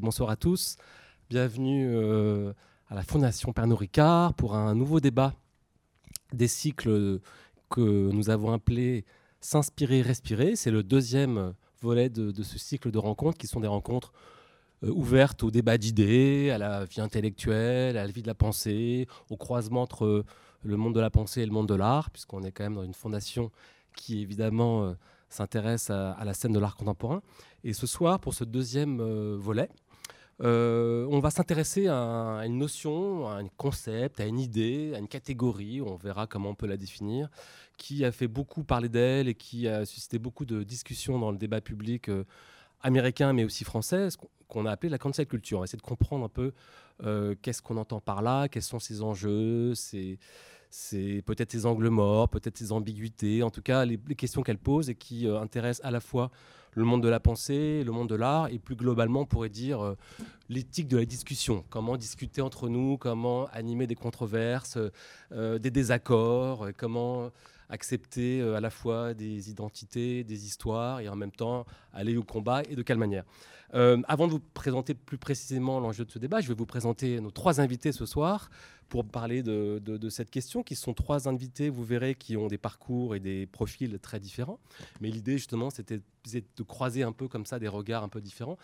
[0.00, 0.76] Bonsoir à tous.
[1.28, 2.54] Bienvenue euh,
[2.88, 5.34] à la Fondation Pernod Ricard pour un nouveau débat
[6.32, 7.20] des cycles
[7.68, 9.04] que nous avons appelés
[9.42, 10.56] S'inspirer, respirer.
[10.56, 11.52] C'est le deuxième
[11.82, 14.12] volet de, ce cycle de rencontres qui sont des rencontres
[14.84, 19.06] euh, ouvertes au débat d'idées, à la vie intellectuelle, à la vie de la pensée,
[19.28, 20.24] au croisement entre
[20.62, 22.84] le monde de la pensée et le monde de l'art, puisqu'on est quand même dans
[22.84, 23.50] une fondation
[23.94, 24.94] qui évidemment euh,
[25.28, 27.20] s'intéresse à, la scène de l'art contemporain.
[27.64, 29.02] Et ce soir, pour ce deuxième
[29.36, 29.68] volet,
[30.42, 35.08] euh, on va s'intéresser à, une notion, à un concept, à une idée, à une
[35.08, 37.28] catégorie, on verra comment on peut la définir,
[37.76, 41.38] qui a fait beaucoup parler d'elle et qui a suscité beaucoup de discussions dans le
[41.38, 42.10] débat public
[42.82, 44.08] américain, mais aussi français,
[44.48, 45.58] qu'on a appelé la cancel culture.
[45.58, 46.52] On va essayer de comprendre un peu
[47.42, 49.74] qu'est-ce qu'on entend par là, quels sont ses enjeux,
[50.70, 54.94] peut-être ses angles morts, peut-être ses ambiguïtés, en tout cas les, questions qu'elle pose et
[54.94, 56.30] qui euh, intéressent à la fois
[56.74, 59.80] le monde de la pensée, le monde de l'art, et plus globalement, on pourrait dire
[59.80, 59.96] euh,
[60.48, 61.64] l'éthique de la discussion.
[61.70, 64.78] Comment discuter entre nous, comment animer des controverses,
[65.32, 67.30] euh, des désaccords, comment
[67.68, 72.62] accepter à la fois des identités, des histoires, et en même temps aller au combat,
[72.68, 73.24] et de quelle manière.
[73.72, 77.30] avant de vous présenter plus précisément l'enjeu de ce débat, je vais vous présenter nos
[77.30, 78.50] trois invités ce soir
[78.90, 83.14] pour parler de, cette question, qui sont trois invités, vous verrez, qui ont des parcours
[83.14, 84.58] et des profils très différents.
[85.00, 88.58] Mais l'idée, justement, c'était de croiser un peu comme ça des regards un peu différents.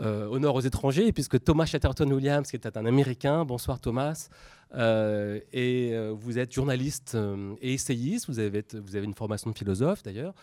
[0.00, 4.28] Euh, honneur aux étrangers, puisque Thomas Chatterton Williams, qui est un Américain, bonsoir Thomas,
[4.74, 7.16] euh, et euh, vous êtes journaliste
[7.60, 8.64] et essayiste, vous avez,
[8.94, 10.34] une formation de philosophe d'ailleurs,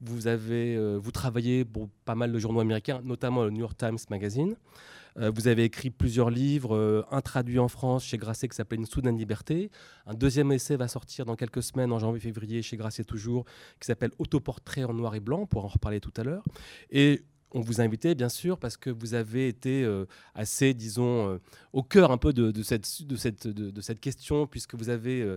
[0.00, 4.56] vous travaillez pour pas mal de journaux américains, notamment le New York Times Magazine.
[5.18, 8.80] Euh, vous avez écrit plusieurs livres, euh, un traduit en France chez Grasset qui s'appelle
[8.80, 9.70] Une soudaine liberté.
[10.06, 13.44] Un deuxième essai va sortir dans quelques semaines, en janvier-février, chez Grasset toujours,
[13.80, 16.44] qui s'appelle Autoportrait en noir et blanc, pour en reparler tout à l'heure.
[16.90, 17.22] Et
[17.52, 21.40] on vous a invité, bien sûr, parce que vous avez été euh, assez, disons,
[21.72, 25.36] au cœur un peu de, cette, question, puisque vous avez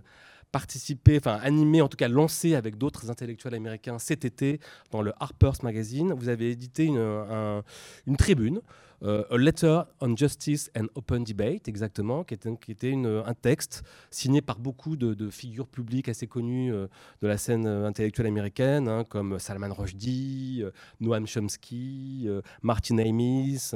[0.51, 4.59] participé, enfin animé, en tout cas lancé avec d'autres intellectuels américains cet été
[4.91, 6.13] dans le Harper's Magazine.
[6.13, 8.61] Vous avez édité une tribune
[9.03, 14.59] euh, A Letter on Justice and Open Debate, exactement, qui était, un texte signé par
[14.59, 16.87] beaucoup de, figures publiques assez connues euh,
[17.21, 20.63] de la scène euh, intellectuelle américaine, hein, comme Salman Rushdie,
[20.99, 22.27] Noam Chomsky,
[22.61, 23.71] Martin Amis,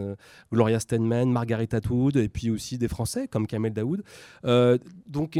[0.51, 4.03] Gloria Steinman, Margaret Atwood, et puis aussi des Français comme Kamel Daoud.
[5.07, 5.37] donc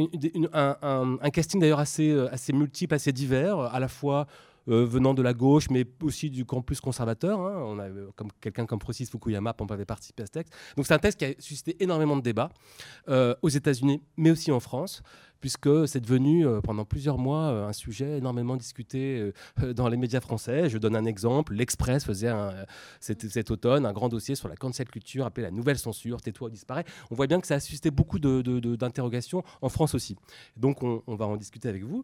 [0.53, 4.27] un, un, casting d'ailleurs assez, assez multiple, assez divers, à la fois
[4.67, 7.39] venant de la gauche, mais aussi du camp plus conservateur.
[7.39, 7.63] Hein.
[7.65, 10.53] On a, comme quelqu'un comme Francis Fukuyama, avait participé à ce texte.
[10.75, 12.49] Donc c'est un texte qui a suscité énormément de débats
[13.09, 15.01] euh, aux États-Unis, mais aussi en France
[15.39, 19.31] puisque c'est devenu euh, pendant plusieurs mois un sujet énormément discuté
[19.75, 20.67] dans les médias français.
[20.67, 21.53] Je donne un exemple.
[21.53, 22.31] L'Express faisait
[22.99, 26.85] cet, automne un grand dossier sur la cancel culture appelé la nouvelle censure, tais-toi, disparaît.
[27.11, 30.15] On voit bien que ça a suscité beaucoup d'interrogations en France aussi.
[30.55, 32.03] Donc on va en discuter avec vous.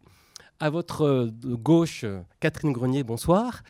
[0.64, 2.06] À votre euh, gauche,
[2.40, 3.64] Catherine Grenier, bonsoir.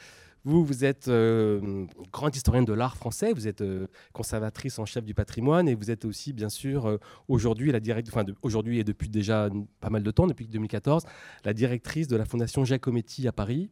[0.46, 5.16] Vous, êtes euh, grande historienne de l'art français, vous êtes euh, conservatrice en chef du
[5.16, 9.50] patrimoine et vous êtes aussi, bien sûr, aujourd'hui la enfin, aujourd'hui et depuis déjà
[9.80, 11.04] pas mal de temps, depuis 2014,
[11.44, 13.72] la directrice de la Fondation Giacometti à Paris.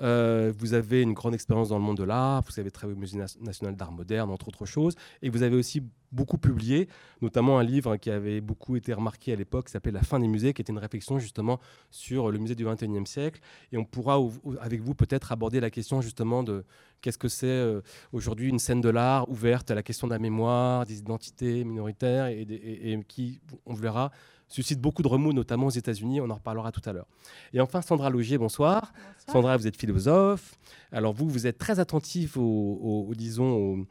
[0.00, 3.00] Euh, vous avez une grande expérience dans le monde de l'art, vous avez travaillé au
[3.00, 6.88] Musée national d'art moderne, entre autres choses, et vous avez aussi beaucoup publié,
[7.22, 10.28] notamment un livre qui avait beaucoup été remarqué à l'époque, qui s'appelait La fin des
[10.28, 11.58] musées, qui était une réflexion justement
[11.90, 13.40] sur le musée du XXIe siècle.
[13.72, 14.18] Et on pourra,
[14.60, 16.64] avec vous, peut-être aborder la question justement de
[17.00, 17.80] qu'est-ce que c'est euh,
[18.12, 22.26] aujourd'hui une scène de l'art ouverte à la question de la mémoire, des identités minoritaires,
[22.26, 24.10] et, et qui, on verra,
[24.52, 26.20] suscite beaucoup de remous, notamment aux États-Unis.
[26.20, 27.06] On en reparlera tout à l'heure.
[27.52, 28.92] Et enfin, Sandra Logier, bonsoir.
[29.30, 30.58] Sandra, vous êtes philosophe.
[30.92, 33.86] Alors vous, vous êtes très attentif aux, disons,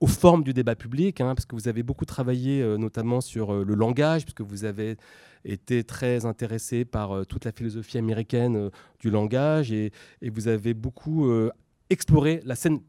[0.00, 3.52] aux, formes du débat public, hein, parce que vous avez beaucoup travaillé, euh, notamment sur
[3.52, 4.96] euh, le langage, puisque vous avez
[5.44, 9.92] été très intéressé par euh, toute la philosophie américaine du langage, et,
[10.22, 11.30] et, vous avez beaucoup
[11.90, 12.80] exploré la scène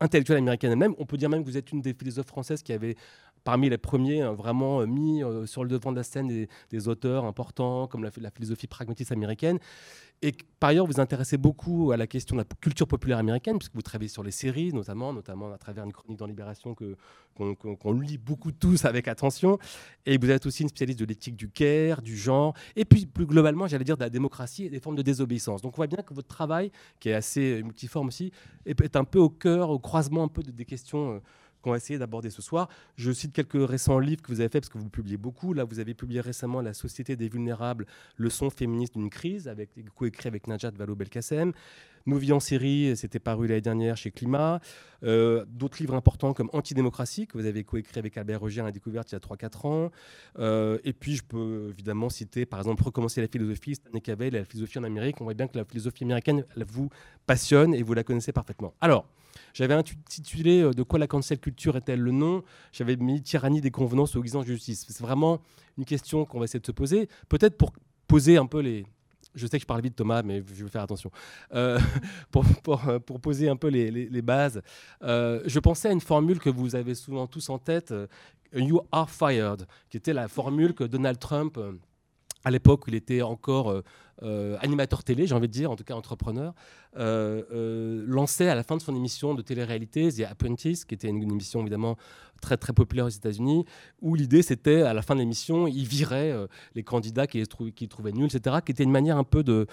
[0.00, 0.94] intellectuelle américaine elle-même.
[0.98, 2.96] On peut dire même que vous êtes une des philosophes françaises qui avait
[3.44, 6.88] parmi les premiers hein, vraiment euh, mis euh, sur le devant de la scène des,
[6.88, 9.58] auteurs importants comme la, philosophie pragmatiste américaine.
[10.22, 13.74] Et par ailleurs, vous intéressez beaucoup à la question de la culture populaire américaine, puisque
[13.74, 16.96] vous travaillez sur les séries, notamment, notamment à travers une chronique dans Libération que,
[17.34, 19.58] qu'on, lit beaucoup tous avec attention.
[20.06, 23.26] Et vous êtes aussi une spécialiste de l'éthique du care, du genre, et puis plus
[23.26, 25.60] globalement, j'allais dire, de la démocratie et des formes de désobéissance.
[25.60, 26.70] Donc on voit bien que votre travail,
[27.00, 28.32] qui est assez multiforme aussi,
[28.64, 31.16] est, un peu au cœur, au croisement un peu des questions.
[31.16, 31.20] Euh,
[31.64, 32.68] qu'on va essayer d'aborder ce soir.
[32.96, 35.54] Je cite quelques récents livres que vous avez faits parce que vous publiez beaucoup.
[35.54, 37.86] Là, vous avez publié récemment La Société des vulnérables,
[38.18, 41.52] leçon féministe d'une crise, avec coécrit avec Najat Vallaud-Belkacem.
[42.06, 44.60] Nos vies en série, c'était paru l'année dernière chez Climat.
[45.04, 48.72] Euh, d'autres livres importants comme Antidémocratie, que vous avez coécrit avec Albert Roger à la
[48.72, 49.90] découverte il y a 3-4 ans.
[50.38, 54.44] Euh, et puis, je peux évidemment citer, par exemple, Recommencer la philosophie, Stanley Cavell, la
[54.44, 55.22] philosophie en Amérique.
[55.22, 56.90] On voit bien que la philosophie américaine elle vous
[57.26, 58.74] passionne et vous la connaissez parfaitement.
[58.82, 59.06] Alors,
[59.54, 62.42] j'avais intitulé De quoi la cancel culture est-elle le nom?
[62.72, 64.84] J'avais mis Tyrannie des convenances ou exigence de justice.
[64.86, 65.40] C'est vraiment
[65.78, 67.08] une question qu'on va essayer de se poser.
[67.30, 67.72] Peut-être pour
[68.06, 68.84] poser un peu les,
[69.34, 71.10] je sais que je parle vite Thomas, mais je vais faire attention.
[71.54, 71.78] Euh,
[72.30, 72.44] pour,
[73.20, 74.62] poser un peu les, les, bases,
[75.02, 78.06] euh, je pensais à une formule que vous avez souvent tous en tête, euh,
[78.52, 81.58] You are fired, qui était la formule que Donald Trump,
[82.44, 83.82] à l'époque où il était encore
[84.60, 86.54] animateur télé, j'ai envie de dire, en tout cas entrepreneur,
[86.96, 91.60] lançait à la fin de son émission de télé-réalité, The Apprentice, qui était une émission
[91.60, 91.96] évidemment
[92.44, 93.64] très très populaire aux États-Unis,
[94.02, 97.46] où l'idée c'était à la fin de l'émission, il virait euh, les candidats qui les,
[97.88, 99.66] trouvaient nuls, etc., qui était une manière un peu de,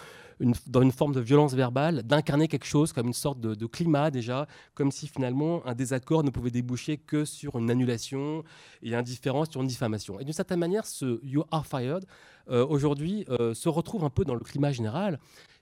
[0.67, 4.47] dans une forme de violence verbale, d'incarner quelque chose comme une sorte de, climat déjà,
[4.73, 8.43] comme si finalement un désaccord ne pouvait déboucher que sur une annulation
[8.81, 10.19] et un différent sur une diffamation.
[10.19, 12.05] Et d'une certaine manière, ce You Are Fired,
[12.49, 15.19] euh, aujourd'hui, euh, se retrouve un peu dans le climat général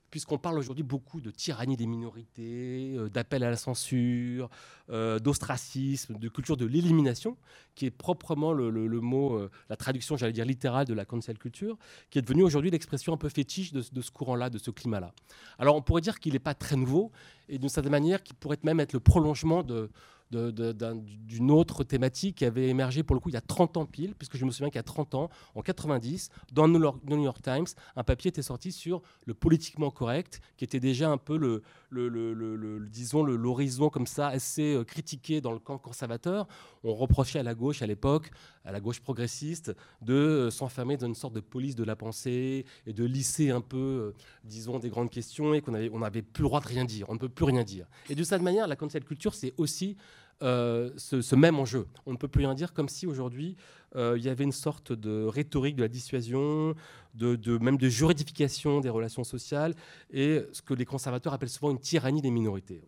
[0.09, 4.49] puisqu'on parle aujourd'hui beaucoup de tyrannie des minorités, euh, d'appel à la censure,
[4.89, 7.37] euh, d'ostracisme, de culture de l'élimination,
[7.75, 8.69] qui est proprement le,
[9.01, 11.77] mot, euh, la traduction, j'allais dire littérale de la cancel culture,
[12.09, 15.13] qui est devenue aujourd'hui l'expression un peu fétiche de, de ce courant-là, de ce climat-là.
[15.57, 17.11] Alors on pourrait dire qu'il n'est pas très nouveau,
[17.47, 19.89] et d'une certaine manière, qu'il pourrait même être le prolongement de,
[20.31, 24.15] d'une autre thématique qui avait émergé pour le coup il y a 30 ans pile,
[24.15, 27.41] puisque je me souviens qu'il y a 30 ans, en 90, dans le New York
[27.41, 31.63] Times, un papier était sorti sur le politiquement correct, qui était déjà un peu le,
[31.89, 36.47] le, disons l'horizon comme ça assez euh, critiqué dans le camp conservateur.
[36.83, 38.31] On reprochait à la gauche à l'époque,
[38.65, 42.65] à la gauche progressiste, de euh, s'enfermer dans une sorte de police de la pensée
[42.85, 46.21] et de lisser un peu, euh, disons, des grandes questions et qu'on avait, on n'avait
[46.21, 47.09] plus le droit de rien dire.
[47.09, 47.87] On ne peut plus rien dire.
[48.09, 49.97] Et de cette manière, la cancel culture, c'est aussi
[50.41, 51.85] ce, même enjeu.
[52.05, 53.57] On ne peut plus rien dire comme si aujourd'hui
[53.95, 56.75] il y avait une sorte de rhétorique de la dissuasion,
[57.15, 59.73] de, même de juridification des relations sociales
[60.11, 62.83] et ce que les conservateurs appellent souvent une tyrannie des minorités.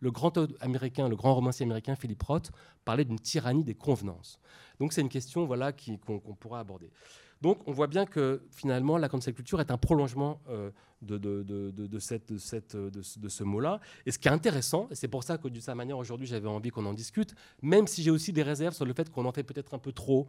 [0.00, 2.50] le grand américain, le grand romancier américain Philip Roth
[2.84, 4.38] parlait d'une tyrannie des convenances.
[4.78, 6.90] Donc c'est une question voilà, qu'on pourra aborder.
[7.42, 10.70] Donc on voit bien que finalement la cancel culture est un prolongement euh,
[11.06, 13.80] de, de, de, cette, de, ce mot-là.
[14.04, 16.48] Et ce qui est intéressant, et c'est pour ça que d'une certaine manière aujourd'hui j'avais
[16.48, 19.32] envie qu'on en discute, même si j'ai aussi des réserves sur le fait qu'on en
[19.32, 20.28] fait peut-être un peu trop,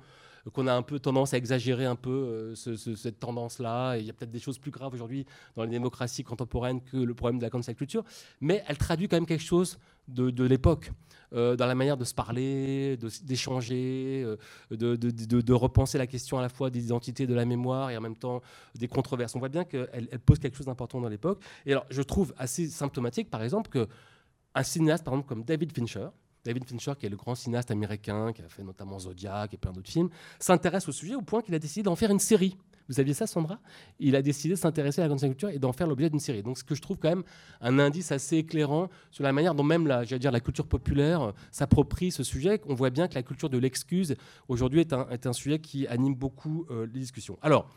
[0.54, 3.98] qu'on a un peu tendance à exagérer un peu euh, cette tendance-là.
[3.98, 5.26] Il y a peut-être des choses plus graves aujourd'hui
[5.56, 8.04] dans les démocraties contemporaines que le problème de la cancel culture,
[8.42, 9.78] mais elle traduit quand même quelque chose
[10.08, 10.92] de, l'époque,
[11.34, 14.38] euh, dans la manière de se parler, d'échanger, euh,
[14.72, 18.02] de, de, repenser la question à la fois des identités, de la mémoire et en
[18.02, 18.42] même temps
[18.76, 19.36] des controverses.
[19.36, 21.42] On voit bien qu'elle elle pose quelque chose d'important dans l'époque.
[21.66, 26.08] Et alors, je trouve assez symptomatique, par exemple, qu'un cinéaste, par exemple, comme David Fincher,
[26.46, 29.74] David Fincher, qui est le grand cinéaste américain, qui a fait notamment Zodiac et plein
[29.74, 30.10] d'autres films,
[30.40, 32.58] s'intéresse au sujet au point qu'il a décidé d'en faire une série.
[32.88, 33.60] Vous saviez ça, Sandra?
[34.00, 36.42] Il a décidé de s'intéresser à la grande culture et d'en faire l'objet d'une série.
[36.42, 37.24] Donc, ce que je trouve quand même
[37.60, 42.12] un indice assez éclairant sur la manière dont même la, dire, la culture populaire s'approprie
[42.12, 42.62] ce sujet.
[42.66, 44.16] On voit bien que la culture de l'excuse,
[44.48, 47.38] aujourd'hui, est un, est un, sujet qui anime beaucoup euh, les discussions.
[47.42, 47.70] Alors,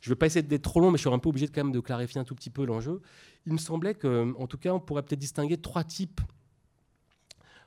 [0.00, 1.52] je ne vais pas essayer d'être trop long, mais je suis un peu obligé de,
[1.52, 3.02] quand même de clarifier un tout petit peu l'enjeu.
[3.46, 6.20] Il me semblait qu'en tout cas, on pourrait peut-être distinguer trois types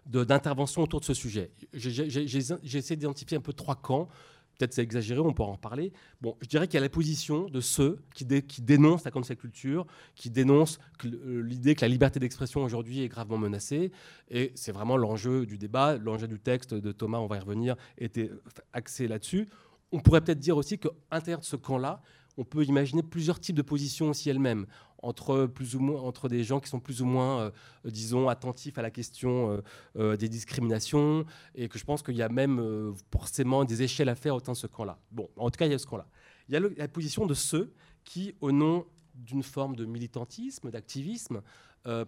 [0.05, 1.51] d'intervention autour de ce sujet.
[1.73, 4.09] J'ai essayé d'identifier un peu trois camps.
[4.57, 5.93] Peut-être c'est exagéré, on pourra en reparler.
[6.21, 9.35] Bon, je dirais qu'il y a la position de ceux qui, qui dénoncent la cancel
[9.35, 13.91] culture, qui dénoncent euh, l'idée que la liberté d'expression aujourd'hui est gravement menacée.
[14.29, 17.75] Et c'est vraiment l'enjeu du débat, l'enjeu du texte de Thomas, on va y revenir,
[17.97, 18.29] était
[18.73, 19.49] axé là-dessus.
[19.91, 22.03] On pourrait peut-être dire aussi qu'à l'intérieur de ce camp-là,
[22.37, 24.65] on peut imaginer plusieurs types de positions aussi elles-mêmes,
[25.03, 25.51] entre,
[25.99, 27.51] entre des gens qui sont plus ou moins, euh,
[27.85, 29.61] disons, attentifs à la question euh,
[29.97, 31.25] euh, des discriminations,
[31.55, 34.53] et que je pense qu'il y a même forcément des échelles à faire au sein
[34.53, 34.97] de ce camp-là.
[35.11, 36.07] Bon, en tout cas, il y a ce camp-là.
[36.49, 37.73] Il y a la position de ceux
[38.03, 41.41] qui, au nom d'une forme de militantisme, d'activisme,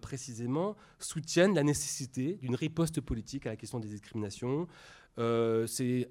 [0.02, 4.68] précisément, soutiennent la nécessité d'une riposte politique à la question des discriminations.
[5.18, 6.10] C'est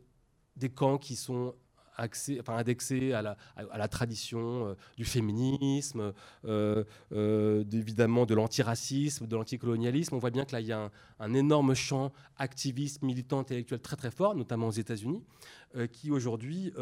[0.56, 1.54] des camps qui sont
[1.96, 6.12] indexé à la, à, la tradition euh, du féminisme,
[6.44, 10.14] euh, euh, évidemment de l'antiracisme, de l'anticolonialisme.
[10.14, 13.96] On voit bien que là, il y a un, énorme champ activiste, militant, intellectuel très
[13.96, 15.22] très fort, notamment aux États-Unis.
[15.92, 16.72] Qui aujourd'hui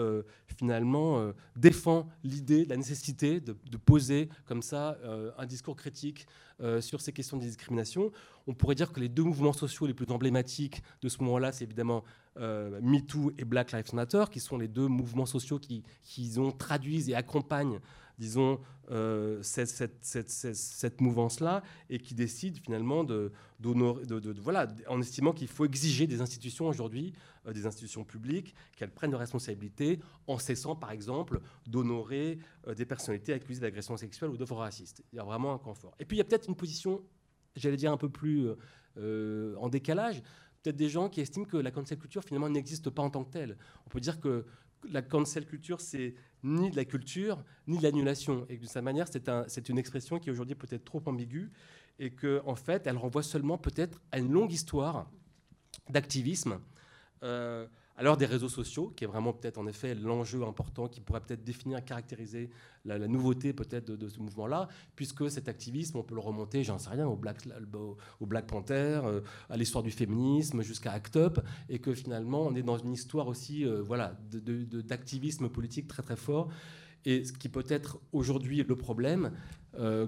[0.47, 4.99] finalement défend l'idée, la nécessité de, poser comme ça
[5.39, 6.27] un discours critique
[6.81, 8.13] sur ces questions de discrimination.
[8.47, 11.65] On pourrait dire que les deux mouvements sociaux les plus emblématiques de ce moment-là, c'est
[11.65, 12.05] évidemment
[12.37, 17.09] MeToo et Black Lives Matter, qui sont les deux mouvements sociaux qui, qui ont traduisent
[17.09, 17.81] et accompagnent
[18.19, 25.65] disons, euh, cette, mouvance-là et qui décide finalement de, de, voilà, en estimant qu'il faut
[25.65, 27.13] exiger des institutions aujourd'hui,
[27.47, 32.87] euh, des institutions publiques, qu'elles prennent leurs responsabilités en cessant, par exemple, d'honorer euh, des
[32.87, 35.03] personnalités accusées d'agression sexuelle ou d'offres racistes.
[35.13, 35.95] Il y a vraiment un confort.
[35.99, 37.03] Et puis il y a peut-être une position,
[37.57, 38.49] j'allais dire, un peu plus
[38.95, 40.23] en décalage
[40.63, 43.33] peut-être des gens qui estiment que la cancel culture finalement n'existe pas en tant que
[43.33, 43.57] telle.
[43.87, 44.47] On peut dire que
[44.89, 48.47] la cancel culture, c'est ni de la culture, ni de l'annulation.
[48.49, 51.53] Et de sa manière, c'est un, une expression qui aujourd'hui peut-être trop ambiguë
[51.99, 55.11] et qu'en en fait, elle renvoie seulement peut-être à une longue histoire
[55.89, 56.59] d'activisme.
[57.23, 57.67] Euh,
[58.03, 61.45] l'heure des réseaux sociaux, qui est vraiment peut-être en effet l'enjeu important qui pourrait peut-être
[61.45, 62.51] définir, caractériser
[62.85, 66.91] la, nouveauté peut-être de, ce mouvement-là, puisque cet activisme, on peut le remonter, j'en sais
[66.91, 67.39] rien, au Black,
[68.21, 72.55] au Black Panther, euh, à l'histoire du féminisme, jusqu'à ACT UP, et que finalement on
[72.55, 76.49] est dans une histoire aussi euh, voilà, d'activisme politique très très fort.
[77.05, 79.33] Et ce qui peut être aujourd'hui le problème,
[79.79, 80.07] euh,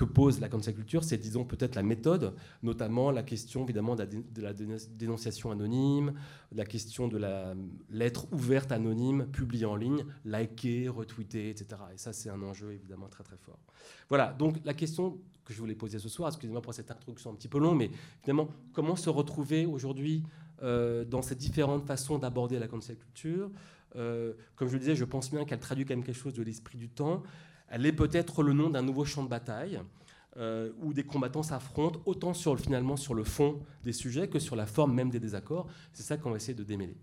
[0.00, 4.40] que pose la cancel culture, c'est disons peut-être la méthode, notamment la question évidemment de
[4.40, 6.14] la, dénonciation anonyme,
[6.52, 7.52] la question de la
[7.90, 11.82] lettre ouverte anonyme publiée en ligne, likée, retweetée, etc.
[11.92, 13.58] Et ça c'est un enjeu évidemment très très fort.
[14.08, 17.34] Voilà, donc la question que je voulais poser ce soir, excusez-moi pour cette introduction un
[17.34, 17.90] petit peu longue, mais
[18.22, 20.22] finalement comment se retrouver aujourd'hui
[20.62, 23.50] euh, dans ces différentes façons d'aborder la cancel culture?
[23.96, 26.42] Euh, Comme je le disais, je pense bien qu'elle traduit quand même quelque chose de
[26.42, 27.22] l'esprit du temps
[27.70, 29.80] elle est peut-être le nom d'un nouveau champ de bataille
[30.36, 34.56] euh, où des combattants s'affrontent autant sur, finalement sur le fond des sujets que sur
[34.56, 35.68] la forme même des désaccords.
[35.92, 36.96] C'est ça qu'on va essayer de démêler.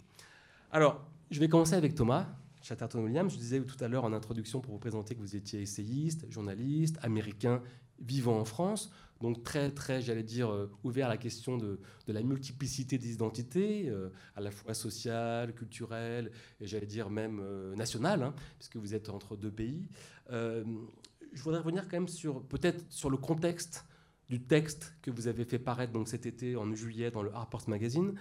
[0.71, 2.27] Alors, je vais commencer avec Thomas
[2.61, 3.33] Chatterton-Williams.
[3.33, 6.97] Je disais tout à l'heure en introduction pour vous présenter que vous étiez essayiste, journaliste,
[7.01, 7.61] américain,
[7.99, 12.21] vivant en France donc très, très, j'allais dire, euh, ouvert à la question de, la
[12.21, 16.31] multiplicité des identités, euh, à la fois sociale, culturelle,
[16.61, 19.87] et j'allais dire même euh, nationale, hein, puisque vous êtes entre deux pays.
[20.29, 23.85] je voudrais revenir quand même sur, peut-être sur le contexte
[24.29, 27.67] du texte que vous avez fait paraître donc cet été en juillet dans le Harper's
[27.67, 28.13] Magazine,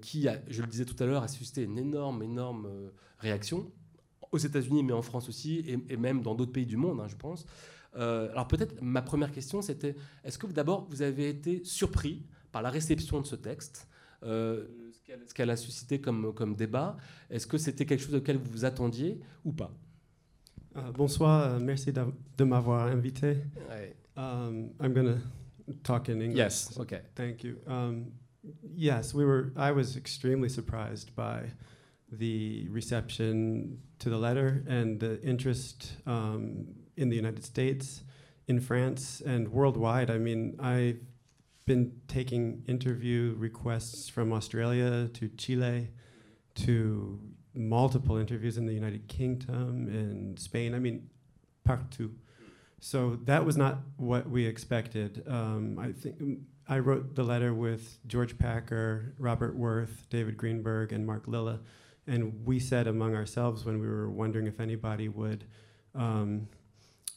[0.00, 2.68] qui, je le disais tout à l'heure, a suscité une énorme, énorme
[3.18, 3.70] réaction
[4.32, 7.16] aux États-Unis, mais en France aussi, et, même dans d'autres pays du monde, hein, je
[7.16, 7.46] pense.
[7.96, 12.62] Euh, alors peut-être ma première question, c'était est-ce que d'abord vous avez été surpris par
[12.62, 13.86] la réception de ce texte
[14.22, 14.66] euh,
[15.26, 16.96] ce qu'elle a suscité comme, comme débat?
[17.28, 19.72] Est-ce que c'était quelque chose auquel vous vous attendiez ou pas?
[20.74, 23.36] Uh, Bonsoir, merci de m'avoir invité.
[23.68, 23.94] Ouais.
[24.16, 26.36] Um, I'm going to talk in English.
[26.36, 27.00] Yes, okay.
[27.14, 27.56] Thank you.
[27.66, 28.12] Um,
[28.74, 29.52] yes, we were.
[29.56, 31.50] I was extremely surprised by
[32.10, 38.02] the reception to the letter and the interest um, in the United States,
[38.46, 40.10] in France, and worldwide.
[40.10, 41.00] I mean, I've
[41.64, 45.90] been taking interview requests from Australia to Chile
[46.54, 47.20] to
[47.54, 50.74] multiple interviews in the United Kingdom and Spain.
[50.74, 51.08] I mean,
[51.66, 52.10] partout.
[52.80, 55.22] So that was not what we expected.
[55.28, 61.06] Um, I think I wrote the letter with George Packer, Robert Worth, David Greenberg, and
[61.06, 61.60] Mark Lilla,
[62.06, 65.44] and we said among ourselves when we were wondering if anybody would
[65.94, 66.48] um,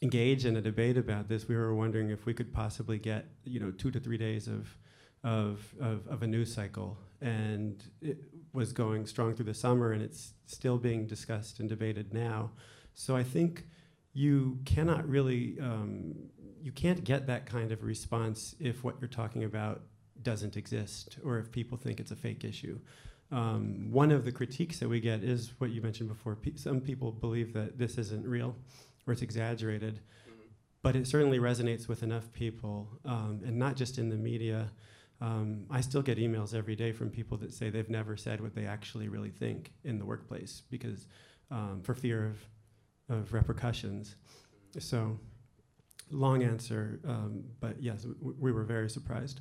[0.06, 3.60] engage in a debate about this, we were wondering if we could possibly get you
[3.60, 4.78] know two to three days of
[5.24, 8.20] of, of, of a news cycle, and it
[8.54, 12.52] was going strong through the summer, and it's still being discussed and debated now.
[12.94, 13.66] So I think
[14.14, 16.14] you cannot really um,
[16.62, 19.82] you can't get that kind of response if what you're talking about
[20.22, 22.80] doesn't exist or if people think it's a fake issue.
[23.32, 26.36] Um, one of the critiques that we get is what you mentioned before.
[26.36, 28.56] Pe- some people believe that this isn't real
[29.08, 29.96] or it's exaggerated,
[30.28, 30.40] mm-hmm.
[30.82, 34.72] but it certainly resonates with enough people, um, and not just in the media.
[35.22, 38.54] Um, I still get emails every day from people that say they've never said what
[38.54, 41.08] they actually really think in the workplace because
[41.52, 42.26] um, for fear
[43.10, 44.16] of, of repercussions.
[44.78, 45.18] So,
[46.12, 49.40] long answer, um, but yes, w- we were very surprised.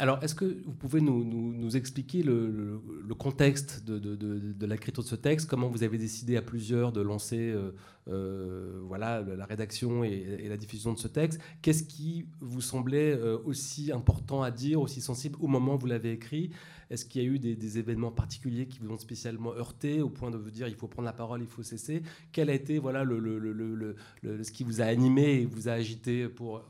[0.00, 2.80] Alors, est-ce que vous pouvez nous, expliquer le,
[3.16, 5.48] contexte de, l'écriture de ce texte?
[5.48, 7.70] Comment vous avez décidé à plusieurs de lancer euh,
[8.08, 11.40] euh, voilà, la rédaction et, la diffusion de ce texte?
[11.62, 15.86] Qu'est-ce qui vous semblait euh, aussi important à dire, aussi sensible au moment où vous
[15.86, 16.50] l'avez écrit?
[16.90, 20.30] Est-ce qu'il y a eu des, événements particuliers qui vous ont spécialement heurté au point
[20.30, 22.02] de vous dire il faut prendre la parole, il faut cesser?
[22.32, 26.62] Quel a été voilà, ce qui vous a animé et vous a agité pour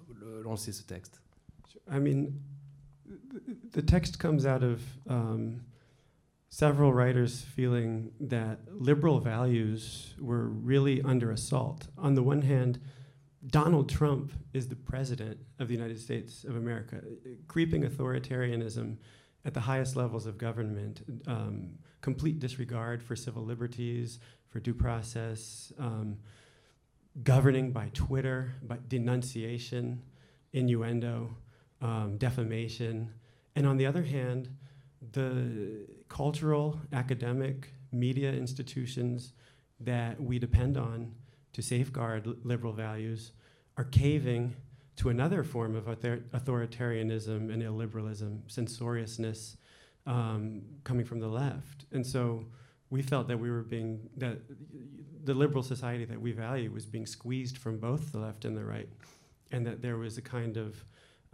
[0.45, 1.23] lancer ce texte?
[3.73, 5.63] The text comes out of um,
[6.49, 11.89] several writers feeling that liberal values were really under assault.
[11.99, 12.81] On the one hand,
[13.47, 17.01] Donald Trump is the president of the United States of America.
[17.49, 18.97] Creeping authoritarianism
[19.45, 24.19] at the highest levels of government, um, complete disregard for civil liberties,
[24.49, 26.17] for due process, um,
[27.23, 30.03] governing by Twitter, by denunciation,
[30.53, 31.37] innuendo,
[31.85, 33.11] um, defamation.
[33.55, 34.49] And on the other hand,
[35.13, 39.35] the cultural, academic, media institutions
[39.79, 41.15] that we depend on
[41.53, 43.33] to safeguard liberal values
[43.77, 44.57] are caving
[44.97, 49.57] to another form of author authoritarianism and illiberalism, censoriousness
[50.07, 51.85] um, coming from the left.
[51.93, 52.47] And so
[52.91, 54.39] we felt that we were being, that
[55.25, 58.65] the liberal society that we value was being squeezed from both the left and the
[58.65, 58.89] right,
[59.53, 60.85] and that there was a kind of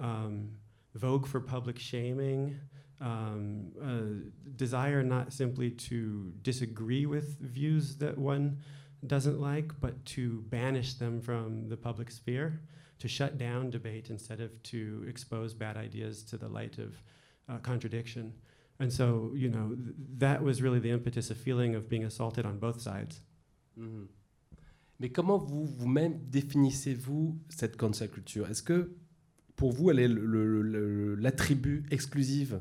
[0.01, 0.51] um,
[0.95, 2.57] vogue for public shaming,
[3.01, 8.59] um, desire not simply to disagree with views that one
[9.07, 12.61] doesn't like, but to banish them from the public sphere,
[12.99, 17.03] to shut down debate instead of to expose bad ideas to the light of
[17.49, 18.35] uh, contradiction.
[18.79, 22.45] And so, you know, th that was really the impetus of feeling of being assaulted
[22.47, 23.23] on both sides.
[23.77, 24.07] Mm -hmm.
[24.99, 28.91] Mais comment vous vous-même définissez-vous cette cancel culture Est-ce que
[29.61, 30.09] pour vous, elle est
[31.21, 32.55] l'attribut exclusif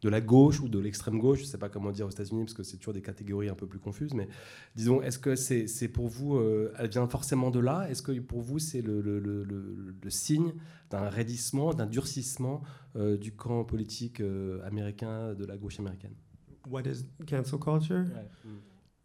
[0.00, 2.44] de la gauche ou de l'extrême gauche, je ne sais pas comment dire aux États-Unis
[2.44, 4.26] parce que c'est toujours des catégories un peu plus confuses, mais
[4.74, 7.86] disons, est-ce que c'est pour vous, euh, elle vient forcément de là?
[7.90, 10.54] Est-ce que pour vous c'est le, le, le, le, signe
[10.88, 12.62] d'un raidissement, d'un durcissement
[12.96, 16.14] euh, du camp politique euh, américain, de la gauche américaine?
[16.70, 18.06] What is cancel culture?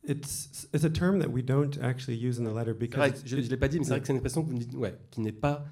[0.07, 3.41] It's, it's a term that we don't actually use in the letter because je ne
[3.41, 4.97] l'ai pas dit, mais c'est vrai que c'est une expression que vous me dites, ouais,
[5.11, 5.65] qui n'est pas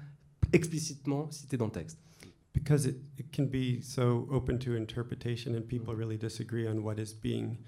[0.52, 1.98] explicitement citée dans le texte.
[2.52, 6.98] because it, it can be so open to interpretation and people really disagree on what
[6.98, 7.58] is being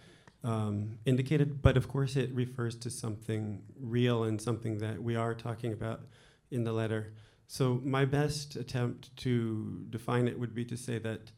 [0.44, 1.62] um, indicated.
[1.62, 6.02] But of course, it refers to something real and something that we are talking about
[6.50, 7.12] in the letter.
[7.46, 11.30] So, my best attempt to define it would be to say that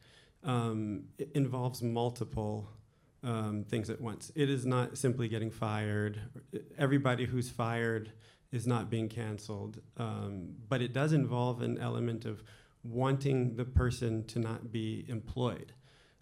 [0.43, 2.69] um, it involves multiple
[3.23, 4.31] um, things at once.
[4.35, 6.21] It is not simply getting fired.
[6.77, 8.11] Everybody who's fired
[8.55, 12.43] is not being canceled, um, but it does involve an element of
[12.83, 15.73] wanting the person to not be employed.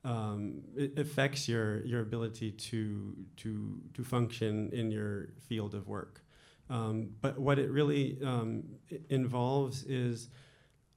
[0.06, 6.22] Um, it affects your, your ability to, to, to function in your field of work.
[6.70, 8.64] Um, but what it really um,
[9.10, 10.30] involves is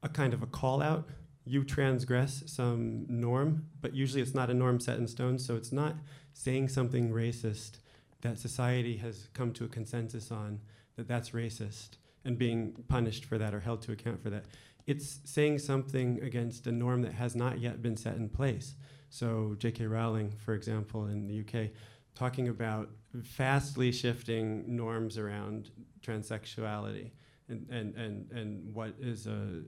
[0.02, 1.08] a kind of a call out.
[1.44, 5.72] You transgress some norm, but usually it's not a norm set in stone, so it's
[5.72, 5.94] not
[6.32, 7.78] saying something racist
[8.22, 10.61] that society has come to a consensus on
[10.96, 11.90] that that's racist
[12.24, 14.44] and being punished for that or held to account for that
[14.87, 18.74] it's saying something against a norm that has not yet been set in place.
[19.11, 19.87] So J.K.
[19.87, 21.70] Rowling, for example, in the UK,
[22.14, 22.90] talking about
[23.22, 25.70] fastly shifting norms around
[26.02, 27.11] transsexuality
[27.48, 29.62] and, and, and, and what is a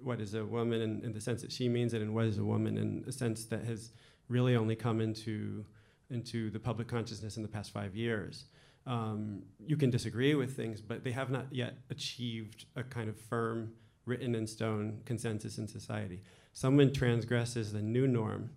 [0.00, 2.38] what is a woman in, in the sense that she means it and what is
[2.38, 3.90] a woman in a sense that has
[4.28, 5.64] really only come into
[6.10, 8.44] into the public consciousness in the past five years.
[8.88, 13.20] Um, you can disagree with things, but they have not yet achieved a kind of
[13.20, 13.72] firm
[14.06, 16.22] written in stone consensus in society.
[16.54, 18.48] Someone transgresses the new norm,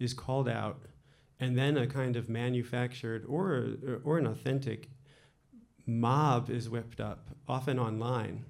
[0.00, 0.82] is called out,
[1.38, 4.90] and then a kind of manufactured or, or an authentic
[5.86, 8.44] mob is whipped up, often online,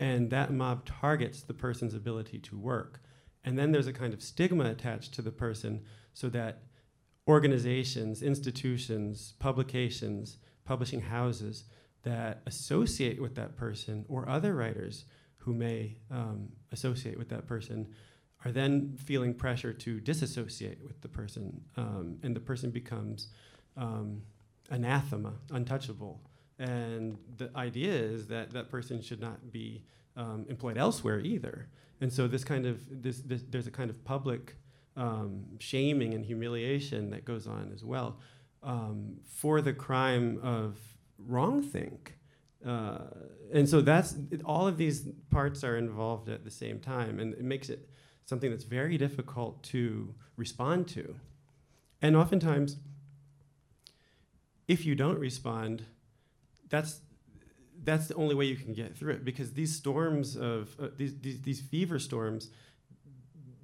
[0.00, 3.00] and that mob targets the person's ability to work.
[3.44, 6.64] And then there's a kind of stigma attached to the person so that
[7.28, 11.64] organizations, institutions, publications, publishing houses
[12.02, 15.06] that associate with that person or other writers
[15.38, 17.88] who may um, associate with that person
[18.44, 23.28] are then feeling pressure to disassociate with the person, um, and the person becomes
[23.78, 24.20] um,
[24.70, 26.20] anathema, untouchable.
[26.58, 29.84] And the idea is that that person should not be
[30.16, 31.68] um, employed elsewhere either.
[32.02, 34.54] And so this kind of this, this there's a kind of public
[34.96, 38.18] um, shaming and humiliation that goes on as well
[38.62, 40.78] um, for the crime of
[41.28, 42.12] wrongthink.
[42.64, 42.98] Uh,
[43.52, 47.34] and so that's it, all of these parts are involved at the same time, and
[47.34, 47.88] it makes it
[48.24, 51.14] something that's very difficult to respond to.
[52.02, 52.76] And oftentimes,
[54.66, 55.84] if you don't respond,
[56.68, 57.00] that's
[57.84, 61.16] that's the only way you can get through it because these storms of uh, these,
[61.20, 62.50] these these fever storms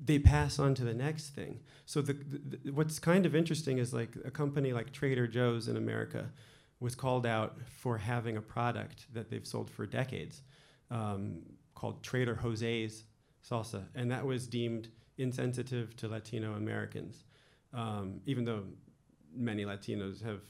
[0.05, 1.61] they pass on to the next thing.
[1.87, 5.77] So the, the, what's kind of interesting is like a company like Trader Joe's in
[5.77, 6.31] America
[6.81, 10.43] was called out for having a product that they've sold for decades
[10.91, 11.39] um,
[11.75, 13.05] called Trader Jose's
[13.49, 14.89] salsa, and that was deemed
[15.19, 17.25] insensitive to Latino Americans,
[17.73, 18.65] um, even though
[19.35, 20.41] many Latinos have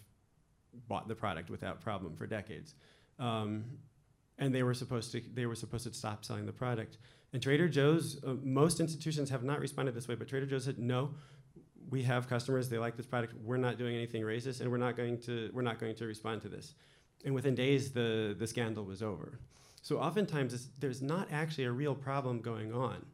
[0.88, 2.74] bought the product without problem for decades.
[3.18, 3.64] Um,
[4.38, 6.98] and they were supposed to they were supposed to stop selling the product.
[7.34, 10.78] And Trader Joe's, uh, most institutions have not responded this way, but Trader Joe's said
[10.78, 11.16] no.
[11.90, 13.34] We have customers; they like this product.
[13.42, 16.42] We're not doing anything racist, and we're not going to we're not going to respond
[16.42, 16.74] to this.
[17.24, 19.40] And within days, the the scandal was over.
[19.82, 23.04] So oftentimes, there's not actually a real problem going on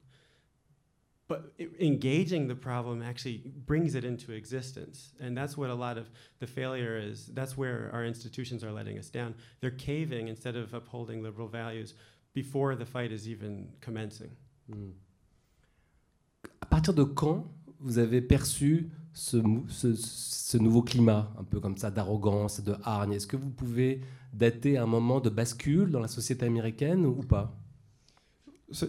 [1.30, 6.11] but engaging the problem actually brings it into existence and that's what a lot of
[6.40, 10.74] the failure is that's where our institutions are letting us down they're caving instead of
[10.74, 11.94] upholding liberal values
[12.35, 14.31] before the fight is even commencing
[14.69, 14.93] mm.
[16.61, 17.47] à partir de quand
[17.81, 19.38] vous avez perçu ce,
[19.69, 23.12] ce, ce, nouveau climat, un peu comme ça, d'arrogance, de hargne?
[23.14, 27.57] Est-ce que vous pouvez dater un moment de bascule dans la société américaine ou pas?
[28.71, 28.87] So,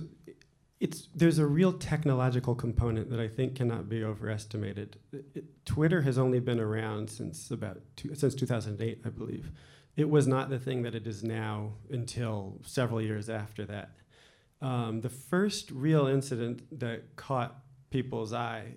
[0.80, 4.98] it's there's a real technological component that I think cannot be overestimated.
[5.12, 9.52] It, it, Twitter has only been around since about two, since 2008, I believe.
[9.96, 13.92] It was not the thing that it is now until several years after that.
[14.62, 18.76] Um, the first real incident that caught people's eye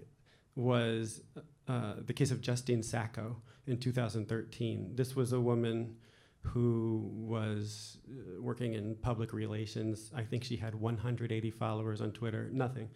[0.57, 1.21] was
[1.69, 4.93] uh, the case of Justine Sacco in 2013.
[4.95, 5.97] This was a woman
[6.41, 10.11] who was uh, working in public relations.
[10.15, 12.91] I think she had 180 followers on Twitter, nothing.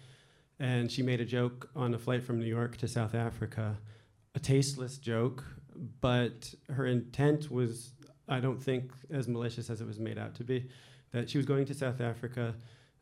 [0.61, 3.78] And she made a joke on a flight from New York to South Africa,
[4.35, 5.44] a tasteless joke,
[6.00, 7.92] but her intent was,
[8.28, 10.68] I don't think, as malicious as it was made out to be.
[11.12, 12.54] That she was going to South Africa.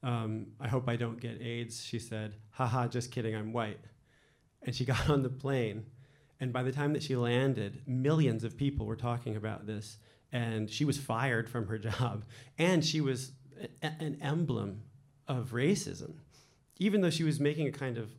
[0.02, 2.34] Um, I hope I don't get AIDS, she said.
[2.50, 3.80] Haha, just kidding, I'm white.
[4.62, 5.86] And she got on the plane.
[6.38, 9.98] And by the time that she landed, millions of people were talking about this
[10.32, 12.24] and she was fired from her job,
[12.58, 13.32] and she was
[13.82, 14.82] a, an emblem
[15.28, 16.14] of racism,
[16.78, 18.10] even though she was making a kind of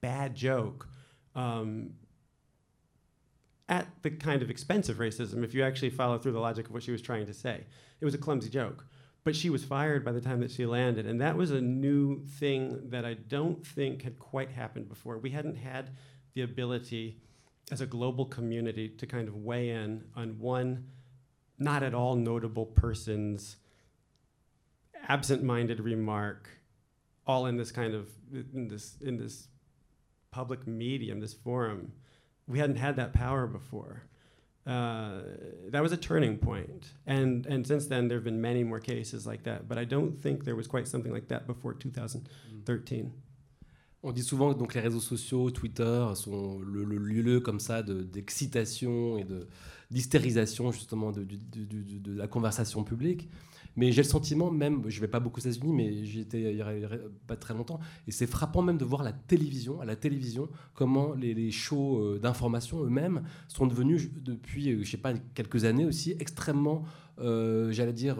[0.00, 0.88] bad joke.
[1.34, 1.94] Um,
[3.68, 6.82] at the kind of expensive racism, if you actually follow through the logic of what
[6.82, 7.64] she was trying to say.
[8.00, 8.86] It was a clumsy joke.
[9.24, 11.06] But she was fired by the time that she landed.
[11.06, 15.16] And that was a new thing that I don't think had quite happened before.
[15.16, 15.90] We hadn't had
[16.34, 17.16] the ability
[17.70, 20.84] as a global community to kind of weigh in on one
[21.58, 23.56] not at all notable person's
[25.08, 26.48] absent-minded remark
[27.26, 29.48] all in this kind of in this in this
[30.30, 31.92] public medium this forum
[32.46, 34.02] we hadn't had that power before.
[34.66, 35.20] Uh,
[35.68, 36.92] that was a turning point.
[37.06, 40.18] And and since then there have been many more cases like that but i don't
[40.22, 43.12] think there was quite something like that before 2013
[44.06, 49.16] On dit souvent que donc les réseaux sociaux, Twitter, sont le, lieu comme ça d'excitation
[49.16, 49.24] et
[49.90, 53.30] d'hystérisation justement de, de, la conversation publique.
[53.76, 56.58] Mais j'ai le sentiment même, je vais pas beaucoup aux États-Unis, mais j'y étais
[57.26, 61.14] pas très longtemps, et c'est frappant même de voir la télévision, à la télévision, comment
[61.14, 65.84] les, les shows euh, d'information eux-mêmes sont devenus depuis, euh, je sais pas, quelques années
[65.84, 66.84] aussi extrêmement,
[67.20, 68.16] euh, j'allais dire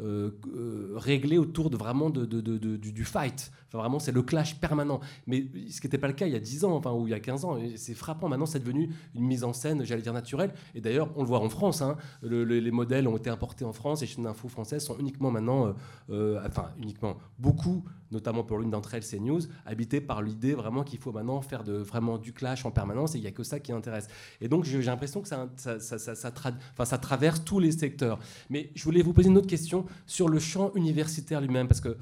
[0.00, 3.50] euh, euh, réglé autour de vraiment du, fight.
[3.68, 5.00] Enfin, vraiment, c'est le clash permanent.
[5.26, 7.10] Mais ce qui n'était pas le cas il y a 10 ans, enfin, ou il
[7.10, 7.58] y a 15 ans.
[7.76, 8.28] C'est frappant.
[8.28, 10.54] Maintenant, c'est devenu une mise en scène, j'allais dire naturelle.
[10.74, 11.82] Et d'ailleurs, on le voit en France.
[11.82, 11.96] Hein.
[12.22, 14.00] les modèles ont été importés en France.
[14.00, 15.74] Les chaînes d'infos françaises sont uniquement maintenant,
[16.10, 20.82] euh, enfin, uniquement, beaucoup notamment pour l'une d'entre elles, c'est News, habité par l'idée vraiment
[20.82, 23.60] qu'il faut maintenant faire vraiment du clash en permanence et il n'y a que ça
[23.60, 24.08] qui intéresse.
[24.40, 28.18] Et donc j'ai l'impression que ça traverse tous les secteurs.
[28.50, 31.96] Mais je voulais vous poser une autre question sur le champ universitaire lui-même, parce que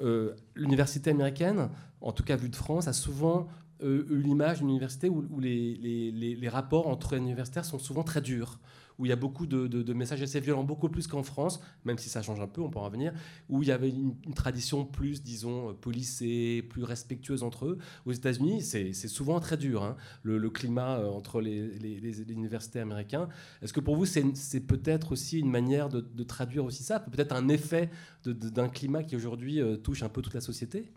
[0.00, 1.70] euh, l'université américaine,
[2.00, 3.48] en tout cas vue de France, a souvent
[3.82, 8.58] euh, eu l'image d'une université où, les, les, rapports entre universitaires sont souvent très durs
[8.98, 12.08] où il y a beaucoup de, messages assez violents, beaucoup plus qu'en France, même si
[12.08, 13.12] ça change un peu, on peut en revenir,
[13.48, 17.78] où il y avait une, tradition plus, disons, policée, plus respectueuse entre eux.
[18.06, 23.28] Aux États-Unis, c'est souvent très dur, hein, le, climat euh, entre les, universités américains.
[23.62, 27.48] Est-ce que pour vous, c'est peut-être aussi une manière de, traduire aussi ça, peut-être un
[27.48, 27.90] effet
[28.24, 30.90] d'un climat qui aujourd'hui euh, touche un peu toute la société?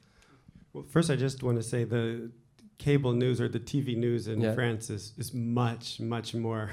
[0.74, 2.32] Well, first, I just want to say the
[2.78, 6.70] cable news or the TV news in France is, is much, much more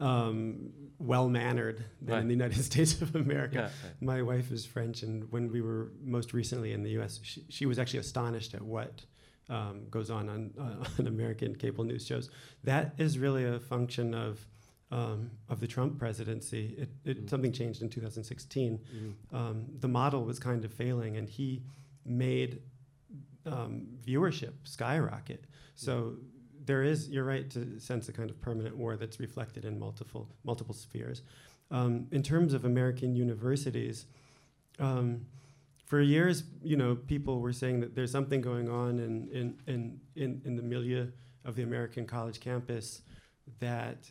[0.00, 2.20] um, well mannered than right.
[2.22, 3.54] in the United States of America.
[3.54, 4.02] Yeah, right.
[4.02, 7.66] My wife is French, and when we were most recently in the U.S., she, she
[7.66, 9.02] was actually astonished at what
[9.48, 12.30] um, goes on on, uh, on American cable news shows.
[12.64, 14.46] That is really a function of
[14.90, 16.74] um, of the Trump presidency.
[16.78, 17.30] It, it mm.
[17.30, 18.78] something changed in 2016.
[18.78, 19.36] Mm.
[19.36, 21.62] Um, the model was kind of failing, and he
[22.04, 22.60] made
[23.44, 25.44] um, viewership skyrocket.
[25.74, 26.16] So
[26.66, 30.28] there is, you're right to sense a kind of permanent war that's reflected in multiple,
[30.44, 31.22] multiple spheres.
[31.70, 34.06] Um, in terms of American universities,
[34.78, 35.26] um,
[35.86, 40.00] for years, you know, people were saying that there's something going on in, in, in,
[40.16, 41.06] in, in the milieu
[41.44, 43.02] of the American college campus
[43.60, 44.10] that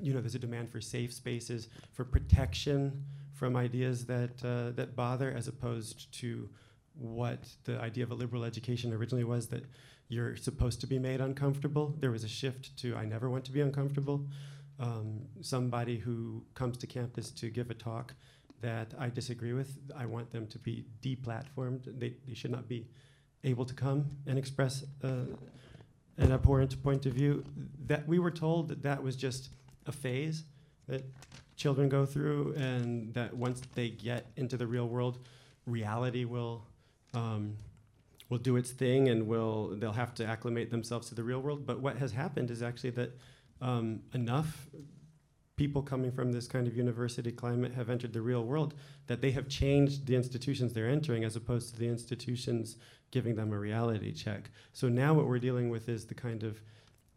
[0.00, 4.96] you know there's a demand for safe spaces, for protection from ideas that uh, that
[4.96, 6.48] bother, as opposed to
[6.94, 9.64] what the idea of a liberal education originally was that
[10.08, 11.96] you're supposed to be made uncomfortable.
[12.00, 14.26] There was a shift to I never want to be uncomfortable.
[14.78, 18.14] Um, somebody who comes to campus to give a talk
[18.60, 21.98] that I disagree with, I want them to be deplatformed.
[21.98, 22.88] They, they should not be
[23.44, 25.26] able to come and express uh,
[26.16, 27.44] an abhorrent point of view.
[27.86, 29.50] That we were told that that was just
[29.86, 30.44] a phase
[30.88, 31.04] that
[31.56, 35.18] children go through, and that once they get into the real world,
[35.66, 36.66] reality will
[37.14, 37.56] um,
[38.34, 41.64] will do its thing, and will they'll have to acclimate themselves to the real world.
[41.64, 43.16] But what has happened is actually that
[43.60, 44.66] um, enough
[45.54, 48.74] people coming from this kind of university climate have entered the real world
[49.06, 52.76] that they have changed the institutions they're entering as opposed to the institutions
[53.12, 54.50] giving them a reality check.
[54.72, 56.60] So now what we're dealing with is the kind of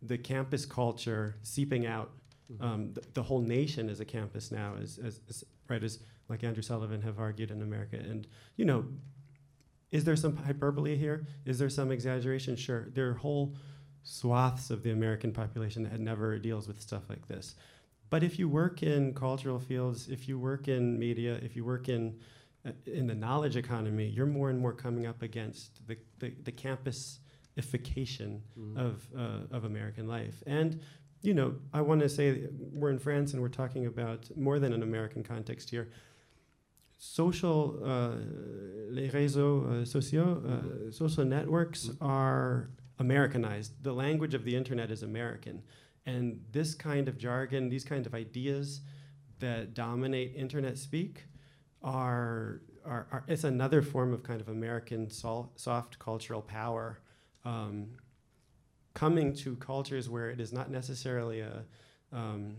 [0.04, 2.12] the campus culture seeping out.
[2.54, 2.64] Mm-hmm.
[2.64, 5.98] Um, the, the whole nation is a campus now, as, as, as right as
[6.30, 7.98] like Andrew Sullivan have argued in America.
[7.98, 8.86] And you know,
[9.92, 11.26] is there some hyperbole here?
[11.46, 12.56] Is there some exaggeration?
[12.56, 12.88] Sure.
[12.94, 13.56] There are whole
[14.04, 17.56] swaths of the American population that never deals with stuff like this.
[18.10, 21.90] But if you work in cultural fields, if you work in media, if you work
[21.90, 22.20] in
[22.66, 26.52] uh, in the knowledge economy, you're more and more coming up against the, the, the
[26.52, 28.78] campusification Mhm.
[28.78, 30.44] of, uh, of American life.
[30.48, 30.80] And,
[31.22, 34.74] you know, I want to say we're in France and we're talking about more than
[34.74, 35.90] an American context here.
[36.98, 38.16] Social, uh,
[38.90, 43.84] les réseaux uh, sociaux, uh, social networks are Americanized.
[43.84, 45.62] The language of the internet is American.
[46.06, 48.82] And this kind of jargon, these kind of ideas
[49.40, 51.26] that dominate internet speak
[51.84, 57.00] are, are, are it's another form of kind of American sol- soft cultural power
[57.46, 57.90] um,
[58.96, 61.64] coming to cultures where it is not necessarily a,
[62.12, 62.56] um,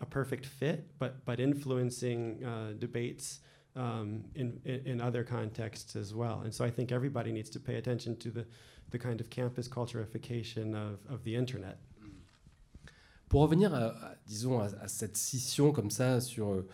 [0.00, 3.40] a perfect fit, but, but influencing uh, debates
[3.76, 6.42] um, in, in, other contexts as well.
[6.44, 8.46] And so I think everybody needs to pay attention to the,
[8.90, 11.78] the kind of campus culturification of, of the internet.
[13.28, 16.68] Pour revenir, à, à- disons, à, à cette scission comme ça sur euh,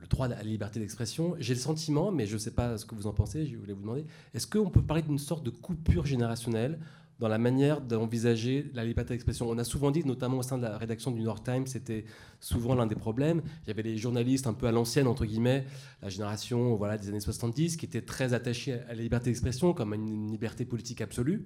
[0.00, 2.86] le droit à la liberté d'expression, j'ai le sentiment, mais je ne sais pas ce
[2.86, 5.50] que vous en pensez, je voulais vous demander, est-ce qu'on peut parler d'une sorte de
[5.50, 6.78] coupure générationnelle
[7.20, 10.62] dans la manière d'envisager la liberté d'expression On a souvent dit, notamment au sein de
[10.62, 12.06] la rédaction du New York Times, c'était
[12.40, 13.42] souvent l'un des problèmes.
[13.62, 15.66] Il y avait les journalistes un peu à l'ancienne, entre guillemets,
[16.02, 19.92] la génération voilà, des années 70, qui étaient très attachés à la liberté d'expression comme
[19.92, 21.44] à une liberté politique absolue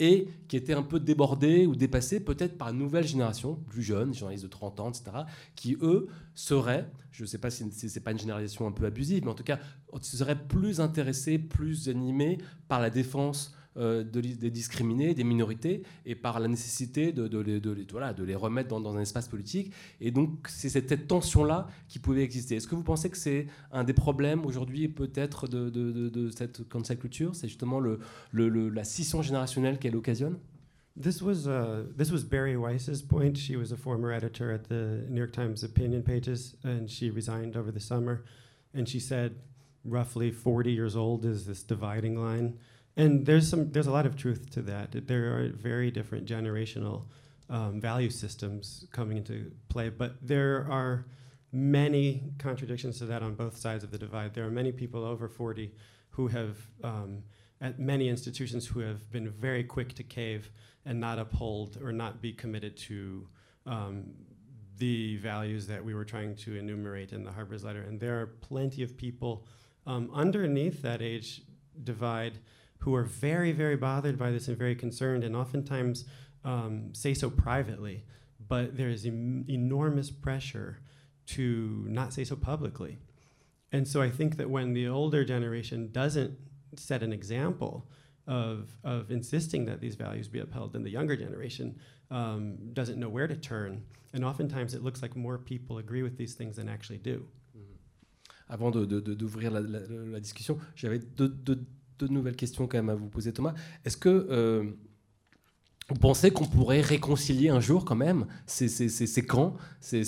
[0.00, 4.12] et qui étaient un peu débordés ou dépassés peut-être par une nouvelle génération, plus jeune,
[4.12, 5.04] journalistes de 30 ans, etc.,
[5.54, 8.86] qui, eux, seraient, je ne sais pas si si c'est pas une généralisation un peu
[8.86, 9.60] abusive, mais en tout cas,
[10.00, 16.14] seraient plus intéressés, plus animés par la défense euh, de des discriminés, des minorités, et
[16.14, 19.28] par la nécessité de, de les, de les- voilà, les remettre dans, dans un espace
[19.28, 19.72] politique.
[20.00, 22.56] Et donc, c'est cette, tension-là qui pouvait exister.
[22.56, 27.34] Est-ce que vous pensez que c'est un des problèmes aujourd'hui, peut-être, de cette cancel culture?
[27.34, 27.98] C'est justement le,
[28.30, 30.38] le- le- la scission générationnelle qu'elle occasionne?
[31.00, 33.34] This was uh, this was Barry Weiss's point.
[33.38, 37.56] She was a former editor at the New York Times opinion pages, and she resigned
[37.56, 38.24] over the summer.
[38.74, 39.32] And she said,
[39.86, 42.58] roughly 40 years old is this dividing line.
[42.96, 45.06] And there's some there's a lot of truth to that.
[45.06, 47.04] There are very different generational
[47.48, 51.06] um, value systems coming into play, but there are
[51.52, 54.34] many contradictions to that on both sides of the divide.
[54.34, 55.72] There are many people over 40
[56.10, 57.22] who have um,
[57.60, 60.50] at many institutions who have been very quick to cave
[60.84, 63.26] and not uphold or not be committed to
[63.66, 64.04] um,
[64.78, 67.82] the values that we were trying to enumerate in the Harper's letter.
[67.82, 69.46] And there are plenty of people
[69.86, 71.42] um, underneath that age
[71.84, 72.38] divide
[72.82, 76.04] who are very, very bothered by this and very concerned, and oftentimes
[76.44, 78.04] um, say so privately.
[78.48, 80.78] But there is em- enormous pressure
[81.26, 82.98] to not say so publicly.
[83.70, 86.32] And so I think that when the older generation doesn't
[86.76, 87.88] set an example
[88.26, 91.78] of, of insisting that these values be upheld, then the younger generation
[92.10, 93.84] um, doesn't know where to turn.
[94.12, 97.26] And oftentimes it looks like more people agree with these things than actually do.
[98.48, 101.64] Avant de- de- de- d'ouvrir la, la- la discussion, j'avais deux, deux-
[102.06, 103.54] deux nouvelles questions quand même à vous poser, Thomas.
[103.84, 104.64] Est-ce que euh,
[105.88, 110.02] vous pensez qu'on pourrait réconcilier un jour quand même ces, ces, camps, ces,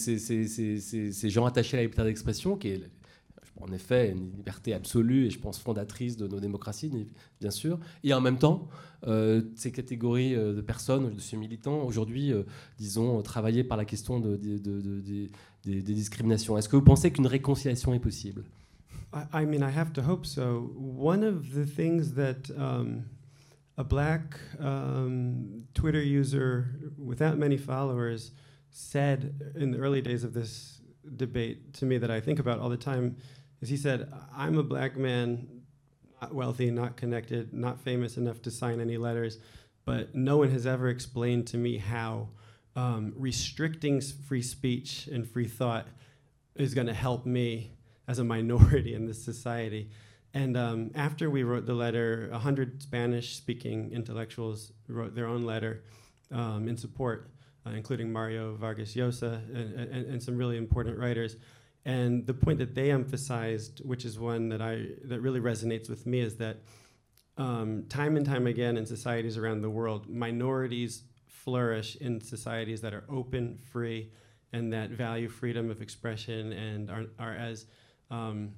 [1.31, 2.83] gens attachés à la liberté d'expression, qui est
[3.61, 6.91] en effet une liberté absolue et je pense fondatrice de nos démocraties,
[7.41, 8.69] bien sûr, et en même temps,
[9.07, 12.33] euh, ces catégories euh, de personnes, de ces militants, aujourd'hui,
[12.79, 15.31] disons, travailler par la question de, de- de- de- des-
[15.65, 16.59] des- des discriminations?
[16.59, 18.43] Est-ce que vous pensez qu'une réconciliation est possible?
[19.13, 20.71] I, I mean, I have to hope so.
[20.75, 23.07] One of the things that um,
[23.77, 28.33] a black um, Twitter user without many followers
[28.71, 30.81] said in the early days of this
[31.17, 33.17] debate to me that I think about all the time
[33.61, 35.63] is he said, I'm a black man,
[36.21, 39.39] not wealthy, not connected, not famous enough to sign any letters,
[39.85, 42.29] but no one has ever explained to me how
[42.77, 45.87] um, restricting free speech and free thought
[46.57, 47.74] is going to help me
[48.09, 49.91] as a minority in this society.
[50.35, 55.85] And um, after we wrote the letter, 100 Spanish speaking intellectuals wrote their own letter
[56.33, 57.31] um, in support,
[57.65, 61.37] uh, including Mario Vargas Llosa and, and, and, some really important writers.
[61.85, 66.05] And the point that they emphasized, which is one that, I, that really resonates with
[66.05, 66.59] me, is that
[67.37, 72.95] um, time and time again in societies around the world, minorities flourish in societies that
[72.95, 74.11] are open, free,
[74.53, 77.67] and that value freedom of expression and are, are as
[78.11, 78.53] um,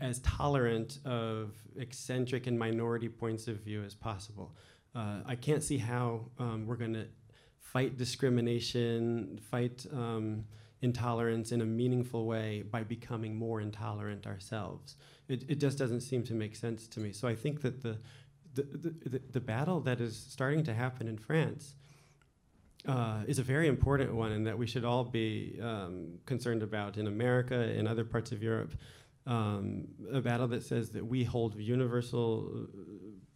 [0.00, 4.54] as tolerant of eccentric and minority points of view as possible.
[4.94, 7.06] Uh, I can't see how um, we're going to
[7.60, 10.44] fight discrimination, fight um,
[10.82, 14.96] intolerance in a meaningful way by becoming more intolerant ourselves.
[15.28, 17.12] It, it just doesn't seem to make sense to me.
[17.12, 17.98] So I think that the,
[18.54, 18.62] the,
[19.04, 21.74] the, the battle that is starting to happen in France
[22.86, 26.96] uh, is a very important one and that we should all be um, concerned about
[26.96, 28.72] in America and other parts of Europe
[29.26, 32.66] um, a battle that says that we hold universal uh,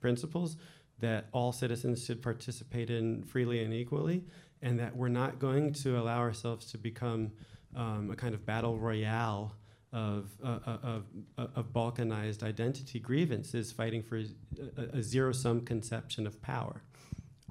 [0.01, 0.57] principles
[1.01, 4.23] that all citizens should participate in freely and equally,
[4.63, 7.33] and that we're not going to allow ourselves to become
[7.75, 9.55] um, a kind of battle royale
[9.93, 11.05] of, uh, uh of,
[11.39, 16.83] uh, of, balkanized identity grievances fighting for a, a zero sum conception of power.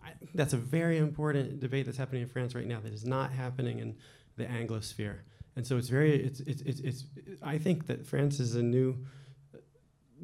[0.09, 3.31] I, that's a very important debate that's happening in France right now that is not
[3.31, 3.95] happening in
[4.37, 5.17] the Anglosphere.
[5.55, 7.03] And so it's very, it's, it's, it's, it's,
[7.41, 8.95] I think that France is a new,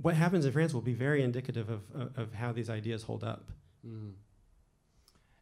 [0.01, 3.23] what happens in France will be very indicative of, of, of how these ideas hold
[3.23, 3.51] up.
[3.85, 4.13] Mm.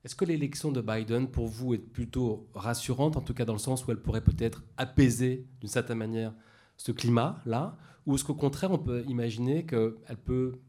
[0.03, 3.59] Est-ce que l'élection de Biden, pour vous, est plutôt rassurante, en tout cas dans le
[3.59, 6.33] sens où elle pourrait peut-être apaiser d'une certaine manière
[6.75, 10.59] ce climat-là, ou est-ce qu'au contraire, on peut imaginer qu'elle peut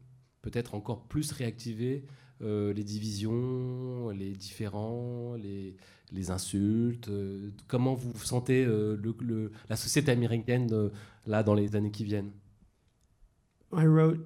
[0.41, 2.05] peut-être encore plus réactiver
[2.41, 5.75] euh, les divisions, les différends, les,
[6.11, 10.91] les insultes euh, Comment vous sentez euh, le, la société américaine
[11.25, 12.31] là dans les années qui viennent?
[13.73, 14.19] I wrote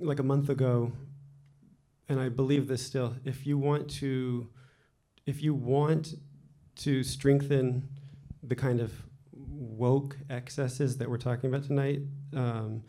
[0.00, 0.92] like a month ago,
[2.08, 3.14] and I believe this still.
[3.24, 4.48] If you want to,
[5.26, 6.14] if you want
[6.84, 7.88] to strengthen
[8.42, 8.92] the kind of
[9.32, 12.00] woke excesses that we're talking about tonight,
[12.34, 12.82] um,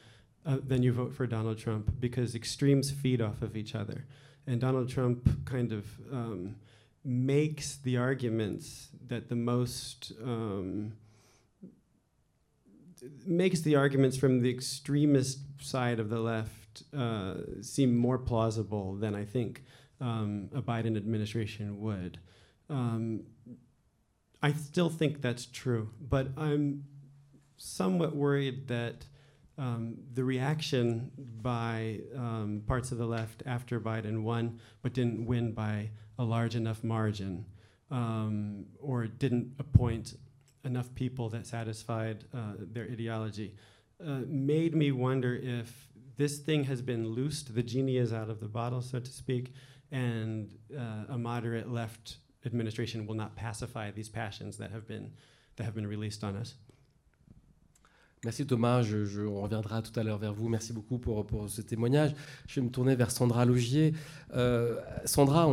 [0.46, 4.06] uh, then you vote for Donald Trump because extremes feed off of each other,
[4.48, 6.56] and Donald Trump kind of um,
[7.04, 10.94] makes the arguments that the most um,
[13.26, 19.16] makes the arguments from the extremist side of the left uh, seem more plausible than
[19.16, 19.64] I think
[20.00, 22.20] um, a Biden administration would.
[22.70, 23.24] Um,
[24.42, 26.86] I still think that's true, but I'm
[27.58, 29.06] somewhat worried that
[29.58, 31.12] um, the reaction
[31.42, 36.56] by um, parts of the left after Biden won, but didn't win by a large
[36.56, 37.46] enough margin,
[37.92, 40.16] um, or didn't appoint
[40.66, 43.56] enough people that satisfied uh, their ideology,
[44.06, 48.40] uh, made me wonder if this thing has been loosed, the genie is out of
[48.40, 49.54] the bottle, so to speak,
[49.92, 55.12] and uh, a moderate left administration will not pacify these passions that have been,
[55.56, 56.56] that have been released on us.
[58.24, 60.48] Merci Thomas, je, on reviendra tout à l'heure vers vous.
[60.48, 62.16] Merci beaucoup pour, pour, ce témoignage.
[62.48, 63.94] Je vais me tourner vers Sandra Logier.
[64.34, 65.50] Euh, Sandra,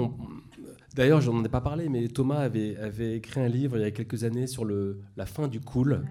[0.95, 3.85] d'ailleurs, je n'en ai pas parlé, mais Thomas avait, avait, écrit un livre il y
[3.85, 6.05] a quelques années sur le, la fin du cool,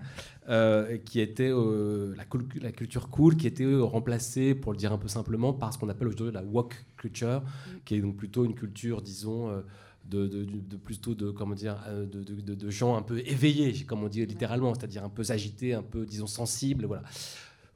[0.50, 2.26] euh, qui était euh, la,
[2.62, 5.88] la, culture cool, qui était remplacée, pour le dire un peu simplement, par ce qu'on
[5.88, 7.72] appelle aujourd'hui la woke culture, mm.
[7.86, 9.64] qui est donc plutôt une culture, disons,
[10.10, 14.26] de, de, plutôt de, comment dire, euh, de, gens un peu éveillés, comme on dit
[14.26, 16.86] littéralement, c'est-à-dire un peu agités, un peu, disons, sensibles.
[16.86, 17.04] Voilà.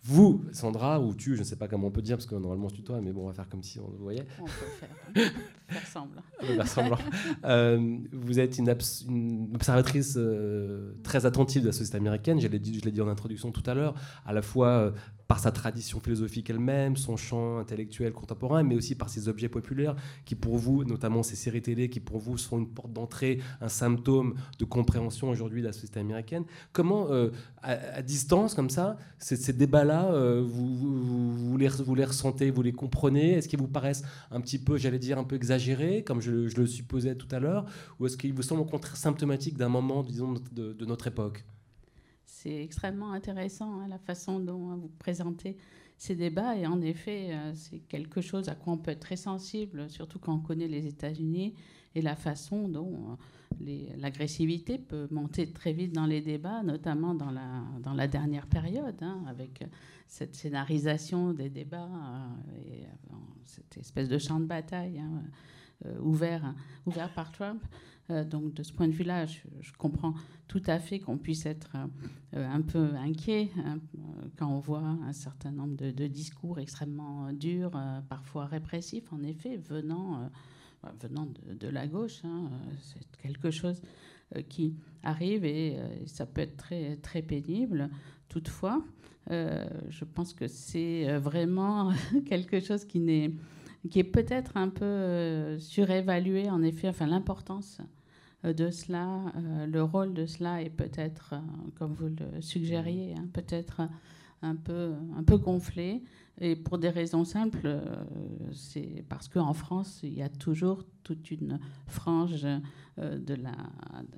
[0.05, 2.67] Vous, Sandra, ou tu, je ne sais pas comment on peut dire, parce que normalement
[2.67, 4.25] c'est toi, mais bon, on va faire comme si on le voyait.
[4.41, 5.31] On peut faire,
[5.67, 6.21] faire semblant.
[6.65, 6.97] semblant.
[7.45, 8.73] Euh, vous êtes une,
[9.07, 13.51] une observatrice euh, très attentive de la société américaine, je l'ai dit, dit, en introduction
[13.51, 14.93] tout à l'heure, à la fois
[15.27, 19.95] par sa tradition philosophique elle-même, son champ intellectuel contemporain, mais aussi par ses objets populaires
[20.25, 23.69] qui pour vous, notamment ces séries télé, qui pour vous sont une porte d'entrée, un
[23.69, 26.43] symptôme de compréhension aujourd'hui de la société américaine.
[26.73, 27.29] Comment, euh,
[27.61, 31.67] à, distance comme ça, ces, débats-là, euh, vous, les,
[32.05, 33.33] ressentez, vous les comprenez?
[33.33, 36.67] Est-ce qu'ils vous paraissent un petit peu, j'allais dire, un peu exagérés, comme je, le
[36.67, 37.65] supposais tout à l'heure,
[37.99, 41.45] ou est-ce qu'ils vous semblent au contraire symptomatiques d'un moment, disons, de notre époque?
[42.43, 45.55] C'est extrêmement intéressant hein, la façon dont hein, vous présentez
[45.97, 46.57] ces débats.
[46.57, 50.19] Et en effet, euh, c'est quelque chose à quoi on peut être très sensible, surtout
[50.19, 51.53] quand on connaît les États-Unis
[51.95, 53.17] et la façon dont
[53.61, 58.47] euh, l'agressivité peut monter très vite dans les débats, notamment dans la, dans la dernière
[58.47, 59.63] période, hein, avec
[60.07, 61.89] cette scénarisation des débats
[62.57, 62.83] et
[63.45, 65.01] cette espèce de champ de bataille
[66.01, 66.53] ouvert,
[66.85, 67.63] ouvert par Trump.
[68.09, 69.39] Euh, donc de ce point de vue-là, je,
[69.77, 70.13] comprends
[70.47, 71.71] tout à fait qu'on puisse être
[72.33, 73.79] euh, un peu inquiet hein,
[74.37, 79.55] quand on voit un certain nombre de, discours extrêmement durs, euh, parfois répressifs, en effet,
[79.55, 80.29] venant,
[80.99, 81.27] venant
[81.59, 82.19] de, la gauche.
[82.25, 82.49] Hein,
[82.81, 83.81] c'est quelque chose
[84.49, 87.89] qui arrive et ça peut être très, très pénible.
[88.27, 88.83] Toutefois,
[89.29, 91.93] je pense que c'est vraiment
[92.25, 93.31] quelque chose qui n'est
[93.89, 97.79] qui est peut-être un peu euh, surévalué, en effet, enfin l'importance
[98.45, 101.35] euh, de cela, euh, le rôle de cela est peut-être,
[101.75, 103.81] comme vous le suggériez, hein, peut-être
[104.41, 106.03] un peu, un peu gonflé.
[106.41, 107.79] Et pour des raisons simples,
[108.51, 112.47] c'est parce qu'en France, il y a toujours toute une frange
[112.97, 113.51] de la,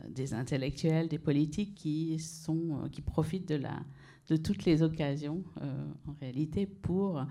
[0.09, 3.82] des intellectuels, des politiques qui, sont, qui profitent de, la,
[4.30, 5.43] de toutes les occasions,
[6.07, 7.22] en réalité, pour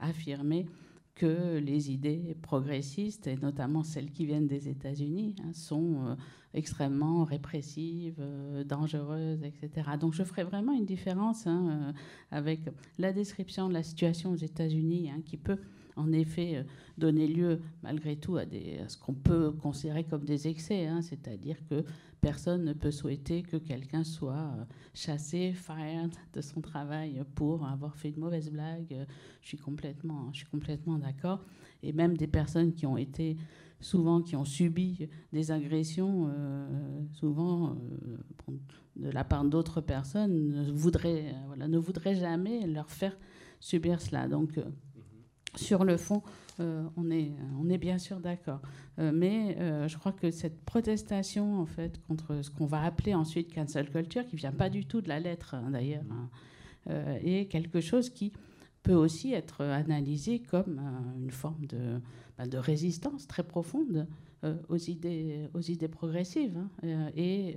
[0.00, 0.66] affirmer
[1.14, 6.14] que les idées progressistes, et notamment celles qui viennent des États-Unis, hein, sont euh,
[6.54, 9.90] extrêmement répressives, euh, dangereuses, etc.
[10.00, 11.92] Donc je ferai vraiment une différence hein, euh,
[12.30, 12.60] avec
[12.98, 15.58] la description de la situation aux États-Unis, hein, qui peut
[15.96, 16.64] en effet
[16.96, 18.44] donner lieu malgré tout à,
[18.88, 21.84] ce qu'on peut considérer comme des excès, c'est-à-dire que
[22.20, 24.64] personne ne peut souhaiter que quelqu'un soit euh,
[24.94, 29.06] chassé, fired de son travail pour avoir fait une mauvaise blague.
[29.40, 31.44] Je suis complètement, je suis complètement d'accord.
[31.82, 33.36] Et même des personnes qui ont été
[33.80, 38.52] souvent qui ont subi des agressions, euh, souvent euh,
[38.96, 43.16] de la part d'autres personnes, ne voudraient, voilà, ne voudraient jamais leur faire
[43.58, 44.28] subir cela.
[44.28, 44.60] Donc,
[45.56, 46.22] sur le fond,
[46.60, 48.60] euh, on, est, bien sûr d'accord.
[48.98, 53.14] Euh, mais euh, je crois que cette protestation, en fait, contre ce qu'on va appeler
[53.14, 56.28] ensuite cancel culture, qui vient pas du tout de la lettre, hein, d'ailleurs, hein,
[57.22, 58.32] est quelque chose qui
[58.82, 60.80] peut aussi être analysé comme
[61.20, 62.00] une forme de,
[62.38, 64.06] bah, de, résistance très profonde
[64.70, 65.48] aux, idées,
[65.90, 67.56] progressives hein, et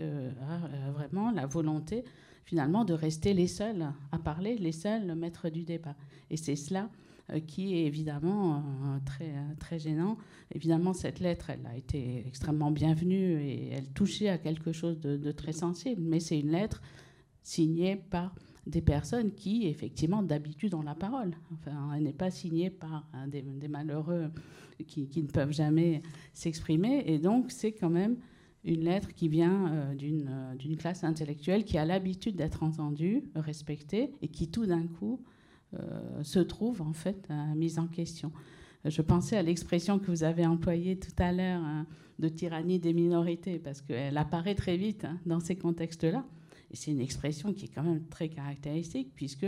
[0.94, 2.04] vraiment la volonté
[2.44, 5.96] finalement de rester les seuls à parler, les seuls maîtres du débat.
[6.30, 6.90] Et c'est cela
[7.48, 10.18] qui est évidemment euh, très, euh, très gênant.
[10.54, 15.32] Évidemment, cette lettre, elle a été extrêmement bienvenue et elle touchait à quelque chose de,
[15.32, 16.82] très sensible, mais c'est une lettre
[17.42, 18.36] signée par
[18.68, 21.36] des personnes qui, effectivement, d'habitude ont la parole.
[21.54, 24.32] Enfin, elle n'est pas signée par des, malheureux
[24.88, 26.02] qui, ne peuvent jamais
[26.34, 27.04] s'exprimer.
[27.08, 28.18] Et donc, c'est quand même
[28.64, 34.50] une lettre qui vient d'une classe intellectuelle qui a l'habitude d'être entendue, respectée, et qui
[34.50, 35.33] tout d'un coup euh,
[36.22, 38.32] se trouve en fait mise en question.
[38.86, 41.86] Je pensais à l'expression que vous avez employée tout à l'heure hein,
[42.20, 46.26] de tyrannie des minorités, parce qu'elle apparaît très vite hein, dans ces contextes-là.
[46.72, 49.46] Et c'est une expression qui est quand même très caractéristique, puisque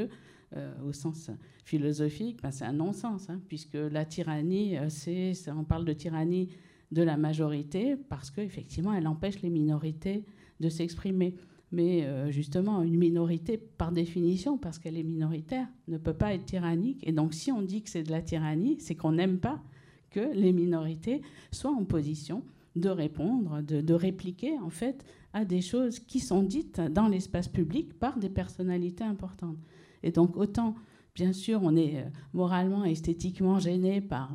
[0.56, 1.32] euh, au sens
[1.66, 6.50] philosophique, ben, c'est un non-sens, hein, puisque la tyrannie, euh, c'est, on parle de tyrannie
[6.92, 10.24] de la majorité, parce qu'effectivement, elle empêche les minorités
[10.62, 11.36] de s'exprimer.
[11.76, 16.46] Mais euh, justement, une minorité, par définition, parce qu'elle est minoritaire, ne peut pas être
[16.46, 17.02] tyrannique.
[17.04, 19.62] Et donc, si on dit que c'est de la tyrannie, c'est qu'on n'aime pas
[20.10, 21.22] que les minorités
[21.52, 22.44] soient en position
[22.78, 25.04] de répondre, de, répliquer, en fait,
[25.34, 29.58] à des choses qui sont dites dans l'espace public par des personnalités importantes.
[30.02, 30.76] Et donc, autant,
[31.14, 32.04] bien sûr, on est euh,
[32.34, 34.32] moralement, esthétiquement gêné par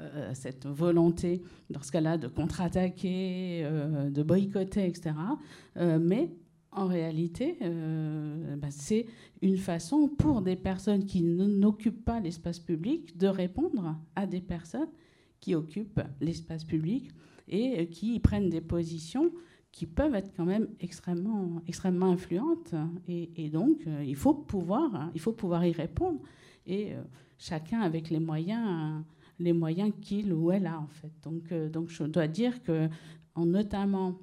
[0.00, 3.64] euh, cette volonté, dans ce cas-là, de contre-attaquer,
[4.10, 5.14] de boycotter, etc.
[5.76, 6.28] mais
[6.74, 9.06] en réalité, euh, bah, c'est
[9.42, 14.88] une façon pour des personnes qui n'occupent pas l'espace public de répondre à des personnes
[15.40, 17.10] qui occupent l'espace public
[17.48, 19.30] et euh, qui prennent des positions
[19.70, 22.74] qui peuvent être quand même extrêmement, extrêmement influentes.
[23.08, 26.20] Et, donc, euh, il, faut pouvoir, hein, il faut pouvoir y répondre.
[26.66, 26.92] Et
[27.38, 29.02] chacun avec les moyens,
[29.38, 31.10] les moyens qu'il ou elle a, en fait.
[31.24, 32.88] Donc, donc je dois dire que,
[33.34, 34.18] en notamment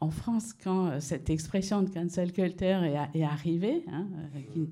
[0.00, 4.06] en France, quand euh, cette expression de cancel culture est, arrivée, hein,
[4.56, 4.64] euh,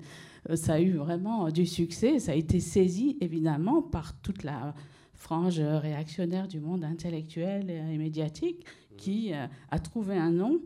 [0.49, 2.19] euh, ça a eu vraiment du succès.
[2.19, 4.73] Ça a été saisi évidemment par toute la
[5.13, 8.65] frange réactionnaire du monde intellectuel et médiatique
[8.97, 10.59] qui a trouvé un nom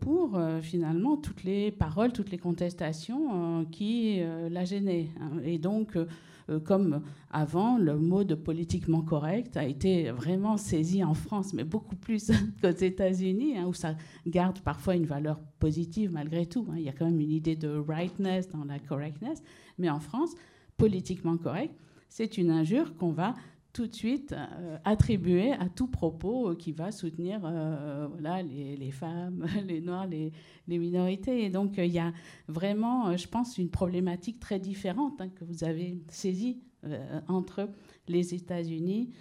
[0.00, 4.20] pour finalement toutes les paroles, toutes les contestations qui
[4.50, 5.08] la gênaient.
[5.20, 5.40] Hein.
[5.42, 5.96] Et donc,
[6.64, 11.96] comme avant, le mot de politiquement correct a été vraiment saisi en France, mais beaucoup
[11.96, 12.30] plus
[12.62, 13.96] qu'aux États-Unis, hein, où ça
[14.26, 16.66] garde parfois une valeur positive malgré tout.
[16.70, 16.76] Hein.
[16.76, 19.42] Il y a quand même une idée de rightness dans la correctness.
[19.78, 20.30] Mais en France,
[20.76, 21.74] politiquement correct,
[22.08, 23.34] c'est une injure qu'on va
[23.78, 29.46] tout de suite euh, attribuer à tout propos qui va soutenir euh, voilà, les, femmes,
[29.68, 30.32] les noirs, les,
[30.66, 31.44] minorités.
[31.44, 32.12] Et donc il y a
[32.48, 37.70] vraiment, je pense, une problématique très différente hein, que vous avez saisie euh, entre
[38.08, 39.12] les États-Unis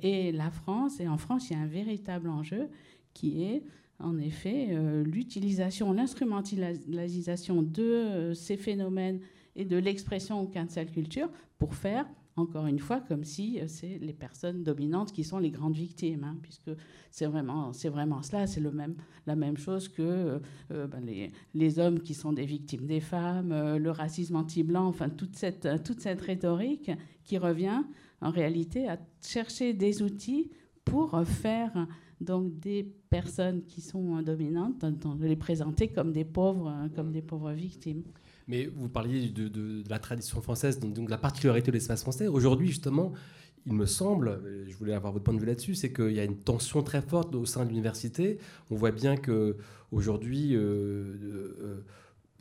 [0.00, 1.00] et la France.
[1.00, 2.70] Et en France, il y a un véritable enjeu
[3.12, 3.62] qui est
[3.98, 4.68] en effet
[5.04, 9.20] l'utilisation, l'instrumentalisation de ces phénomènes
[9.54, 11.28] et de l'expression cancel culture
[11.58, 12.06] pour faire
[12.38, 16.24] encore une fois, comme si euh, c'est les personnes dominantes qui sont les grandes victimes,
[16.24, 16.70] hein, puisque
[17.10, 18.94] c'est vraiment, c'est vraiment cela, c'est le même,
[19.26, 20.38] la même chose que euh,
[20.72, 25.08] euh, ben, les, les, hommes qui sont des victimes des femmes, le racisme anti-blanc, enfin
[25.08, 26.90] toute cette, toute cette rhétorique
[27.24, 27.82] qui revient
[28.20, 30.50] en réalité à chercher des outils
[30.84, 31.86] pour faire
[32.20, 34.84] donc des personnes qui sont dominantes,
[35.20, 38.02] les présenter comme des pauvres, comme des pauvres victimes.
[38.48, 42.26] Mais vous parliez de, la tradition française, donc, de la particularité de l'espace français.
[42.26, 43.12] Aujourd'hui, justement,
[43.66, 46.24] il me semble, je voulais avoir votre point de vue là-dessus, c'est qu'il y a
[46.24, 48.38] une tension très forte au sein de l'université.
[48.70, 49.56] On voit bien que
[49.92, 51.84] aujourd'hui, euh, euh,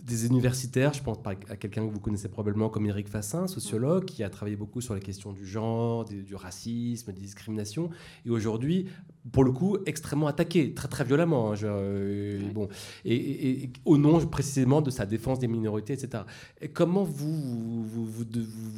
[0.04, 4.24] des universitaires, je pense à quelqu'un que vous connaissez probablement comme Éric Fassin, sociologue, qui
[4.24, 7.90] a travaillé beaucoup sur les questions du genre, du racisme, des discriminations,
[8.26, 8.88] et aujourd'hui,
[9.32, 11.52] pour le coup, extrêmement attaqué, très très violemment.
[11.52, 12.70] Hein, euh, bon,
[13.06, 16.24] et, au nom précisément de sa défense des minorités, etc.
[16.62, 18.26] Et comment vous, vous,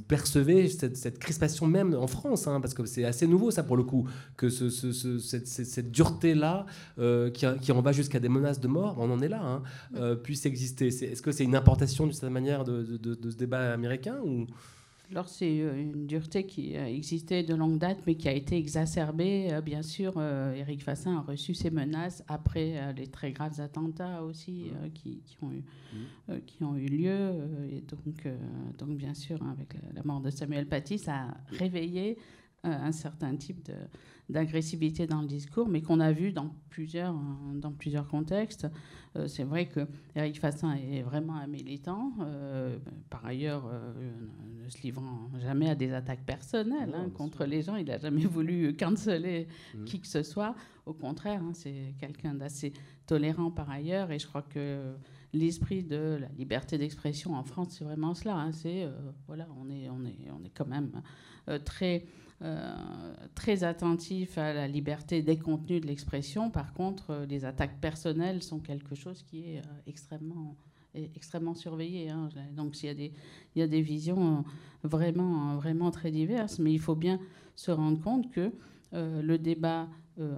[0.08, 3.84] percevez cette, crispation même en France hein, Parce que c'est assez nouveau, ça, pour le
[3.84, 4.08] coup,
[4.38, 6.66] que ce, cette, dureté-là,
[6.98, 9.64] euh, qui, qui, en va jusqu'à des menaces de mort, on en est là, hein,
[9.96, 10.90] euh, puisse exister.
[11.10, 14.46] Est-ce que c'est une importation d'une certaine manière de, de, ce débat américain ou?
[15.12, 18.58] Alors c'est euh, une dureté qui a existé de longue date, mais qui a été
[18.58, 19.48] exacerbée.
[19.52, 24.24] Euh, bien sûr, euh, Éric Fassin a reçu ces menaces après les très graves attentats
[24.24, 25.64] aussi qui, ont eu,
[26.46, 27.32] qui ont eu lieu.
[27.72, 28.28] et donc,
[28.78, 32.18] donc bien sûr, avec la mort de Samuel Paty, ça a réveillé
[32.64, 33.70] un certain type
[34.30, 37.16] d'agressivité dans le discours, mais qu'on a vu dans plusieurs,
[37.56, 38.68] dans plusieurs contextes.
[39.16, 42.78] Euh, c'est vrai que Eric Fassin est vraiment un militant, euh,
[43.10, 43.92] par ailleurs euh,
[44.64, 47.76] ne se livrant jamais à des attaques personnelles hein, contre les gens.
[47.76, 49.86] Il n'a jamais voulu canceller mmh.
[49.86, 50.56] qui que ce soit.
[50.86, 52.72] Au contraire, hein, c'est quelqu'un d'assez
[53.08, 54.94] tolérant par ailleurs, et je crois que
[55.34, 58.36] l'esprit de la liberté d'expression en France, c'est vraiment cela.
[58.36, 58.52] Hein.
[58.52, 58.88] c'est
[59.26, 60.92] voilà, on est, on est, on est quand même
[61.50, 62.06] euh, très
[63.64, 66.50] attentif à la liberté des contenus de l'expression.
[66.50, 70.56] Par contre, euh, les attaques personnelles sont quelque chose qui est euh, extrêmement
[71.16, 72.10] extrêmement surveillé.
[72.10, 72.30] Hein.
[72.56, 73.14] Donc il y, a des,
[73.56, 74.44] il y a des visions
[74.82, 77.20] vraiment, vraiment très diverses, mais il faut bien
[77.56, 78.52] se rendre compte que
[78.92, 79.88] le débat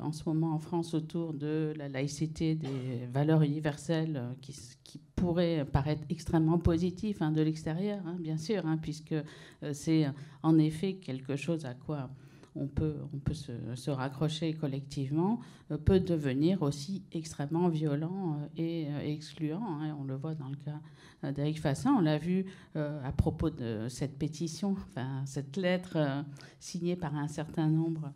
[0.02, 4.54] en ce moment en France autour de la laïcité, des valeurs universelles qui,
[4.84, 10.08] qui pourrait paraître extrêmement positif hein, de l'extérieur, hein, bien sûr, hein, puisque euh, c'est
[10.42, 12.10] en effet quelque chose à quoi
[12.56, 19.14] on peut, on peut se, raccrocher collectivement, euh, peut devenir aussi extrêmement violent euh, et
[19.14, 19.62] excluant.
[19.98, 21.94] on le voit dans le cas d'Eric Fassin.
[21.96, 26.26] On l'a vu à propos de cette pétition, enfin, cette lettre
[26.60, 28.12] signée par un certain nombre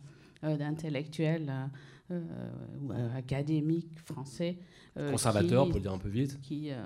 [0.58, 1.52] d'intellectuels
[2.10, 4.58] ou académiques français
[4.98, 6.40] euh, conservateurs, pour le dire un peu vite.
[6.42, 6.78] Qui euh,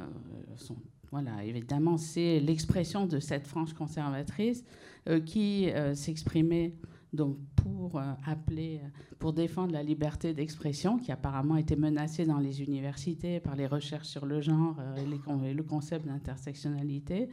[0.56, 0.78] sont,
[1.12, 4.64] voilà, évidemment, c'est l'expression de cette frange conservatrice
[5.08, 6.74] euh, qui s'exprimait
[7.14, 8.82] donc pour appeler,
[9.18, 14.08] pour défendre la liberté d'expression qui apparemment était menacée dans les universités par les recherches
[14.08, 17.30] sur le genre et, le concept d'intersectionnalité.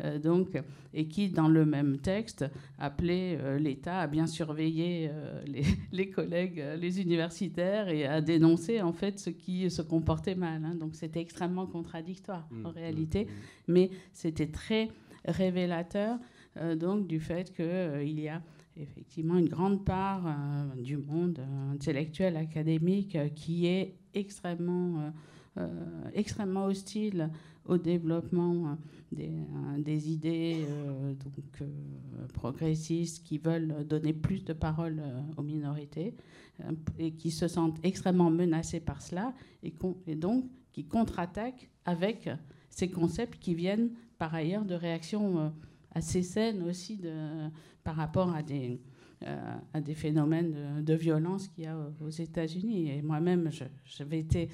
[0.00, 0.58] Euh, donc,
[0.94, 2.44] et qui, dans le même texte,
[2.78, 5.42] appelait euh, l'État à bien surveiller euh,
[5.92, 10.64] les, collègues, les universitaires, et à dénoncer en fait ce qui se comportait mal.
[10.64, 10.74] Hein.
[10.74, 13.28] Donc, c'était extrêmement contradictoire en mmh, réalité, mmh,
[13.68, 14.88] mais c'était très
[15.24, 16.18] révélateur
[16.76, 18.42] donc du fait qu'il y a
[18.76, 20.24] effectivement une grande part
[20.76, 21.40] du monde
[21.72, 25.12] intellectuel, académique, qui est extrêmement,
[26.14, 27.30] extrêmement hostile
[27.66, 28.76] au développement
[29.12, 35.02] des, euh, des idées euh, donc, euh, progressistes qui veulent donner plus de parole
[35.36, 36.14] aux minorités
[36.98, 39.72] et qui se sentent extrêmement menacés par cela et,
[40.06, 42.28] et donc qui contre-attaquent avec
[42.70, 45.52] ces concepts qui viennent par ailleurs de réactions
[45.94, 47.00] assez saines aussi
[47.84, 48.80] par rapport à des,
[49.80, 52.90] des phénomènes de, violence qu'il y a aux États-Unis.
[52.90, 53.50] Et moi-même,
[53.84, 54.48] j'avais été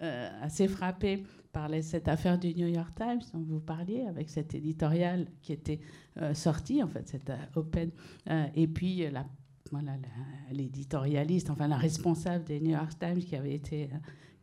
[0.00, 1.24] assez frappée
[1.54, 5.80] de cette affaire du New York Times dont vous parliez, avec cet éditorial qui était
[6.34, 7.90] sorti, en fait, cette Open,
[8.54, 9.26] et puis la
[9.72, 9.92] voilà,
[10.50, 13.88] l'éditorialiste, enfin la responsable des New York Times qui avait été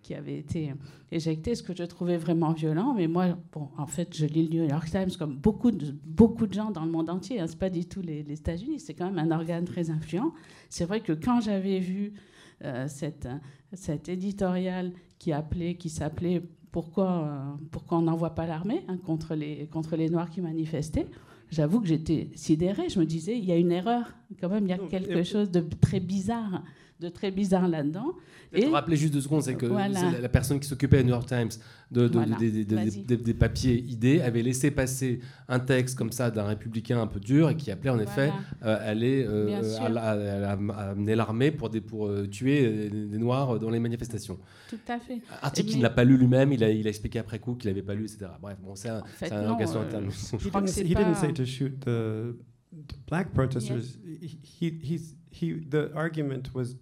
[0.01, 0.73] qui avait été
[1.11, 2.93] éjecté, ce que je trouvais vraiment violent.
[2.95, 6.47] Mais moi, bon, en fait, je lis le New York Times comme beaucoup de, beaucoup
[6.47, 7.39] de gens dans le monde entier.
[7.39, 7.47] Hein.
[7.47, 10.33] Ce n'est pas du tout les, États-Unis, c'est quand même un organe très influent.
[10.69, 12.13] C'est vrai que quand j'avais vu
[12.63, 13.27] euh, cette,
[13.73, 16.41] cet éditorial qui, appelait, qui s'appelait
[16.71, 21.07] pourquoi, euh, pourquoi on n'envoie pas l'armée hein, contre, les, contre les Noirs qui manifestaient
[21.51, 22.89] j'avoue que j'étais sidérée.
[22.89, 25.49] Je me disais, il y a une erreur, quand même, il y a quelque chose
[25.51, 26.63] de très bizarre
[26.99, 28.13] de très bizarre là-dedans.
[28.51, 31.49] Et rappeler juste deux secondes, c'est que la personne qui s'occupait à New York Times
[31.91, 37.19] de, des papiers idées avait laissé passer un texte comme ça d'un républicain un peu
[37.19, 38.31] dur et qui appelait en effet
[38.61, 39.61] à euh, aller euh,
[40.75, 44.39] amener l'armée pour, pour euh, tuer des Noirs dans les manifestations.
[44.69, 45.19] Tout à fait.
[45.41, 47.83] Article qu'il n'a pas lu lui-même, il a, il a expliqué après coup qu'il n'avait
[47.83, 48.31] pas lu, etc.
[48.41, 50.09] Bref, bon, c'est un, fait, un engagement interne.
[50.09, 52.35] Je crois he say to shoot the
[53.07, 53.97] black protesters.
[54.21, 56.75] He, he's, he, the argument was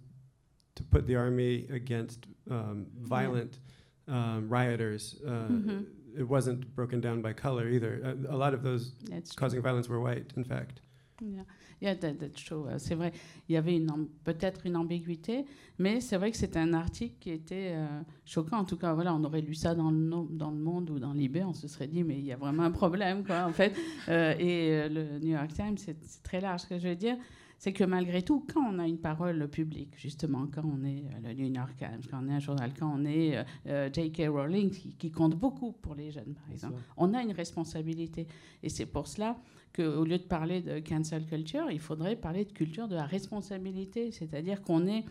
[0.78, 3.58] to put the army against um, violent
[4.06, 5.16] um, rioters.
[5.26, 5.80] Uh, mm-hmm.
[6.16, 8.00] It wasn't broken down by color either.
[8.04, 9.68] Uh, a lot of those That's causing true.
[9.68, 10.80] violence were white, in fact.
[11.20, 11.42] Yeah.
[11.80, 12.66] Yeah, that, that's true.
[12.66, 13.12] Uh, c'est vrai,
[13.48, 13.80] il y avait
[14.24, 15.44] peut-être une ambiguïté,
[15.78, 18.58] mais c'est vrai que c'était un article qui était euh, choquant.
[18.58, 19.98] En tout cas, voilà, on aurait lu ça dans le,
[20.30, 22.64] dans le Monde ou dans Libé, on se serait dit, mais il y a vraiment
[22.64, 23.72] un problème, quoi, en fait.
[24.08, 26.62] Euh, et euh, le New York Times, c'est très large.
[26.62, 27.16] Ce que je veux dire,
[27.58, 31.28] c'est que malgré tout, quand on a une parole publique, justement, quand on est euh,
[31.28, 34.28] le New York Times, quand on est un journal, quand on est euh, euh, J.K.
[34.28, 38.28] Rowling, qui, compte beaucoup pour les jeunes, par exemple, on a une responsabilité.
[38.62, 39.36] Et c'est pour cela
[39.74, 44.12] qu'au lieu de parler de cancel culture, il faudrait parler de culture de la responsabilité,
[44.12, 45.04] c'est-à-dire qu'on est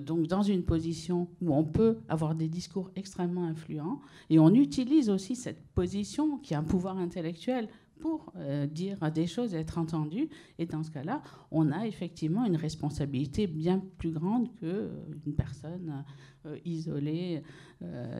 [0.00, 5.10] donc dans une position où on peut avoir des discours extrêmement influents et on utilise
[5.10, 7.68] aussi cette position qui a un pouvoir intellectuel
[8.00, 10.28] pour euh, dire des choses et être entendu.
[10.58, 16.04] Et dans ce cas-là, on a effectivement une responsabilité bien plus grande qu'une euh, personne
[16.46, 17.42] euh, isolée,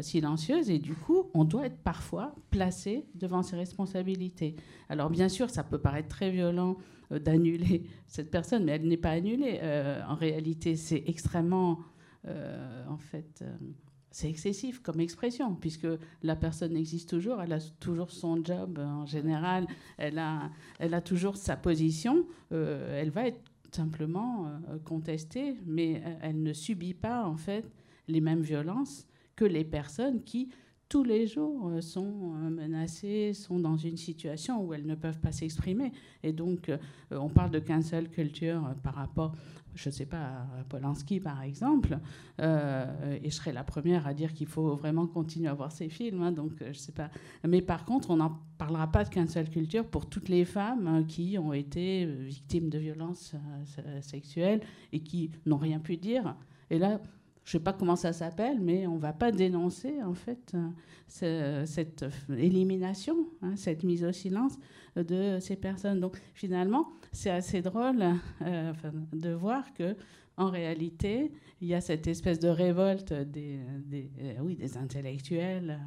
[0.01, 0.71] silencieuse.
[0.71, 4.57] Et du coup, on doit être parfois placé devant ses responsabilités.
[4.89, 6.77] Alors bien sûr, ça peut paraître très violent
[7.11, 9.61] d'annuler cette personne, mais elle n'est pas annulée.
[10.09, 11.81] en réalité, c'est extrêmement,
[12.27, 13.45] en fait
[14.11, 15.87] c'est excessif comme expression, puisque
[16.23, 19.67] la personne existe toujours, elle a toujours son job en général,
[19.99, 23.41] elle a, elle a toujours sa position, euh, elle va être
[23.71, 27.65] simplement euh, contestée, mais elle ne subit pas en fait
[28.09, 29.07] les mêmes violences
[29.37, 30.51] que les personnes qui
[30.91, 32.11] tous les jours euh, sont
[32.51, 35.93] menacées, sont dans une situation où elles ne peuvent pas s'exprimer.
[36.23, 36.71] Et donc,
[37.11, 39.35] on parle de cancel culture par rapport
[39.75, 41.99] je ne sais pas, Polanski par exemple,
[42.41, 45.89] euh, et je serais la première à dire qu'il faut vraiment continuer à voir ces
[45.89, 47.11] films, hein, donc euh, je sais pas.
[47.47, 51.05] Mais par contre, on n'en parlera pas de cancel culture pour toutes les femmes hein,
[51.05, 53.35] qui ont été victimes de violences
[53.79, 54.61] euh, sexuelles
[54.93, 56.37] et qui n'ont rien pu dire.
[56.71, 57.01] Et là,
[57.45, 60.55] je ne sais pas comment ça s'appelle, mais on ne va pas dénoncer en fait
[61.09, 64.59] cette élimination, hein, cette mise au silence
[64.97, 66.01] de ces personnes.
[66.01, 68.05] Donc finalement, c'est assez drôle
[68.43, 68.73] euh,
[69.13, 69.97] de voir que
[70.37, 73.61] en réalité, il y a cette espèce de révolte des,
[73.93, 75.79] euh, oui, des intellectuels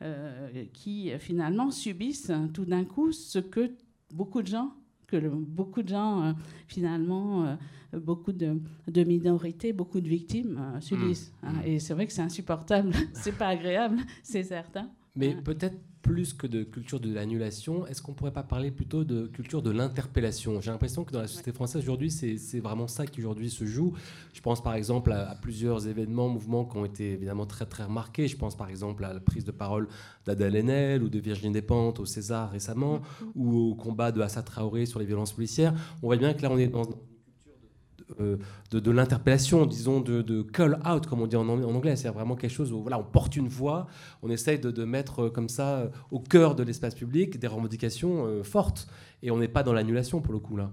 [0.00, 3.70] euh, qui finalement subissent tout d'un coup ce que
[4.12, 4.72] beaucoup de gens
[5.12, 6.34] que beaucoup de gens,
[6.66, 7.56] finalement,
[7.92, 8.58] beaucoup de,
[9.04, 11.32] minorités, beaucoup de victimes subissent.
[11.42, 11.46] Mmh.
[11.46, 11.52] Hein.
[11.52, 11.66] Mmh.
[11.66, 14.90] Et c'est vrai que c'est insupportable, c'est pas agréable, c'est certain.
[15.14, 19.26] Mais peut-être plus que de culture de l'annulation, est-ce qu'on pourrait pas parler plutôt de
[19.28, 20.60] culture de l'interpellation?
[20.60, 23.94] J'ai l'impression que dans la société française aujourd'hui, c'est vraiment ça qui aujourd'hui se joue.
[24.32, 28.26] Je pense par exemple à, plusieurs événements, mouvements qui ont été évidemment très très remarqués.
[28.26, 29.88] Je pense par exemple à la prise de parole
[30.26, 33.26] d'Adèle Haenel ou de Virginie Despentes au César récemment, mm-hmm.
[33.36, 35.72] ou au combat de Assa Traoré sur les violences policières.
[36.02, 36.88] On voit bien que là on est dans
[38.20, 38.36] euh,
[38.70, 41.96] de, l'interpellation, disons, de, call out, comme on dit en, anglais.
[41.96, 43.86] C'est vraiment quelque chose où voilà, on porte une voix,
[44.22, 48.42] on essaye de, mettre euh, comme ça euh, au cœur de l'espace public des revendications
[48.42, 48.88] fortes.
[49.22, 50.70] Et on n'est pas dans l'annulation pour le coup là.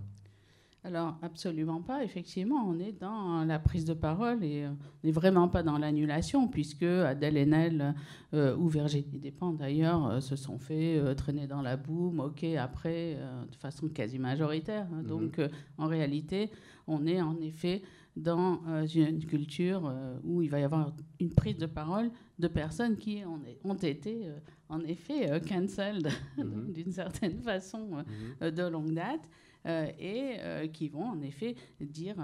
[0.84, 2.04] Alors, absolument pas.
[2.04, 6.48] Effectivement, on est dans la prise de parole et on n'est vraiment pas dans l'annulation,
[6.48, 7.96] puisque Adèle Haenel
[8.34, 13.18] ou Virginie Despentes, d'ailleurs, se sont fait traîner dans la boue, moquer après,
[13.52, 14.88] de façon quasi majoritaire.
[14.90, 15.06] Mm-hmm.
[15.06, 15.42] Donc,
[15.78, 16.50] en réalité,
[16.88, 17.82] on est en effet
[18.16, 22.48] dans euh, une culture euh, où il va y avoir une prise de parole de
[22.48, 26.72] personnes qui ont, été euh, en effet cancelled mhm.
[26.74, 28.04] d'une certaine façon
[28.42, 28.52] mhm.
[28.52, 29.30] de longue date
[29.66, 30.38] et
[30.74, 32.16] qui vont en effet dire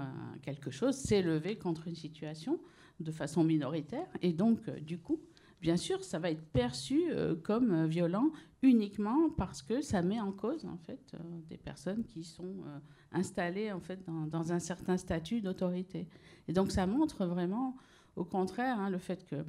[0.42, 2.58] quelque chose, s'élever contre une situation
[3.00, 5.20] de façon minoritaire et donc du coup
[5.60, 7.04] bien sûr, ça va être perçu
[7.42, 8.30] comme violent
[8.62, 11.14] uniquement parce que ça met en cause en fait
[11.48, 12.64] des personnes qui sont
[13.12, 16.08] installées en fait dans, un certain statut d'autorité.
[16.48, 17.76] Et donc ça montre vraiment,
[18.16, 19.44] au contraire, hein, le fait que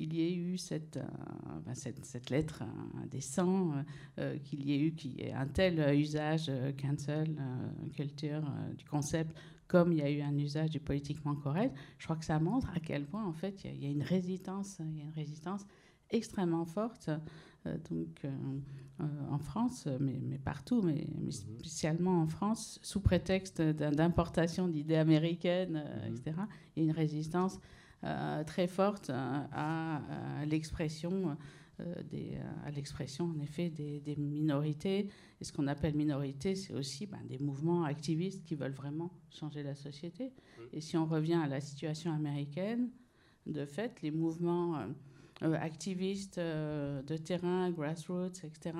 [0.00, 1.02] il y ait eu cette, euh,
[1.64, 2.64] ben, cette, lettre
[3.02, 3.82] indécent, euh,
[4.18, 4.94] euh, qu'il y ait eu
[5.34, 7.36] un tel usage cancel
[7.94, 8.42] culture
[8.76, 9.36] du concept
[9.68, 12.68] comme il y a eu un usage du politiquement correct, je crois que ça montre
[12.74, 15.64] à quel point en fait il y, a une résistance, il y a une résistance
[16.10, 17.08] extrêmement forte
[17.88, 18.26] donc
[18.98, 21.30] en France, mais, mais partout, mais, mais, mhm.
[21.30, 26.16] spécialement en France, sous prétexte d'importation d'idées américaines, mhm.
[26.16, 26.36] etc.
[26.74, 27.60] Il y a une résistance
[28.46, 30.00] très forte euh, à,
[30.46, 31.36] l'expression
[31.80, 35.08] euh, des, à l'expression en effet des, minorités.
[35.40, 39.62] Et ce qu'on appelle minorité, c'est aussi ben, des mouvements activistes qui veulent vraiment changer
[39.62, 40.26] la société.
[40.26, 40.62] Mmh.
[40.72, 42.90] Et si on revient à la situation américaine,
[43.46, 44.78] de fait, les mouvements
[45.40, 48.76] activistes de terrain, grassroots, etc.,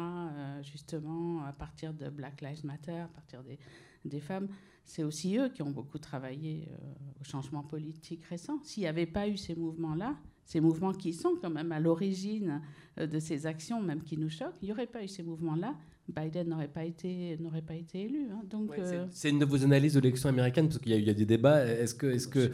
[0.63, 3.59] justement, à partir de Black Lives Matter, à partir des,
[4.05, 4.49] des femmes,
[4.91, 6.77] c'est aussi eux qui ont beaucoup travaillé euh,
[7.21, 8.59] au changement politique récent.
[8.65, 12.61] S'il n'y avait pas eu ces mouvements-là, ces mouvements qui sont quand même à l'origine
[12.99, 15.77] euh, de ces actions, même qui nous choquent, il n'y aurait pas eu ces mouvements-là,
[16.09, 18.31] Biden n'aurait pas été n'aurait pas été élu.
[18.33, 18.41] Hein.
[18.51, 21.25] Donc euh, c'est une de vos analyses de l'élection américaine parce qu'il y, a des
[21.25, 21.65] débats.
[21.65, 22.51] Est-ce que est-ce que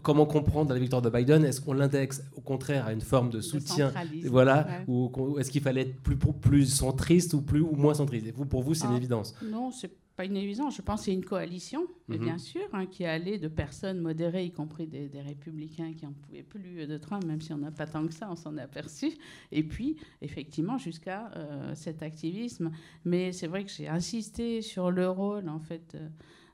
[0.00, 1.44] comment comprendre la victoire de Biden?
[1.44, 3.92] Est-ce qu'on l'indexe au contraire à une forme de soutien,
[4.24, 8.26] voilà, ou, est-ce qu'il fallait être plus plus centriste ou plus ou moins centriste?
[8.34, 9.34] Vous, pour vous, c'est une ah, évidence.
[9.42, 10.76] Non, c'est pas une évidence.
[10.76, 12.24] Je pense que c'est une coalition, mais mhm.
[12.24, 16.42] bien sûr, hein, qui allait de personnes modérées, y compris des, républicains qui n'en pouvaient
[16.42, 19.12] plus de Trump, même si on n'a pas tant que ça, on s'en est aperçu.
[19.52, 22.72] Et puis, effectivement, jusqu'à euh, cet activisme.
[23.04, 25.94] Mais c'est vrai que j'ai insisté sur le rôle, en fait.
[25.94, 26.08] Euh,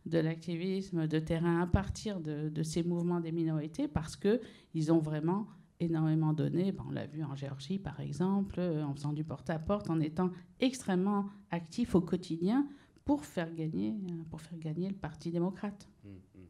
[0.04, 5.46] de l'activisme de terrain à partir de, ces mouvements des minorités parce qu'ils ont vraiment
[5.80, 6.72] énormément donné.
[6.72, 10.28] Ben, on l'a vu en Géorgie, par exemple, en faisant du porte-à-porte, en étant
[10.60, 12.68] extrêmement actifs au quotidien
[13.04, 15.88] pour faire gagner, euh, pour faire gagner le Parti démocrate.
[16.04, 16.40] Mmh, mmh.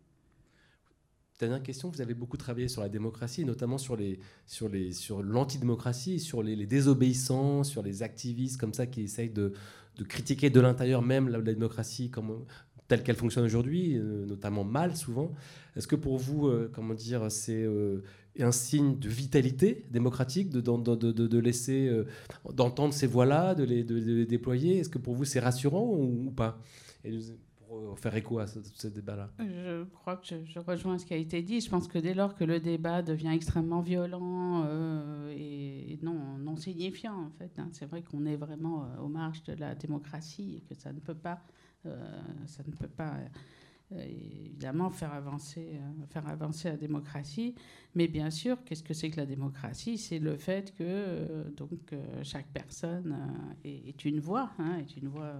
[1.40, 5.20] Dernière question, vous avez beaucoup travaillé sur la démocratie, notamment sur les sur les sur
[5.20, 9.52] l'antidémocratie, sur les, désobéissants, sur les activistes comme ça qui essayent de,
[9.96, 12.10] de critiquer de l'intérieur même la, démocratie
[12.86, 15.32] telle qu'elle fonctionne aujourd'hui, euh, notamment mal souvent.
[15.74, 17.66] Est-ce que pour vous, euh, comment dire, c'est
[18.42, 22.06] un signe de vitalité démocratique, de, de, laisser, euh,
[22.52, 24.78] d'entendre ces voix-là, de les, les, déployer.
[24.78, 26.58] Est-ce que pour vous c'est rassurant ou, pas?
[27.04, 27.12] Et
[27.68, 29.30] pour euh, faire écho à ce, débat-là.
[29.38, 31.60] Je crois que je, rejoins ce qui a été dit.
[31.60, 36.56] Je pense que dès lors que le débat devient extrêmement violent euh, et, non, non
[36.56, 40.60] signifiant, en fait, hein, c'est vrai qu'on est vraiment aux marges de la démocratie et
[40.62, 41.40] que ça ne peut pas,
[41.84, 43.14] ça ne peut pas
[43.90, 47.54] évidemment faire avancer, euh, faire avancer la démocratie.
[47.94, 49.98] Mais bien sûr, qu'est-ce que c'est que la démocratie?
[49.98, 53.16] C'est le fait que euh, donc, chaque personne
[53.64, 55.34] est, une voix, hein, est une voix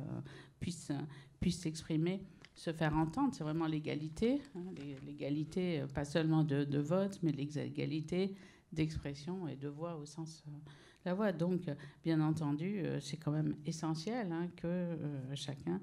[0.61, 0.93] puisse,
[1.41, 2.23] puisse s'exprimer
[2.55, 3.35] se faire entendre.
[3.35, 4.65] C'est vraiment l'égalité, hein,
[5.05, 8.35] l'égalité pas seulement de, vote, mais l'égalité
[8.73, 10.45] d'expression et de voix au sens
[11.05, 11.33] la voix.
[11.33, 11.63] Donc,
[12.03, 14.97] bien entendu, c'est quand même essentiel hein, que
[15.35, 15.79] chacun euh,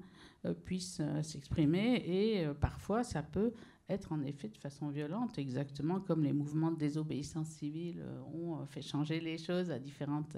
[0.64, 3.52] puisse euh, s'exprimer et euh, parfois ça peut
[3.88, 8.80] être en effet de façon violente, exactement comme les mouvements de désobéissance civile ont fait
[8.80, 10.36] changer les choses à différentes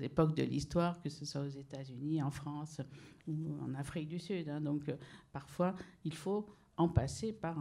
[0.00, 2.80] époques de l'histoire, que ce soit aux États-Unis, en France
[3.26, 4.48] ou en Afrique du Sud.
[4.48, 4.62] Hein.
[4.62, 4.90] Donc
[5.32, 6.46] parfois, il faut
[6.76, 7.56] en passer par,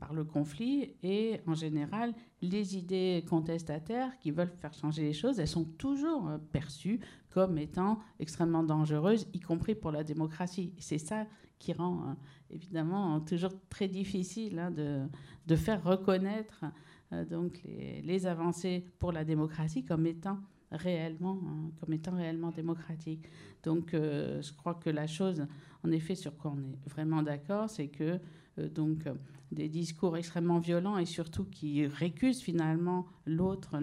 [0.00, 0.94] par le conflit.
[1.02, 6.28] Et en général, les idées contestataires qui veulent faire changer les choses, elles sont toujours
[6.52, 7.00] perçues
[7.30, 10.72] comme étant extrêmement dangereuses, y compris pour la démocratie.
[10.78, 11.26] C'est ça
[11.58, 12.16] qui rend hein,
[12.50, 15.06] évidemment toujours très difficile hein, de,
[15.46, 16.64] de, faire reconnaître
[17.12, 20.38] euh, donc les, avancées pour la démocratie comme étant
[20.70, 23.26] réellement, hein, comme étant réellement démocratiques.
[23.62, 25.46] Donc, euh, je crois que la chose,
[25.84, 28.20] en effet, sur quoi on est vraiment d'accord, c'est que
[28.58, 29.04] euh, donc
[29.50, 33.78] des discours extrêmement violents et surtout qui récusent finalement l'autre,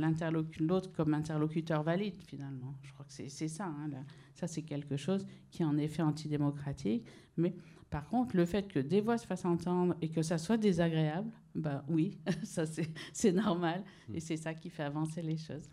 [0.59, 2.75] l'autre comme interlocuteur valide finalement.
[2.83, 3.65] Je crois que c'est ça.
[3.65, 3.89] Hein,
[4.35, 7.05] ça, c'est quelque chose qui est en effet antidémocratique.
[7.37, 7.55] Mais
[7.89, 11.31] par contre, le fait que des voix se fassent entendre et que ça soit désagréable,
[11.55, 12.65] bah oui, ça
[13.13, 13.83] c'est normal
[14.13, 15.69] et c'est ça qui fait avancer les choses.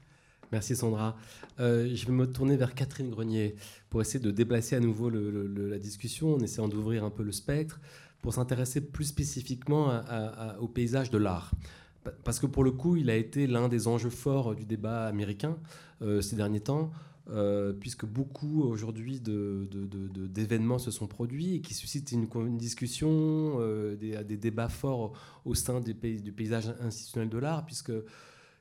[0.53, 1.17] Merci Sandra.
[1.61, 3.57] Euh, je vais me tourner vers Catherine Grenier
[3.89, 7.81] pour essayer de déplacer à nouveau la discussion en essayant d'ouvrir un peu le spectre
[8.21, 10.03] pour s'intéresser plus spécifiquement
[10.61, 11.53] au paysage de l'art.
[12.23, 15.57] Parce que pour le coup, il a été l'un des enjeux forts du débat américain
[16.03, 16.91] euh, ces derniers temps,
[17.31, 22.27] euh, puisque beaucoup aujourd'hui d'événements se sont produits et qui suscitent une,
[22.59, 23.59] discussion,
[23.97, 25.15] des, débats forts
[25.47, 27.93] au sein du paysage institutionnel de l'art, puisque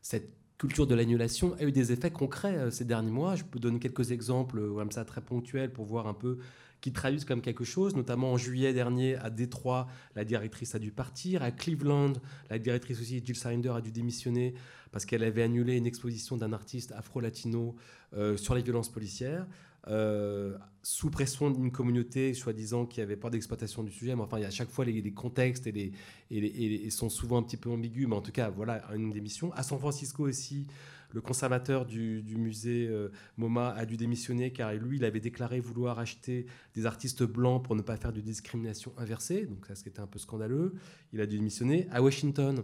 [0.01, 3.35] cette culture de l'annulation a eu des effets concrets ces derniers mois.
[3.35, 6.37] Je peux donner quelques exemples comme ça très ponctuels pour voir un peu
[6.81, 7.95] qui traduisent comme quelque chose.
[7.95, 11.41] Notamment en juillet dernier, à Détroit, la directrice a dû partir.
[11.41, 12.13] À Cleveland,
[12.51, 14.53] la directrice aussi, Jill Sinder, a dû démissionner
[14.91, 17.75] parce qu'elle avait annulé une exposition d'un artiste afro-latino
[18.13, 19.47] euh, sur les violences policières.
[19.87, 24.41] Euh, sous pression d'une communauté soi-disant qui avait pas d'exploitation du sujet, mais enfin, il
[24.41, 28.15] y a à chaque fois les, contextes et, sont souvent un petit peu ambigus, mais
[28.15, 29.51] en tout cas, voilà une démission.
[29.53, 30.65] À San Francisco aussi,
[31.13, 35.99] le conservateur du, musée euh, MoMA a dû démissionner car lui, il avait déclaré vouloir
[35.99, 39.45] acheter des artistes blancs pour ne pas faire de discrimination inversée.
[39.45, 40.73] Donc ça, c'était un peu scandaleux.
[41.13, 41.87] Il a dû démissionner.
[41.91, 42.63] À Washington,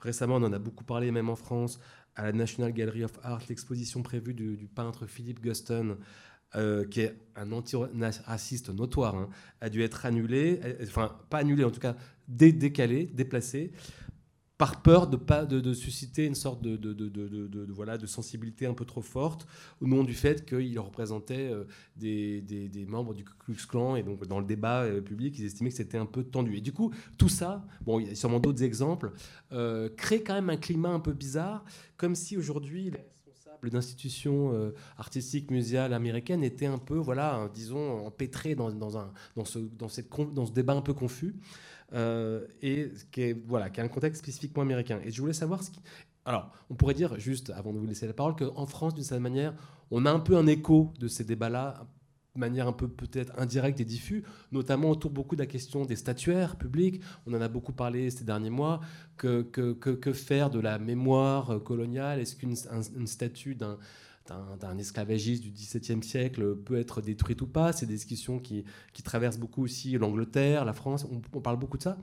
[0.00, 1.80] récemment, on en a beaucoup parlé, même en France,
[2.18, 5.96] à la National Gallery of Art, l'exposition prévue du, peintre Philip Guston,
[6.56, 9.28] euh, qui est un anti-raciste notoire, hein,
[9.60, 11.96] a dû être annulée, enfin pas annulée, en tout cas
[12.28, 13.72] décalée, déplacée,
[14.58, 18.84] par peur de, pas, de, susciter une sorte de, de, voilà, de sensibilité un peu
[18.84, 19.46] trop forte,
[19.80, 21.64] au nom du fait qu'il représentait euh,
[21.96, 25.44] des, des, membres du Ku Klux Klan, et donc dans le débat euh, public, ils
[25.44, 26.56] estimaient que c'était un peu tendu.
[26.56, 29.12] Et du coup, tout ça, bon, il y a sûrement d'autres exemples,
[29.52, 31.64] euh, crée quand même un climat un peu bizarre,
[31.96, 32.90] comme si aujourd'hui
[33.62, 39.44] responsables d'institutions artistiques, muséales américaines étaient un peu, voilà, disons, empêtrés dans, dans, un, dans,
[39.44, 41.34] ce, dans, cette, dans ce débat un peu confus.
[41.94, 45.00] Euh, et qui est, voilà, qui a un contexte spécifiquement américain.
[45.04, 45.80] Et je voulais savoir ce qui...
[46.24, 49.22] Alors, on pourrait dire, juste avant de vous laisser la parole, qu'en France, d'une certaine
[49.22, 49.54] manière,
[49.90, 51.86] on a un peu un écho de ces débats-là,
[52.38, 54.22] manière un peu peut-être indirecte et diffuse,
[54.52, 57.02] notamment autour beaucoup de la question des statuaires publics.
[57.26, 58.80] On en a beaucoup parlé ces derniers mois.
[59.16, 62.20] Que, que, que, faire de la mémoire coloniale?
[62.20, 62.54] Est-ce qu'une
[63.06, 63.78] statue d'un
[64.60, 67.72] d'un esclavagiste du XVIIe siècle peut être détruite ou pas?
[67.72, 71.06] C'est des discussions qui, qui traversent beaucoup aussi l'Angleterre, la France.
[71.32, 71.98] On, parle beaucoup de ça.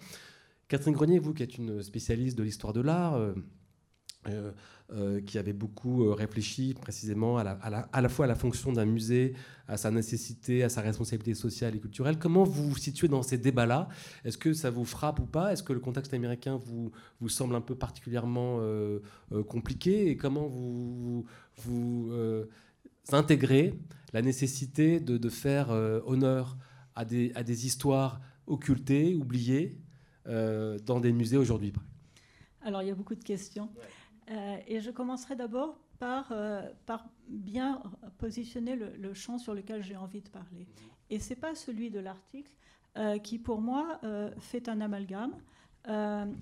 [0.67, 3.33] Catherine Grenier, vous qui êtes une spécialiste de l'histoire de l'art, euh,
[4.29, 4.51] euh,
[4.91, 8.71] euh, qui avait beaucoup euh, réfléchi précisément à la, à, la, fois à la fonction
[8.71, 9.33] d'un musée,
[9.67, 12.19] à sa nécessité, à sa responsabilité sociale et culturelle.
[12.19, 13.89] Comment vous vous situez dans ces débats-là?
[14.25, 15.51] Est-ce que ça vous frappe ou pas?
[15.51, 18.59] Est-ce que le contexte américain vous, vous semble un peu particulièrement
[19.47, 20.11] compliqué?
[20.11, 21.25] Et comment vous,
[21.57, 22.11] vous,
[23.11, 23.79] intégrez
[24.13, 25.71] la nécessité de, de faire
[26.05, 26.57] honneur
[26.93, 29.79] à des, à des histoires occultées, oubliées,
[30.27, 31.73] dans des musées aujourd'hui
[32.65, 33.69] alors, il y a beaucoup de questions.
[34.31, 37.81] Euh, et je commencerai d'abord par, euh, par bien
[38.17, 40.67] positionner le, champ sur lequel j'ai envie de parler.
[41.09, 42.51] Et ce n'est pas celui de l'article
[42.97, 43.99] euh, qui, pour moi,
[44.39, 45.35] fait un amalgame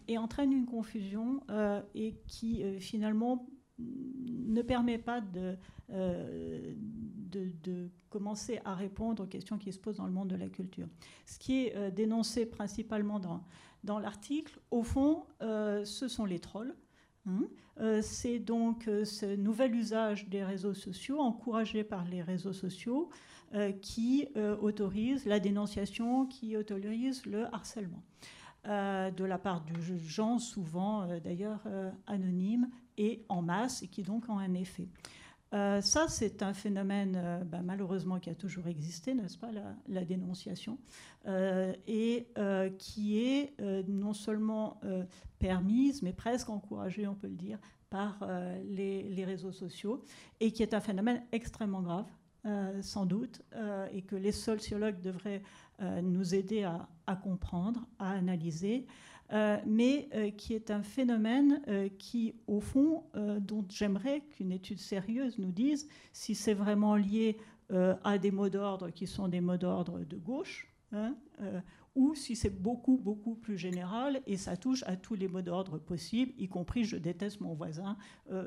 [0.07, 1.41] et entraîne une confusion
[1.93, 3.45] et qui, finalement,
[3.77, 5.57] ne permet pas de,
[5.89, 10.47] de, de, commencer à répondre aux questions qui se posent dans le monde de la
[10.47, 10.88] culture.
[11.25, 13.43] Ce qui est dénoncé principalement dans,
[13.84, 16.73] dans l'article, au fond, ce sont les trolls.
[17.26, 17.43] Hein.
[17.80, 23.09] Euh, c'est donc euh, ce nouvel usage des réseaux sociaux, encouragé par les réseaux sociaux,
[23.53, 24.28] euh, qui
[24.61, 28.03] autorise la dénonciation, qui autorise le harcèlement.
[28.65, 31.61] de la part de gens souvent d'ailleurs
[32.07, 34.88] anonymes et en masse et qui donc ont un effet.
[35.53, 39.51] Euh, ça, c'est un phénomène euh, bah, malheureusement qui a toujours existé, n'est-ce pas,
[39.87, 40.79] la, dénonciation,
[41.27, 42.27] euh, et
[42.79, 43.53] qui est
[43.87, 44.79] non seulement
[45.39, 48.27] permise, mais presque encouragée, on peut le dire, par
[48.65, 50.03] les, réseaux sociaux,
[50.39, 52.07] et qui est un phénomène extrêmement grave,
[52.81, 53.41] sans doute,
[53.93, 55.41] et que les sociologues devraient
[56.01, 58.85] nous aider à comprendre, à analyser.
[59.32, 63.03] Euh, mais euh, qui est un phénomène euh, qui, au fond,
[63.39, 67.38] dont j'aimerais qu'une étude sérieuse nous dise si c'est vraiment lié
[68.03, 71.15] à des mots d'ordre qui sont des mots d'ordre de gauche, hein,
[71.95, 75.80] ou si c'est beaucoup, beaucoup plus général et ça touche à tous les mots d'ordre
[75.80, 77.97] possibles, y compris je déteste mon voisin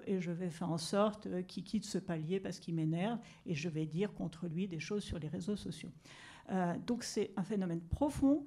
[0.06, 3.68] et je vais faire en sorte qu'il quitte ce palier parce qu'il m'énerve et je
[3.68, 5.90] vais dire contre lui des choses sur les réseaux sociaux.
[6.86, 8.46] donc c'est un phénomène profond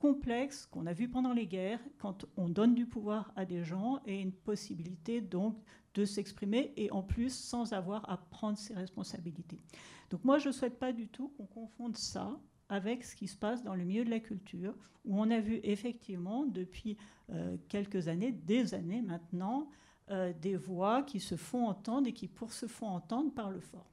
[0.00, 4.00] complexe qu'on a vu pendant les guerres, quand on donne du pouvoir à des gens
[4.06, 5.56] et une possibilité donc
[5.94, 9.60] de s'exprimer et en plus sans avoir à prendre ses responsabilités.
[10.08, 12.40] Donc moi je ne souhaite pas du tout qu'on confonde ça
[12.70, 14.74] avec ce qui se passe dans le milieu de la culture,
[15.04, 16.96] où on a vu effectivement depuis
[17.30, 19.68] euh, quelques années, des années maintenant,
[20.10, 23.90] euh, des voix qui se font entendre et qui pour se font entendre parlent fort.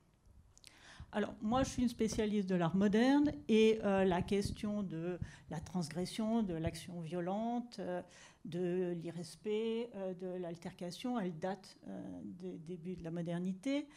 [1.14, 5.18] Alors, moi, je suis une spécialiste de l'art moderne et euh, la question de
[5.50, 8.02] la transgression, de l'action violente, euh,
[8.44, 11.78] de l'irrespect, euh, de l'altercation, elle date
[12.24, 13.88] des débuts de la modernité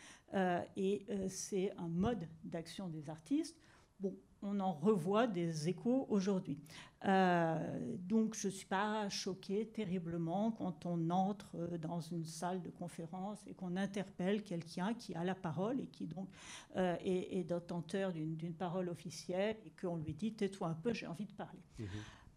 [0.76, 3.56] et c'est un mode d'action des artistes.
[3.98, 6.59] bon, on en revoit des échos aujourd'hui.
[7.07, 12.68] Euh, donc je ne suis pas choquée terriblement quand on entre dans une salle de
[12.68, 16.28] conférence et qu'on interpelle quelqu'un qui a la parole et qui donc
[16.76, 21.07] euh, est, est détenteur d'une parole officielle et qu'on lui dit tais-toi un peu, j'ai
[21.07, 21.62] envie de parler.
[21.78, 21.84] Mmh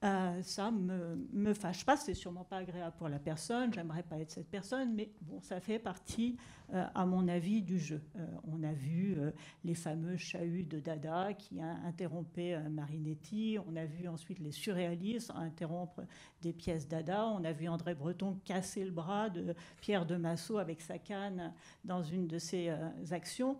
[0.03, 4.17] euh, ça me, me fâche pas, c'est sûrement pas agréable pour la personne, j'aimerais pas
[4.17, 6.35] être cette personne, mais bon, ça fait partie,
[6.73, 8.01] euh, à mon avis, du jeu.
[8.17, 9.15] Euh, on a vu
[9.63, 15.31] les fameux chahuts de Dada qui a interrompu Marinetti, on a vu ensuite les surréalistes
[15.35, 16.01] interrompre
[16.41, 20.57] des pièces Dada, on a vu André Breton casser le bras de Pierre de Massot
[20.57, 21.53] avec sa canne
[21.85, 22.73] dans une de ses
[23.11, 23.57] actions.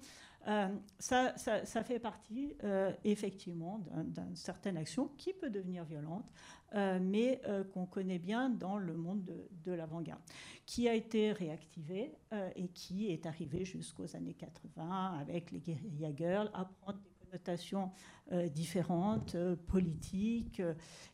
[0.48, 0.68] Euh,
[1.00, 6.32] ça, fait partie euh, effectivement d'une certaine action qui peut devenir violente,
[6.76, 7.42] euh, mais
[7.74, 9.24] qu'on connaît bien dans le monde
[9.66, 10.22] de, l'avant-garde,
[10.66, 12.14] qui a été réactivée
[12.56, 17.92] et qui est arrivée jusqu'aux années 80 avec les guerilla girls à prendre des connotations
[18.54, 19.38] différentes,
[19.68, 20.62] politiques,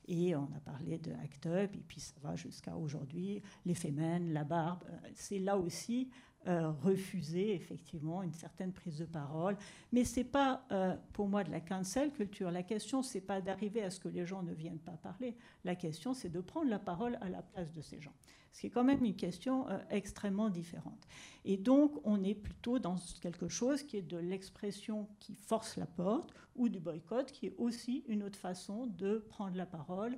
[0.08, 4.32] et on a parlé de Act Up, et puis ça va jusqu'à aujourd'hui, les fémènes,
[4.34, 6.10] la barbe, c'est là aussi
[6.48, 9.58] euh, refuser effectivement une certaine prise de parole.
[9.92, 12.50] Mais ce n'est pas euh, pour moi de la cancel culture.
[12.50, 15.36] La question, c'est pas d'arriver à ce que les gens ne viennent pas parler.
[15.66, 18.14] La question, c'est de prendre la parole à la place de ces gens.
[18.54, 21.06] Ce qui est quand même une question euh, extrêmement différente.
[21.44, 25.88] Et donc, on est plutôt dans quelque chose qui est de l'expression qui force la
[25.88, 30.18] porte ou du boycott, qui est aussi une autre façon de prendre la parole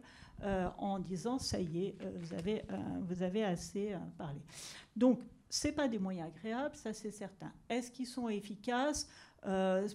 [0.78, 2.64] en disant ça y est, vous, avez,
[3.02, 4.42] vous avez assez parlé.
[4.96, 5.22] Donc,
[5.52, 7.52] ce pas des moyens agréables, ça c'est certain.
[7.68, 9.08] Est-ce qu'ils sont efficaces?
[9.46, 9.86] Euh,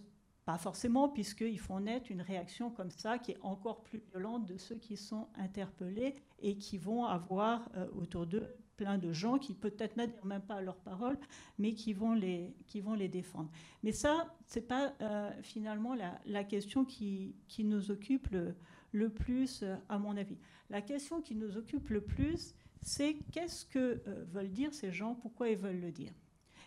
[0.45, 4.59] Pas forcément, puisqu'ils font naître une réaction comme ça qui est encore plus violente de
[4.59, 9.55] ceux qui sont interpellés et qui vont avoir euh, autour d'eux plein de gens qui
[9.55, 11.19] peut-être n'adhèrent même pas à leurs paroles,
[11.59, 13.51] mais qui vont les, qui vont les défendre.
[13.83, 15.97] Mais ça, ce n'est pas euh, finalement
[16.27, 18.55] la, question qui, qui, nous occupe le,
[18.93, 20.37] le plus, à mon avis.
[20.69, 25.15] La question qui nous occupe le plus, c'est qu'est-ce que euh, veulent dire ces gens,
[25.15, 26.13] pourquoi ils veulent le dire,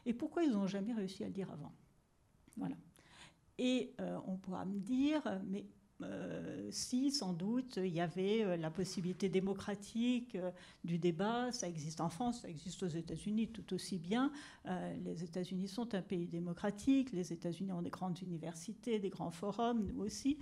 [0.06, 1.74] et pourquoi ils n'ont jamais réussi à le dire avant.
[2.58, 2.76] Voilà.
[3.58, 5.66] Et euh, on pourra me dire, mais
[6.02, 10.38] euh, si, sans doute, il y avait la possibilité démocratique
[10.86, 14.32] du débat, ça existe en France, ça existe aux États-Unis tout aussi bien.
[15.04, 19.86] les États-Unis sont un pays démocratique, les États-Unis ont des grandes universités, des grands forums,
[19.86, 20.38] nous aussi.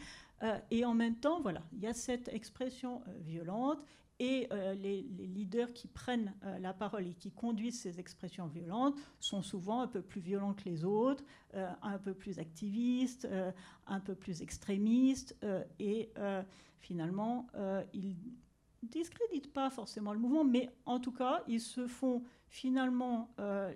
[0.70, 3.80] et en même temps, voilà, il y a cette expression violente
[4.20, 8.98] et euh, les, leaders qui prennent euh, la parole et qui conduisent ces expressions violentes
[9.20, 13.28] sont souvent un peu plus violents que les autres, euh, un peu plus activistes,
[13.86, 15.38] un peu plus extrémistes,
[15.80, 16.12] et
[16.80, 17.48] finalement,
[17.94, 18.16] ils
[18.84, 23.30] discréditent pas forcément le mouvement, mais en tout cas, ils se font finalement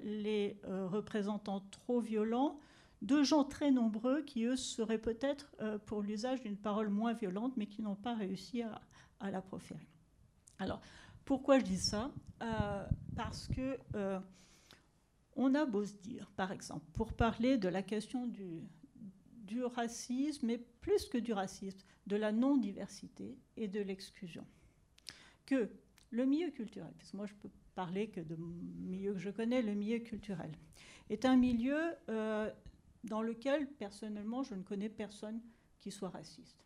[0.03, 2.59] les représentants trop violents
[3.01, 7.67] de gens très nombreux qui, eux, seraient peut-être pour l'usage d'une parole moins violente, mais
[7.67, 9.87] qui n'ont pas réussi à la proférer.
[10.61, 10.79] Alors,
[11.25, 12.11] pourquoi je dis ça?
[12.43, 12.85] Euh,
[13.15, 14.19] Parce que euh,
[15.35, 18.69] on a beau se dire, par exemple, pour parler de la question du,
[19.75, 24.45] racisme, mais plus que du racisme, de la non-diversité et de l'exclusion,
[25.45, 25.69] que
[26.11, 29.61] le milieu culturel, parce que moi je peux parler que de milieu que je connais,
[29.61, 30.51] le milieu culturel,
[31.09, 32.49] est un milieu euh,
[33.03, 35.41] dans lequel personnellement je ne connais personne
[35.79, 36.63] qui soit raciste.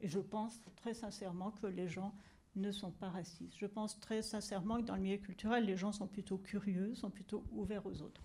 [0.00, 2.14] et je pense très sincèrement que les gens
[2.56, 3.56] ne sont pas racistes.
[3.56, 7.10] Je pense très sincèrement que dans le milieu culturel, les gens sont plutôt curieux, sont
[7.10, 8.22] plutôt ouverts aux autres.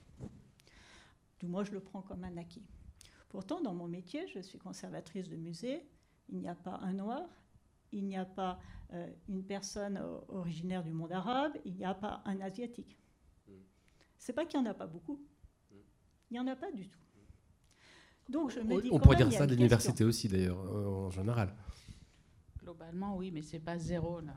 [1.40, 2.66] Du moins, je le prends comme un acquis.
[3.30, 5.88] Pourtant, dans mon métier, je suis conservatrice de musée.
[6.30, 7.28] Il n'y a pas un noir,
[7.92, 8.60] il n'y a pas
[8.94, 12.98] euh, une personne originaire du monde arabe, il n'y a pas un asiatique.
[14.18, 15.20] C'est pas qu'il n'y en a pas beaucoup.
[15.72, 17.00] Il n'y en a pas du tout.
[18.28, 21.56] Donc je me dis on pourrait dire ça de l'université aussi d'ailleurs en général.
[22.70, 24.36] Globalement, oui, mais c'est pas zéro là.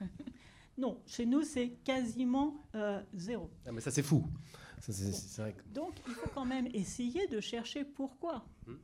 [0.76, 3.50] Non, chez nous, c'est quasiment euh, zéro.
[3.64, 4.28] Ah, mais ça, c'est fou.
[5.72, 8.46] Donc, il faut quand même essayer de chercher pourquoi.
[8.66, 8.74] Hmm.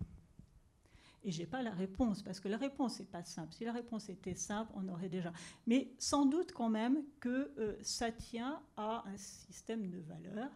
[1.23, 3.53] Et j'ai pas la réponse, parce que la réponse n'est pas simple.
[3.53, 5.35] Si la réponse était simple, on aurait déjà.
[5.67, 10.51] Mais sans doute quand même que euh, ça tient à un système de valeurs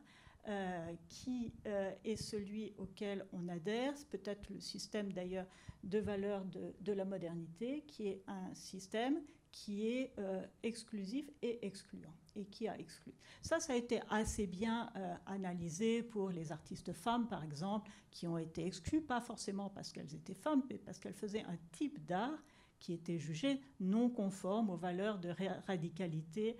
[0.49, 5.47] euh, qui euh, est celui auquel on adhère, c'est peut-être le système d'ailleurs
[5.83, 9.21] de valeurs de, la modernité, qui est un système
[9.51, 13.13] qui est euh, exclusif et excluant, et qui a exclu.
[13.43, 14.93] Ça, ça a été assez bien
[15.27, 20.15] analysé pour les artistes femmes, par exemple, qui ont été exclues, pas forcément parce qu'elles
[20.15, 22.39] étaient femmes, mais parce qu'elles faisaient un type d'art
[22.87, 25.35] qui étaient jugées non conformes aux valeurs de
[25.67, 26.57] radicalité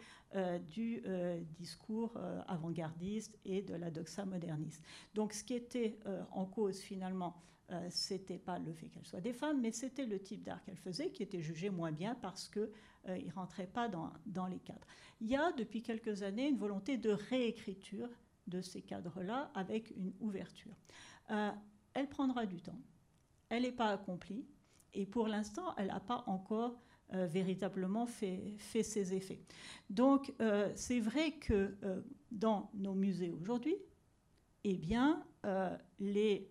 [0.73, 1.03] du
[1.57, 2.19] discours
[2.49, 4.83] avant-gardiste et de la doxa moderniste.
[5.15, 5.99] Donc ce qui était
[6.33, 7.37] en cause finalement,
[7.73, 10.77] euh, c'était pas le fait qu'elles soient des femmes, mais c'était le type d'art qu'elles
[10.77, 12.67] faisaient qui était jugé moins bien parce euh,
[13.21, 14.87] ne rentrait pas dans, dans, les cadres.
[15.21, 18.09] Il y a depuis quelques années une volonté de réécriture
[18.47, 20.77] de ces cadres-là avec une ouverture.
[21.31, 21.51] Euh,
[21.95, 22.79] elle prendra du temps,
[23.49, 24.47] elle n'est pas accomplie,
[24.97, 26.81] et pour l'instant, elle n'a pas encore
[27.15, 29.41] euh, véritablement fait, ses effets.
[29.91, 30.33] Donc,
[30.75, 31.77] c'est vrai que
[32.33, 33.77] dans nos musées aujourd'hui,
[34.65, 35.25] eh bien,
[36.01, 36.49] les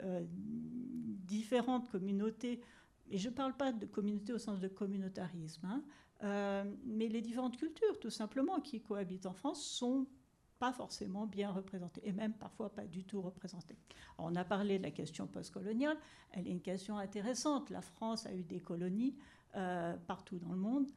[1.26, 2.62] différentes communautés,
[3.10, 5.84] et je ne parle pas de communauté au sens de communautarisme, hein,
[6.24, 10.08] euh, mais les différentes cultures, tout simplement, qui cohabitent en France, sont
[10.60, 13.78] pas forcément bien représentées, et même parfois pas du tout représentées.
[14.18, 15.98] on a parlé de la question postcoloniale,
[16.32, 17.70] elle est une question intéressante.
[17.70, 19.16] La France a eu des colonies
[19.56, 20.88] euh, partout dans le monde,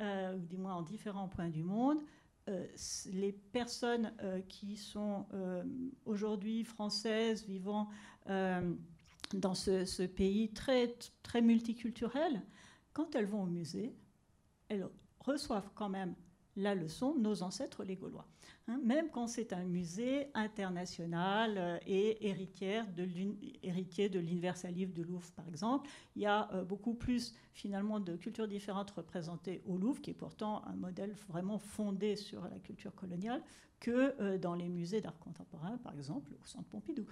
[0.00, 1.98] euh, ou du moins en différents points du monde.
[3.12, 4.10] les personnes
[4.48, 5.26] qui sont
[6.06, 7.90] aujourd'hui françaises, vivant
[9.34, 12.42] dans ce, pays très, très multiculturel,
[12.92, 13.94] quand elles vont au musée,
[14.68, 14.88] elles
[15.20, 16.14] reçoivent quand même
[16.58, 18.26] la leçon nos ancêtres les Gaulois.
[18.66, 18.80] Hein.
[18.84, 25.48] même quand c'est un musée international euh, et héritier de l'Universal Livre de Louvre, par
[25.48, 30.10] exemple, il y a euh, beaucoup plus finalement de cultures différentes représentées au Louvre, qui
[30.10, 33.42] est pourtant un modèle vraiment fondé sur la culture coloniale,
[33.80, 37.06] que euh, dans les musées d'art contemporain, par exemple, au Centre Pompidou.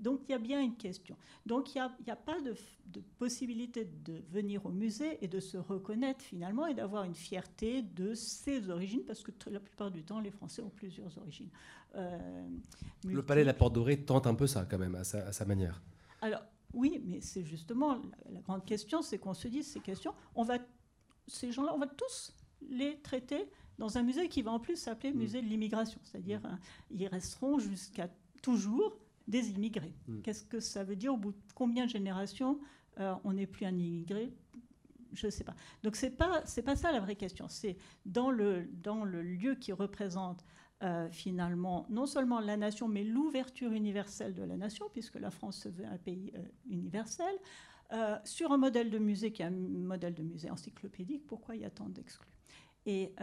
[0.00, 1.16] Donc il y a bien une question.
[1.46, 2.54] Donc il n'y a, pas de,
[3.18, 8.14] possibilité de venir au musée et de se reconnaître finalement et d'avoir une fierté de
[8.14, 11.50] ses origines, parce que la plupart du temps, les Français ont plusieurs origines.
[11.94, 12.48] Euh,
[13.04, 15.82] le palais de la Porte Dorée tente un peu ça quand même, à sa, manière.
[16.22, 16.42] Alors
[16.72, 20.58] oui, mais c'est justement la, grande question, c'est qu'on se dit ces questions, on va,
[21.26, 22.32] ces gens-là, on va tous
[22.70, 25.16] les traiter dans un musée qui va en plus s'appeler mm.
[25.16, 26.58] musée de l'immigration, c'est-à-dire hein,
[26.90, 28.08] ils resteront jusqu'à
[28.42, 28.96] toujours
[29.30, 29.94] des immigrés.
[30.06, 30.20] Hmm.
[30.22, 32.58] Qu'est-ce que ça veut dire au bout de combien de générations
[32.98, 34.32] euh, on n'est plus un immigré
[35.12, 35.56] je ne sais pas.
[35.82, 37.48] Donc c'est pas c'est pas ça la vraie question.
[37.48, 37.76] C'est
[38.06, 40.44] dans le dans le lieu qui représente
[40.84, 45.62] euh, finalement non seulement la nation, mais l'ouverture universelle de la nation, puisque la France
[45.62, 47.34] se veut un pays euh, universel,
[48.22, 51.26] sur un modèle de musée qui est un modèle de musée encyclopédique.
[51.26, 52.39] Pourquoi il y a tant d'exclus?
[52.86, 53.14] Et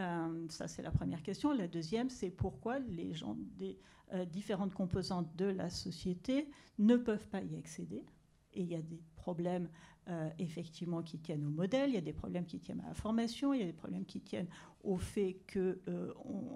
[0.49, 1.51] ça c'est la première question.
[1.51, 3.79] La deuxième, c'est pourquoi les gens des
[4.13, 6.49] euh, différentes composantes de la société
[6.79, 8.05] ne peuvent pas y accéder.
[8.53, 9.67] Et il y a des problèmes
[10.07, 12.93] euh, effectivement qui tiennent au modèle, il y a des problèmes qui tiennent à la
[12.93, 14.47] formation, il y a des problèmes qui tiennent
[14.81, 16.13] au fait qu'il euh,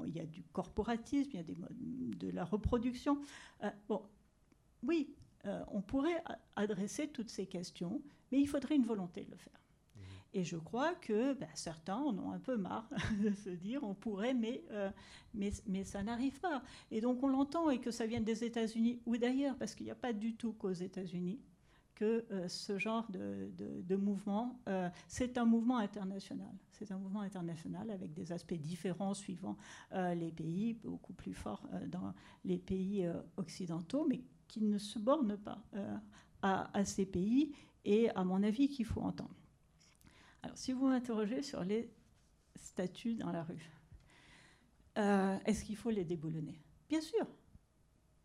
[0.08, 3.20] y a du corporatisme, il y a de la reproduction.
[3.90, 4.02] bon,
[4.84, 5.14] oui,
[5.68, 6.24] on pourrait
[6.56, 9.60] adresser toutes ces questions, mais il faudrait une volonté de le faire.
[10.34, 12.90] Et je crois que ben, certains en ont un peu marre
[13.24, 14.90] de se dire on pourrait, mais, euh,
[15.34, 16.64] mais, mais ça n'arrive pas.
[16.90, 19.92] Et donc on l'entend et que ça vienne des États-Unis ou d'ailleurs, parce qu'il n'y
[19.92, 21.40] a pas du tout qu'aux États-Unis
[21.96, 26.52] que euh, ce genre de, mouvement, euh, c'est un mouvement international.
[26.72, 29.56] C'est un mouvement international avec des aspects différents suivant
[29.92, 32.12] les pays, beaucoup plus forts dans
[32.44, 33.08] les pays
[33.38, 35.62] occidentaux, mais qui ne se bornent pas
[36.42, 37.52] à ces pays
[37.86, 39.41] et à mon avis qu'il faut entendre.
[40.44, 41.90] Alors, si vous m'interrogez sur les
[42.56, 43.70] statues dans la rue,
[44.98, 46.60] euh, est-ce qu'il faut les déboulonner?
[46.90, 47.28] Bien sûr.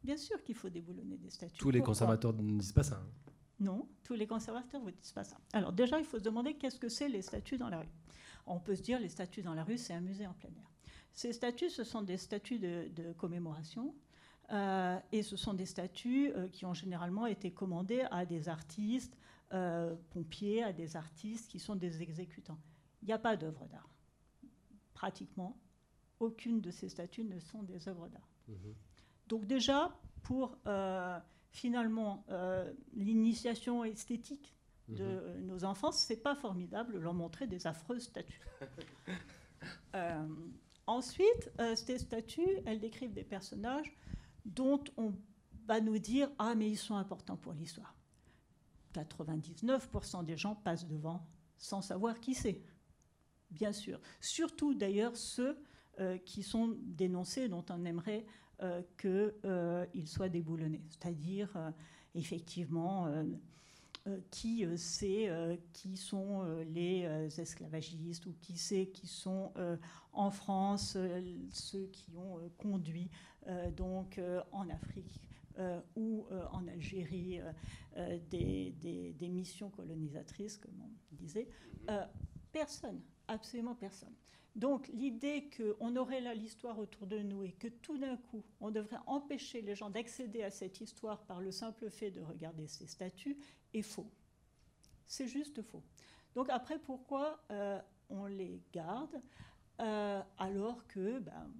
[0.02, 1.58] Bien sûr qu'il faut déboulonner des statues.
[1.58, 2.96] Tous les conservateurs ne disent pas ça.
[2.96, 3.32] Hein.
[3.58, 5.36] Non, tous les conservateurs ne disent pas ça.
[5.52, 7.88] Alors déjà, il faut se demander qu'est-ce que c'est les statues dans la rue?
[8.46, 10.70] On peut se dire les statues dans la rue, c'est un musée en plein air.
[11.12, 13.94] Ces statues, ce sont des statues de, commémoration.
[14.52, 19.16] Euh, et ce sont des statues euh, qui ont généralement été commandées à des artistes,
[19.52, 22.58] euh, pompiers, à des artistes qui sont des exécutants.
[23.02, 23.88] Il n'y a pas d'œuvre d'art.
[24.92, 25.56] Pratiquement,
[26.18, 28.28] aucune de ces statues ne sont des œuvres d'art.
[28.48, 28.74] Mhm.
[29.28, 31.18] Donc déjà, pour euh,
[31.50, 34.56] finalement euh, l'initiation esthétique
[34.88, 35.46] de mhm.
[35.46, 38.40] nos enfants, c'est pas formidable de leur montrer des affreuses statues.
[40.86, 43.92] ensuite, ces statues, elles décrivent des personnages
[44.44, 45.12] dont on
[45.66, 47.95] va nous dire ah mais ils sont importants pour l'histoire.
[48.96, 51.26] 99% des gens passent devant
[51.58, 52.60] sans savoir qui c'est.
[53.50, 54.00] Bien sûr.
[54.20, 55.58] Surtout d'ailleurs ceux
[55.98, 58.26] euh, qui sont dénoncés, dont on aimerait
[58.62, 60.82] euh, qu'ils euh, soient déboulonnés.
[60.90, 61.56] C'est-à-dire,
[62.14, 63.08] effectivement,
[64.30, 67.08] qui sait qui sont les
[67.40, 69.52] esclavagistes ou qui sait qui sont
[70.12, 70.96] en France
[71.50, 73.10] ceux qui ont conduit
[73.76, 74.20] donc
[74.52, 75.25] en Afrique
[75.96, 77.40] ou en Algérie
[78.30, 81.48] des, des, missions colonisatrices, comme on disait.
[82.52, 84.14] personne, absolument personne.
[84.56, 88.70] Donc l'idée qu'on aurait là l'histoire autour de nous et que tout d'un coup, on
[88.70, 92.86] devrait empêcher les gens d'accéder à cette histoire par le simple fait de regarder ces
[92.86, 93.36] statues
[93.74, 94.10] est faux.
[95.06, 95.82] C'est juste faux.
[96.34, 97.78] Donc après, pourquoi euh,
[98.08, 99.20] on les garde
[99.78, 101.50] euh, alors que ben,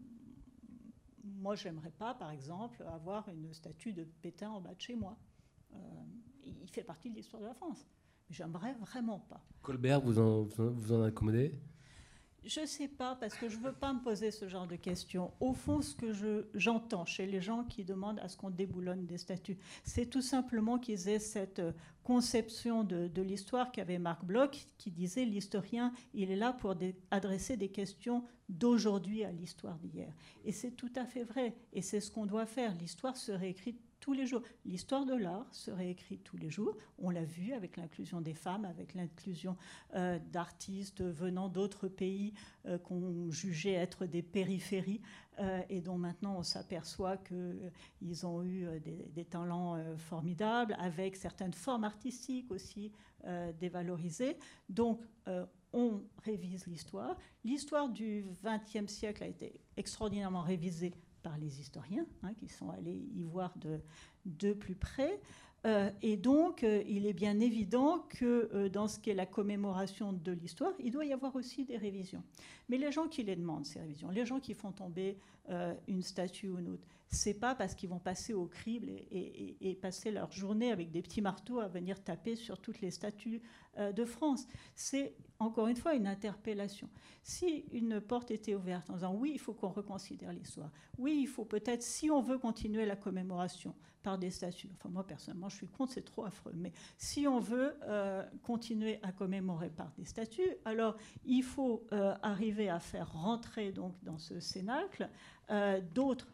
[1.39, 5.17] moi, j'aimerais pas, par exemple, avoir une statue de Pétain en bas de chez moi.
[5.75, 5.79] Euh,
[6.45, 7.87] il fait partie de l'histoire de la France.
[8.31, 9.45] J'aimerais vraiment pas.
[9.63, 11.59] Colbert, vous en, vous en accommodez?
[12.47, 14.77] Je ne sais pas, parce que je ne veux pas me poser ce genre de
[14.77, 15.33] questions.
[15.41, 16.13] Au fond, ce que
[16.55, 20.79] j'entends chez les gens qui demandent à ce qu'on déboulonne des statues, c'est tout simplement
[20.79, 21.73] qu'ils aient cette euh,
[22.05, 26.75] conception de, l'histoire qu'avait Marc Bloch, qui disait l'historien, il est là pour
[27.11, 30.13] adresser des questions d'aujourd'hui à l'histoire d'hier.
[30.45, 32.75] Et c'est tout à fait vrai, et c'est ce qu'on doit faire.
[32.77, 34.43] L'histoire se réécrit tous les jours.
[34.65, 36.77] L'histoire de l'art se réécrit tous les jours.
[36.99, 39.57] On l'a vu avec l'inclusion des femmes, avec l'inclusion
[39.95, 42.35] euh, d'artistes venant d'autres pays
[42.67, 45.01] euh, qu'on jugeait être des périphéries
[45.39, 51.85] euh, et dont maintenant on s'aperçoit qu'ils ont eu des, talents formidables, avec certaines formes
[51.85, 52.93] artistiques aussi
[53.59, 54.39] dévalorisées.
[54.69, 55.03] Donc,
[55.73, 57.17] on révise l'histoire.
[57.45, 60.95] L'histoire du XXe siècle a été extraordinairement révisée
[61.27, 63.81] par les historiens, hein, qui sont allés y voir de,
[64.27, 65.21] de plus près.
[65.67, 69.27] Euh, et donc, euh, il est bien évident que euh, dans ce qui est la
[69.27, 72.23] commémoration de l'histoire, il doit y avoir aussi des révisions.
[72.69, 75.19] Mais les gens qui les demandent, ces révisions, les gens qui font tomber
[75.87, 80.11] une statue ou une autre, c'est pas parce qu'ils vont passer au crible et, passer
[80.11, 83.41] leur journée avec des petits marteaux à venir taper sur toutes les statues
[83.79, 84.47] de France.
[84.75, 86.89] C'est encore une fois une interpellation.
[87.23, 91.27] Si une porte était ouverte en disant oui, il faut qu'on reconsidère l'histoire, oui, il
[91.29, 95.57] faut peut-être, si on veut continuer la commémoration par des statues, enfin moi personnellement je
[95.57, 100.05] suis contre, c'est trop affreux, mais si on veut euh, continuer à commémorer par des
[100.05, 105.11] statues, alors il faut euh, arriver à faire rentrer donc dans ce cénacle
[105.51, 106.29] euh, d'autres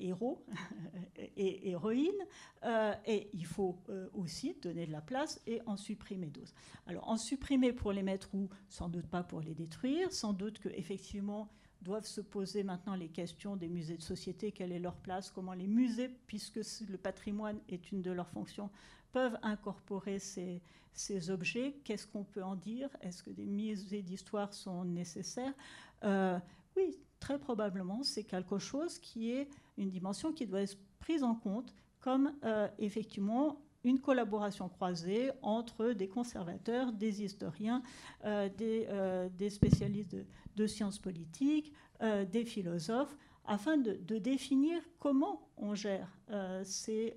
[0.00, 0.44] héros
[1.36, 2.24] et héroïnes,
[2.64, 6.54] euh, et il faut euh, aussi donner de la place et en supprimer d'autres.
[6.86, 8.48] Alors en supprimer pour les mettre où?
[8.68, 11.48] Sans doute pas pour les détruire, sans doute qu'effectivement
[11.82, 15.54] doivent se poser maintenant les questions des musées de société, quelle est leur place, comment
[15.54, 18.70] les musées, puisque le patrimoine est une de leurs fonctions,
[19.12, 20.60] peuvent incorporer ces,
[21.30, 25.54] objets, qu'est-ce qu'on peut en dire, est-ce que des musées d'histoire sont nécessaires?
[26.04, 26.38] Euh,
[26.76, 29.48] Oui, très probablement, c'est quelque chose qui est
[29.78, 35.92] une dimension qui doit être prise en compte comme euh, effectivement une collaboration croisée entre
[35.92, 37.82] des conservateurs, des historiens,
[38.24, 40.16] euh, euh, des, spécialistes
[40.56, 41.72] de, sciences politiques,
[42.30, 43.16] des philosophes,
[43.46, 46.18] afin de, définir comment on gère
[46.64, 47.14] ces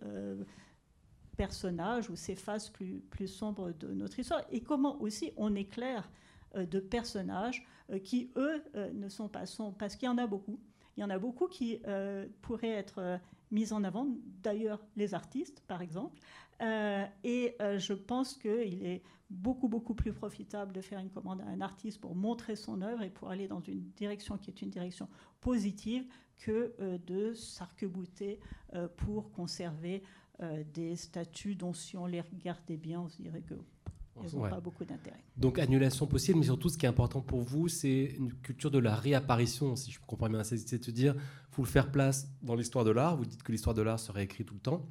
[1.36, 2.36] personnages ou ces
[2.72, 6.10] plus, plus sombres de notre histoire et comment aussi on éclaire
[6.56, 7.66] de personnages
[8.04, 8.64] qui, eux,
[8.94, 9.44] ne sont pas
[9.78, 10.60] parce qu'il y en a beaucoup.
[10.98, 13.18] Il y en a beaucoup qui euh, pourraient être euh,
[13.52, 14.08] mis en avant,
[14.42, 16.20] d'ailleurs les artistes par exemple.
[16.62, 21.46] Euh, et je pense qu'il est beaucoup, beaucoup plus profitable de faire une commande à
[21.46, 24.70] un artiste pour montrer son œuvre et pour aller dans une direction qui est une
[24.70, 25.10] direction
[25.42, 26.06] positive
[26.38, 26.74] que
[27.08, 28.40] de s'arc-bouter
[28.98, 30.04] pour conserver
[30.74, 33.56] des statues dont si on les regardait bien, on se dirait que
[34.22, 35.20] ils n'ont pas beaucoup d'intérêt.
[35.38, 38.80] Donc annulation possible, mais surtout ce qui est important pour vous, c'est une culture de
[38.80, 40.44] la réapparition, si je comprends bien.
[40.44, 41.16] C'est de dire,
[41.52, 43.18] faut le faire place dans l'histoire de l'art.
[43.18, 44.86] Vous dites que l'histoire de l'art se réécrit tout le temps.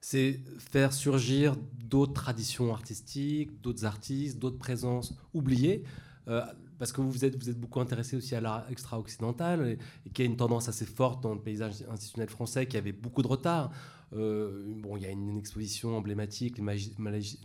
[0.00, 5.84] C'est faire surgir d'autres traditions artistiques, d'autres artistes, d'autres présences oubliées.
[6.28, 6.42] Euh,
[6.78, 10.22] parce que vous êtes, vous êtes beaucoup intéressé aussi à l'art extra-occidental et, et qui
[10.22, 13.72] a une tendance assez forte dans le paysage institutionnel français qui avait beaucoup de retard.
[14.14, 16.64] Euh, bon, il y a une, exposition emblématique, les,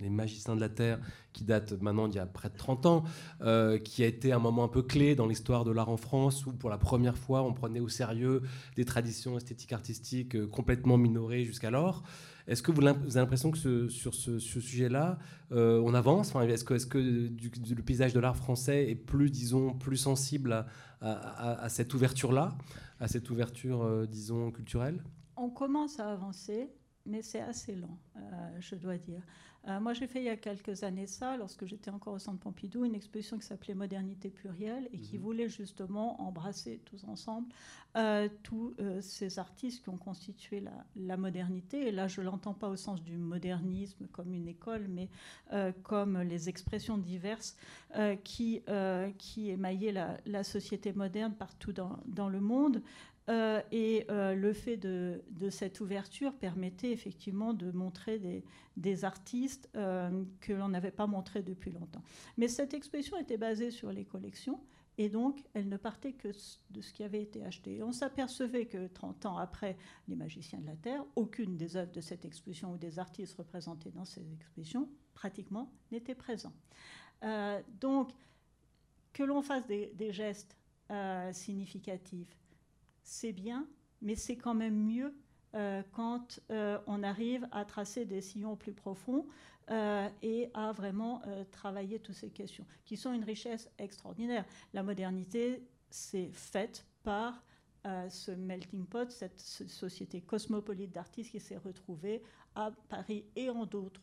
[0.10, 1.00] Magiciens de la Terre,
[1.34, 3.04] qui date maintenant d'il y a près de 30 ans,
[3.42, 6.46] euh, qui a été un moment un peu clé dans l'histoire de l'art en France,
[6.46, 8.42] où pour la première fois, on prenait au sérieux
[8.76, 12.04] des traditions esthétiques artistiques euh, complètement minorées jusqu'alors.
[12.48, 15.20] Est-ce que vous, avez l'impression que sur ce, sujet-là,
[15.52, 16.34] on avance?
[16.34, 20.66] Est-ce que, est que le paysage de l'art français est plus, disons, plus sensible
[21.02, 22.58] à cette ouverture-là,
[23.02, 25.04] à cette ouverture, disons, culturelle?
[25.38, 26.70] On commence à avancer,
[27.08, 28.22] mais c'est assez lent, euh,
[28.60, 29.22] je dois dire.
[29.68, 32.40] Euh, moi, j'ai fait il y a quelques années ça, lorsque j'étais encore au Centre
[32.40, 35.24] Pompidou, une exposition qui s'appelait Modernité plurielle et qui mhm.
[35.24, 37.48] voulait justement embrasser tous ensemble
[37.98, 40.64] euh, tous ces artistes qui ont constitué
[40.96, 41.88] la, modernité.
[41.88, 45.10] Et là, je ne l'entends pas au sens du modernisme comme une école, mais
[45.84, 47.58] comme les expressions diverses
[48.24, 48.62] qui,
[49.18, 52.84] qui émaillaient la, société moderne partout dans, dans le monde.
[53.30, 58.44] Euh, et euh, le fait de, cette ouverture permettait effectivement de montrer
[58.78, 62.04] des, artistes euh, que l'on n'avait pas montrés depuis longtemps.
[62.38, 64.62] Mais cette exposition était basée sur les collections
[64.98, 66.30] et donc elle ne partait que
[66.70, 67.84] de ce qui avait été acheté.
[67.84, 69.78] on s'apercevait que 30 ans après
[70.08, 73.92] Les Magiciens de la Terre, aucune des œuvres de cette exposition ou des artistes représentés
[73.92, 76.54] dans cette exposition pratiquement n'était présent.
[77.80, 78.12] donc
[79.14, 80.58] que l'on fasse des, gestes
[81.32, 82.38] significatifs
[83.08, 83.66] c'est bien,
[84.02, 85.16] mais c'est quand même mieux
[85.56, 89.26] euh, quand euh, on arrive à tracer des sillons plus profonds
[89.72, 91.22] euh, et à vraiment
[91.52, 94.46] travailler toutes ces questions, qui sont une richesse extraordinaire.
[94.74, 97.44] La modernité, c'est faite par
[98.10, 102.22] ce melting pot, cette société cosmopolite d'artistes qui s'est retrouvée
[102.54, 104.02] à Paris et en d'autres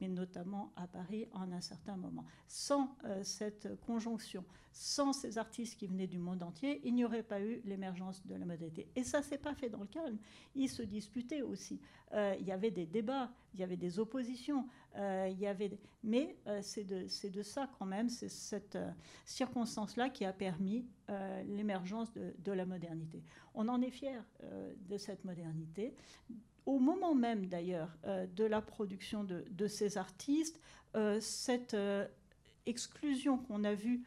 [0.00, 2.24] mais notamment à Paris en un certain moment.
[2.46, 7.22] Sans euh, cette conjonction, sans ces artistes qui venaient du monde entier, il n'y aurait
[7.22, 8.88] pas eu l'émergence de la modernité.
[8.96, 10.18] Et ça s'est pas fait dans le calme.
[10.54, 11.80] Ils se disputaient aussi.
[12.12, 14.66] Euh, il y avait des débats, il y avait des oppositions,
[14.96, 15.78] euh, il y avait.
[16.02, 18.78] Mais c'est de, de, ça quand même, c'est cette
[19.24, 20.86] circonstance-là qui a permis
[21.46, 23.22] l'émergence de, de, la modernité.
[23.54, 24.24] On en est fier
[24.88, 25.94] de cette modernité
[26.66, 30.60] au moment même d'ailleurs euh, de la production de, ces artistes,
[30.96, 32.06] euh, cette euh,
[32.66, 34.04] exclusion qu'on a vue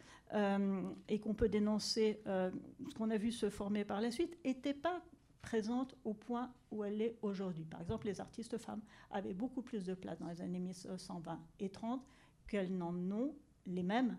[1.07, 5.01] et qu'on peut dénoncer, ce qu'on a vu se former par la suite, n'était pas
[5.41, 7.63] présente au point où elle est aujourd'hui.
[7.63, 11.69] Par exemple, les artistes femmes avaient beaucoup plus de place dans les années 1920 et
[11.69, 12.05] 30
[12.47, 13.33] qu'elles n'en ont
[13.65, 14.17] les mêmes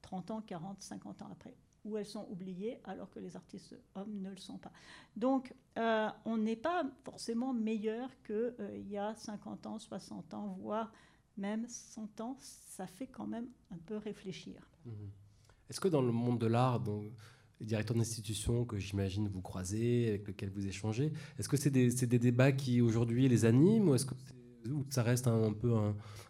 [0.00, 1.54] 30 ans, 40, 50 ans après
[1.84, 4.72] où elles sont oubliées alors que les artistes hommes ne le sont pas.
[5.16, 10.58] Donc euh, on n'est pas forcément meilleur qu'il euh, y a 50 ans, 60 ans,
[10.60, 10.92] voire
[11.36, 12.36] même 100 ans.
[12.40, 14.68] Ça fait quand même un peu réfléchir.
[14.84, 15.10] Mhm.
[15.68, 16.82] Est-ce que dans le monde de l'art,
[17.60, 22.18] les directeurs d'institutions que j'imagine vous croisez, avec lesquels vous échangez, est-ce que c'est des,
[22.18, 24.14] débats qui aujourd'hui les animent ou est-ce que
[24.90, 25.72] ça reste un, peu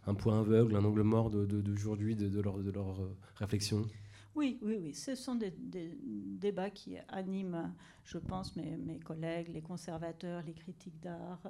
[0.06, 3.86] un, point aveugle, un angle mort d'aujourd'hui de, de, de, leur, de leur euh, réflexion?
[4.34, 4.94] Oui, oui, oui.
[4.94, 7.74] Ce sont des, débats qui animent,
[8.04, 11.42] je pense, mes, collègues, les conservateurs, les critiques d'art,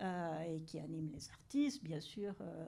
[0.00, 2.66] euh, et qui animent les artistes, bien sûr, euh,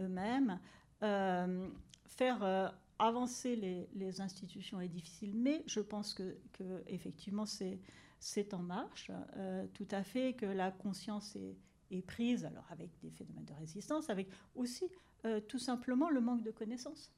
[0.00, 0.60] eux-mêmes.
[1.02, 1.68] Euh,
[2.06, 3.56] faire avancer
[3.94, 6.36] les, institutions est difficile, mais je pense que,
[6.86, 9.10] effectivement, c'est en marche,
[9.74, 11.56] tout à fait, que la conscience est,
[12.02, 14.84] prise, alors avec des phénomènes de résistance, avec aussi
[15.48, 17.12] tout simplement le manque de connaissances.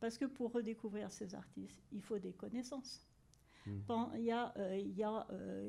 [0.00, 3.08] Parce que pour redécouvrir ces artistes, il faut des connaissances.
[3.66, 4.06] Hmm.
[4.14, 5.26] il y a, euh, il y a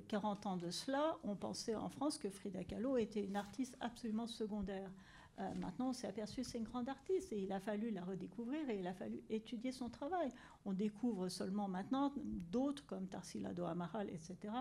[0.07, 3.75] 40 euh, ans de cela, on pensait en France que Frida Kahlo était une artiste
[3.79, 4.91] absolument secondaire.
[5.39, 8.03] Euh, maintenant, on s'est aperçu que c'est une grande artiste et il a fallu la
[8.03, 10.29] redécouvrir et il a fallu étudier son travail.
[10.65, 12.13] On découvre seulement maintenant
[12.51, 14.53] d'autres comme Tarsila Amaral, etc.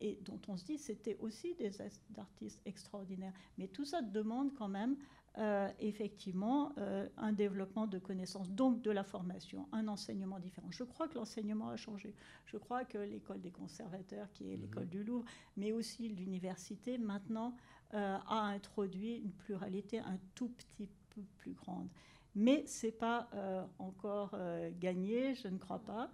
[0.00, 1.72] et dont on se dit c'était aussi des
[2.16, 3.32] artistes extraordinaires.
[3.58, 4.96] Mais tout ça demande quand même
[5.36, 10.66] euh, effectivement euh, un développement de connaissances, donc de la formation, un enseignement différent.
[10.70, 12.12] Je crois que l'enseignement a changé.
[12.46, 14.62] Je crois que l'école des conservateurs, qui est mhm.
[14.62, 15.24] l'école du Louvre,
[15.56, 17.54] mais aussi l'université, maintenant,
[17.94, 21.88] euh, a introduit une pluralité un tout petit peu plus grande.
[22.34, 23.28] Mais ce n'est pas
[23.78, 24.36] encore
[24.78, 26.08] gagné, je ne crois pas.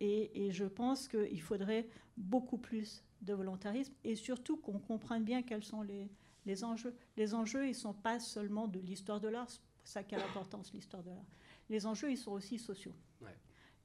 [0.00, 5.42] Et, et, je pense qu'il faudrait beaucoup plus de volontarisme et surtout qu'on comprenne bien
[5.42, 6.08] quels sont les,
[6.46, 6.94] les enjeux.
[7.16, 9.48] Les enjeux, ils ne sont pas seulement de l'histoire de l'art,
[9.84, 11.26] ça qui a l'importance, l'histoire de l'art.
[11.68, 12.94] Les enjeux, ils sont aussi sociaux.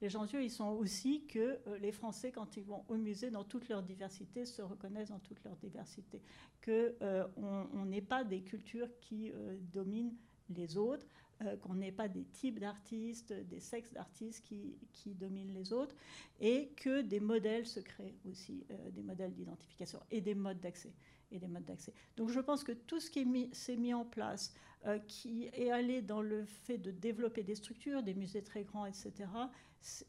[0.01, 3.43] Les enjeux, ils sont aussi que euh, les Français, quand ils vont au musée, dans
[3.43, 6.21] toute leur diversité, se reconnaissent dans toute leur diversité.
[6.65, 10.15] Qu'on euh, n'ait pas des cultures qui euh, dominent
[10.49, 11.05] les autres,
[11.61, 15.95] qu'on n'ait pas des types d'artistes, des sexes d'artistes qui, qui, dominent les autres,
[16.39, 20.93] et que des modèles se créent aussi, des modèles d'identification et des modes d'accès
[21.31, 21.93] et des modes d'accès.
[22.17, 24.53] Donc je pense que tout ce qui s'est mis, en place,
[24.85, 28.85] euh, qui est allé dans le fait de développer des structures, des musées très grands,
[28.85, 29.29] etc.,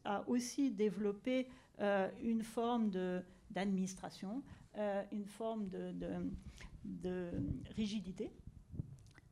[0.04, 1.48] a aussi développé
[1.80, 2.90] euh, une forme
[3.50, 4.42] d'administration,
[4.76, 5.94] euh, une forme de,
[6.84, 7.30] de,
[7.76, 8.30] rigidité,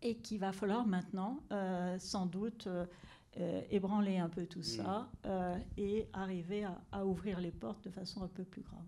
[0.02, 1.42] et qu'il va falloir maintenant,
[1.98, 2.68] sans doute,
[3.70, 5.10] ébranler un peu tout ça
[5.76, 8.86] et arriver à, à ouvrir les portes de façon un peu plus grande.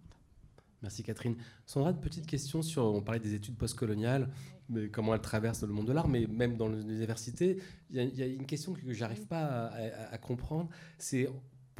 [0.83, 1.37] Merci Catherine.
[1.65, 4.29] Sandra, petite question sur, on parlait des études postcoloniales,
[4.69, 7.59] mais comment elles traversent le monde de l'art, mais même dans l'université,
[7.91, 9.67] il y, a une question que j'arrive pas
[10.11, 10.69] à, comprendre,
[10.99, 11.29] c'est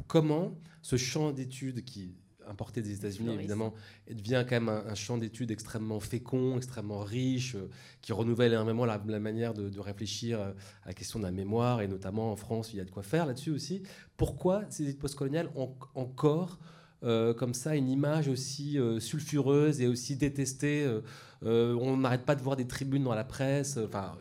[0.07, 2.15] comment ce champ d'études qui
[2.47, 3.73] importé des États-Unis évidemment
[4.09, 7.69] devient quand même un, champ d'études extrêmement fécond, extrêmement riche, euh,
[8.01, 10.51] qui renouvelle énormément la, manière de, réfléchir euh,
[10.83, 13.01] à la question de la mémoire et notamment en France il y a de quoi
[13.01, 13.83] faire là-dessus aussi.
[14.17, 16.59] Pourquoi ces études postcoloniales ont encore
[17.03, 20.83] euh, comme ça une image aussi euh, sulfureuse et aussi détestée.
[21.43, 24.17] Euh, on n'arrête pas de voir des tribunes dans la presse, enfin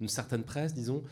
[0.00, 1.04] une certaine presse, disons,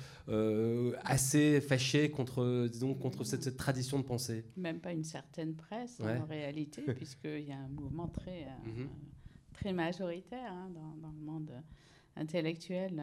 [1.05, 4.45] assez fâchée contre, disons, contre cette, tradition de pensée.
[4.57, 8.89] Même pas une certaine presse en réalité, puisqu'il y a un mouvement très, mhm.
[9.55, 11.53] très majoritaire hein, dans, dans, le monde
[12.17, 13.03] intellectuel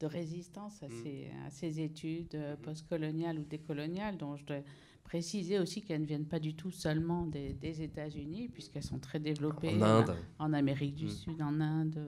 [0.00, 1.02] de résistance à, mm.
[1.02, 2.56] ces, à ces, études mm-hmm.
[2.58, 4.62] postcoloniales ou décoloniales, dont je dois
[5.06, 9.20] préciser aussi qu'elles ne viennent pas du tout seulement des, des États-Unis, puisqu'elles sont très
[9.20, 10.16] développées en, Inde.
[10.40, 11.10] en Amérique du mm.
[11.10, 12.04] Sud, en Inde,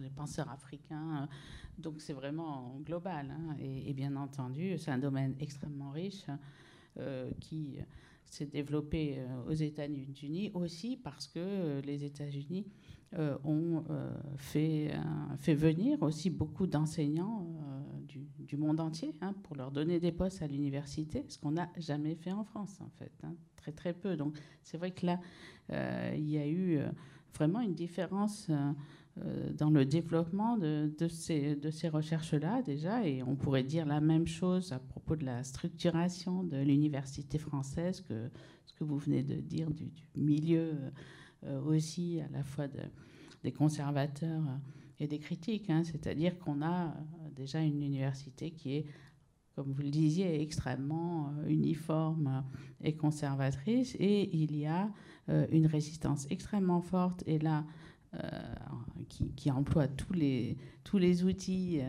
[0.00, 1.28] les penseurs africains.
[1.78, 3.30] Donc c'est vraiment global.
[3.30, 3.56] Hein.
[3.60, 6.24] Et, bien entendu, c'est un domaine extrêmement riche
[6.98, 7.76] euh, qui
[8.30, 12.66] s'est développé euh, aux États-Unis aussi parce que euh, les États-Unis
[13.14, 13.84] euh, ont
[14.36, 14.90] fait,
[15.38, 17.46] fait venir aussi beaucoup d'enseignants
[18.06, 21.70] du, du, monde entier hein, pour leur donner des postes à l'université, ce qu'on n'a
[21.78, 24.14] jamais fait en France en fait, hein, très très peu.
[24.16, 25.20] Donc c'est vrai que là,
[26.14, 26.80] il y a eu
[27.32, 28.50] vraiment une différence
[29.56, 34.26] dans le développement de, ces, de ces recherches-là déjà, et on pourrait dire la même
[34.26, 38.30] chose à propos de la structuration de l'université française que
[38.68, 40.74] ce que vous venez de dire du, milieu
[41.44, 42.66] euh, aussi à la fois
[43.42, 44.42] des conservateurs
[44.98, 45.70] et des critiques.
[45.70, 45.84] Hein.
[45.84, 46.90] C'est-à-dire qu'on a euh,
[47.34, 48.86] déjà une université qui est,
[49.54, 52.44] comme vous le disiez, extrêmement euh, uniforme
[52.82, 54.90] et conservatrice, et il y a
[55.50, 57.66] une résistance extrêmement forte, et là,
[59.36, 61.80] qui, emploie tous les, tous les outils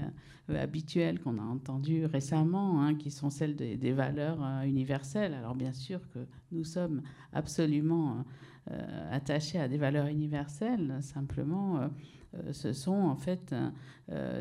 [0.49, 5.33] habituels qu'on a entendus récemment, hein, qui sont celles des, valeurs universelles.
[5.33, 6.19] Alors bien sûr que
[6.51, 7.01] nous sommes
[7.33, 8.25] absolument
[8.71, 10.97] euh, attachés à des valeurs universelles.
[11.01, 11.87] Simplement, euh,
[12.35, 13.55] euh, ce sont en fait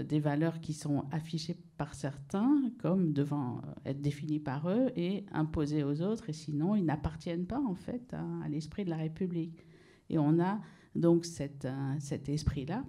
[0.08, 5.84] des valeurs qui sont affichées par certains comme devant être définies par eux et imposées
[5.84, 9.66] aux autres, et sinon ils n'appartiennent pas en fait à, l'esprit de la République.
[10.08, 10.58] Et on a
[10.98, 11.66] donc cet
[12.28, 12.84] esprit-là.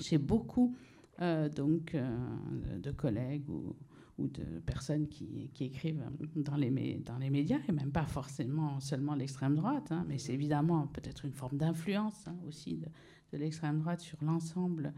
[0.00, 0.76] Chez beaucoup
[1.20, 3.74] donc, de collègues ou,
[4.18, 6.04] ou de personnes qui, qui, écrivent
[6.36, 10.34] dans les, dans les médias, et même pas forcément seulement l'extrême droite, hein, mais c'est
[10.34, 12.86] évidemment peut-être une forme d'influence hein, aussi de,
[13.32, 14.92] de l'extrême droite sur l'ensemble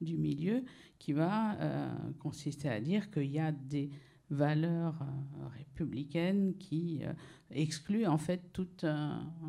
[0.00, 0.64] du milieu,
[0.98, 3.90] qui va euh, consister à dire qu'il y a des
[4.30, 7.12] valeurs euh, républicaines qui euh,
[7.50, 8.86] excluent en fait toute,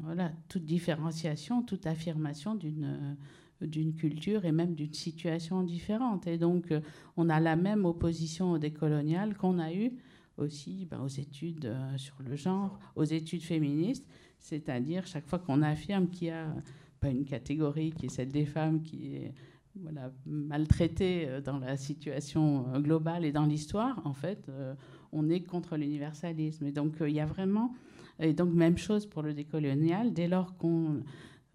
[0.04, 3.18] voilà, toute différenciation, toute affirmation d'une
[3.66, 6.28] d'une culture et même d'une situation différente.
[6.28, 6.82] Et donc, euh,
[7.18, 9.94] on a la même opposition au décolonial qu'on a eu
[10.38, 14.08] aussi ben, aux études euh, sur le genre, aux études féministes,
[14.40, 16.54] c'est-à-dire chaque fois qu'on affirme qu'il y a
[17.00, 19.34] pas une catégorie qui est celle des femmes qui est
[19.76, 24.52] voilà, maltraitée euh, dans la situation globale et dans l'histoire, en fait,
[25.12, 26.66] on est contre l'universalisme.
[26.66, 27.74] Et donc, il y a vraiment...
[28.20, 31.02] Et donc, même chose pour le décolonial, dès lors qu'on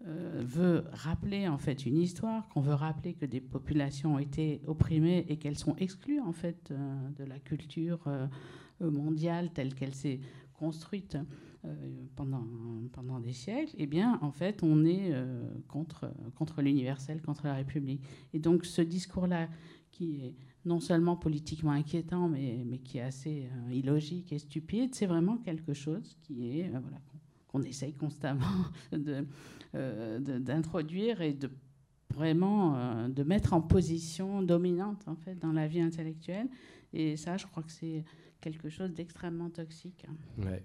[0.05, 4.61] euh, veut rappeler en fait une histoire, qu'on veut rappeler que des populations ont été
[4.67, 8.27] opprimées et qu'elles sont exclues en fait euh, de la culture euh,
[8.79, 10.19] mondiale telle qu'elle s'est
[10.53, 11.17] construite
[12.15, 12.45] pendant,
[12.93, 15.11] pendant des siècles, eh bien en fait on est
[15.67, 18.01] contre, contre l'universel, contre la République.
[18.33, 19.49] Et donc ce discours-là
[19.91, 20.35] qui est
[20.65, 25.73] non seulement politiquement inquiétant, mais, mais qui est assez illogique et stupide, c'est vraiment quelque
[25.73, 26.99] chose qui est voilà,
[27.47, 28.45] qu'on essaye constamment
[29.75, 31.49] euh, d'introduire et de
[32.13, 36.47] vraiment euh, de mettre en position dominante en fait dans la vie intellectuelle.
[36.93, 38.03] Et ça, je crois que c'est
[38.39, 40.05] quelque chose d'extrêmement toxique.
[40.37, 40.63] Ouais.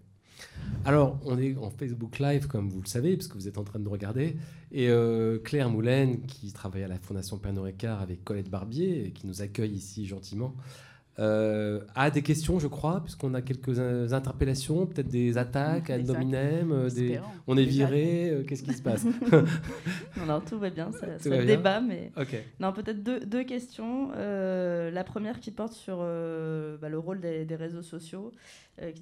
[0.84, 3.78] Alors, on est en Facebook Live, comme vous le savez, puisque vous êtes en train
[3.78, 4.36] de regarder.
[4.72, 9.26] Et euh, Claire Moulin, qui travaille à la Fondation Pernod Ricard avec Colette Barbier, qui
[9.26, 10.54] nous accueille ici gentiment,
[11.18, 13.78] euh, a des questions, je crois, puisqu'on a quelques
[14.12, 17.20] interpellations, peut-être des attaques à nominem, euh, des...
[17.46, 19.04] on est viré, euh, qu'est-ce qui se passe
[20.26, 22.12] non, tout va bien, ça, ça débat, mais
[22.60, 24.10] non, peut-être deux, deux, questions.
[24.12, 28.32] la première qui porte sur bah, le rôle des, réseaux sociaux,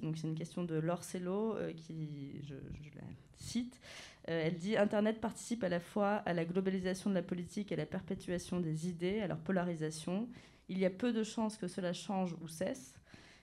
[0.03, 3.07] donc c'est une question de Laure Cello, qui je, je, la
[3.37, 3.79] cite.
[4.25, 7.77] elle dit Internet participe à la fois à la globalisation de la politique et à
[7.77, 10.27] la perpétuation des idées, à leur polarisation
[10.71, 12.95] il y a peu de chances que cela change ou cesse.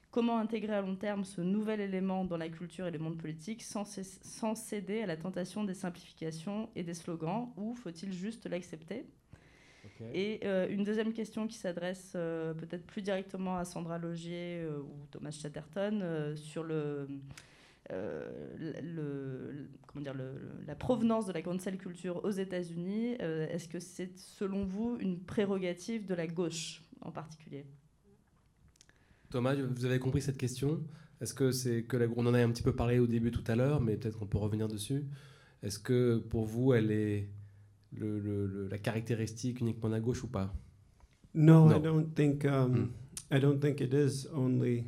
[0.09, 3.61] Comment intégrer à long terme ce nouvel élément dans la culture et le monde politique
[3.61, 9.05] sans, sans céder à la tentation des simplifications et des slogans ou faut-il juste l'accepter?
[10.13, 14.79] Et euh, une deuxième question qui s'adresse euh, peut-être plus directement à Sandra Logier euh,
[14.79, 17.07] ou Thomas Chatterton sur le,
[17.89, 20.15] le, comment dire,
[20.65, 23.17] la provenance de la cancel culture aux États-Unis.
[23.19, 26.81] Est-ce que c'est selon vous une prérogative de la gauche?
[27.01, 27.65] En particulier.
[29.29, 30.81] Thomas, vous avez compris cette question
[31.21, 33.43] Est-ce que c'est que la, on en a un petit peu parlé au début tout
[33.47, 35.05] à l'heure, mais peut-être qu'on peut revenir dessus.
[35.61, 37.29] Est-ce que pour vous, elle est
[37.91, 40.53] le, le, la caractéristique uniquement à gauche ou pas?
[41.33, 41.77] No, no.
[41.77, 43.35] I don't think um, mm.
[43.35, 44.85] I don't think it is only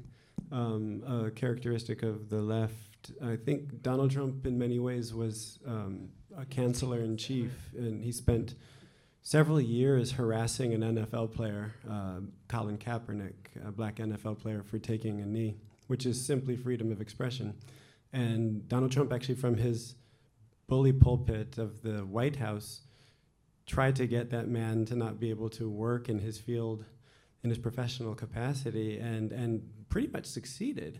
[0.51, 3.11] um, a characteristic of the left.
[3.21, 8.11] I think Donald Trump, in many ways, was um, a canceller in chief, and he
[8.11, 8.55] spent
[9.21, 13.33] several years harassing an NFL player, uh, Colin Kaepernick,
[13.65, 15.57] a black NFL player, for taking a knee,
[15.87, 17.53] which is simply freedom of expression.
[18.13, 19.95] And Donald Trump, actually, from his
[20.67, 22.81] bully pulpit of the White House,
[23.65, 26.85] tried to get that man to not be able to work in his field
[27.43, 30.99] in his professional capacity and, and pretty much succeeded.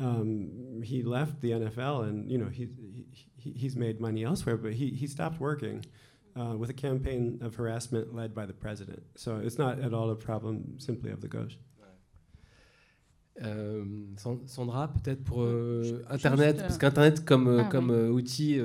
[0.00, 2.68] Um, he left the NFL and you know he,
[3.36, 5.84] he, he's made money elsewhere, but he, he stopped working
[6.36, 9.02] uh, with a campaign of harassment led by the president.
[9.16, 11.58] So it's not at all a problem simply of the gauche.
[13.42, 13.84] Euh,
[14.46, 18.08] Sandra, peut-être pour euh, Internet, parce qu'Internet comme, euh, ah, comme oui.
[18.08, 18.60] outil,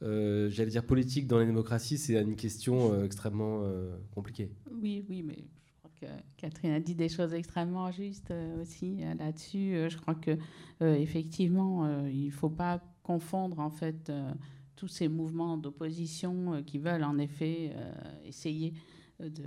[0.00, 3.62] j'allais dire politique dans les démocraties, c'est une question extrêmement
[4.14, 4.50] compliquée.
[4.80, 6.06] Oui, oui, mais je crois que
[6.36, 9.88] Catherine a dit des choses extrêmement justes aussi là-dessus.
[9.88, 10.38] je crois que
[10.80, 14.12] effectivement, il ne faut pas confondre en fait
[14.80, 17.74] tous ces mouvements d'opposition qui veulent en effet
[18.24, 18.72] essayer
[19.18, 19.44] de,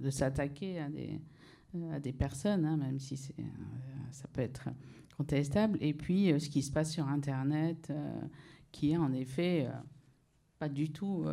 [0.00, 1.20] de s'attaquer à des
[1.76, 3.44] euh, à des personnes, hein, même si c'est, euh,
[4.10, 4.70] ça peut être
[5.16, 5.78] contestable.
[5.80, 7.92] Et puis, euh, ce qui se passe sur Internet,
[8.72, 9.68] qui est en effet
[10.58, 11.24] pas du tout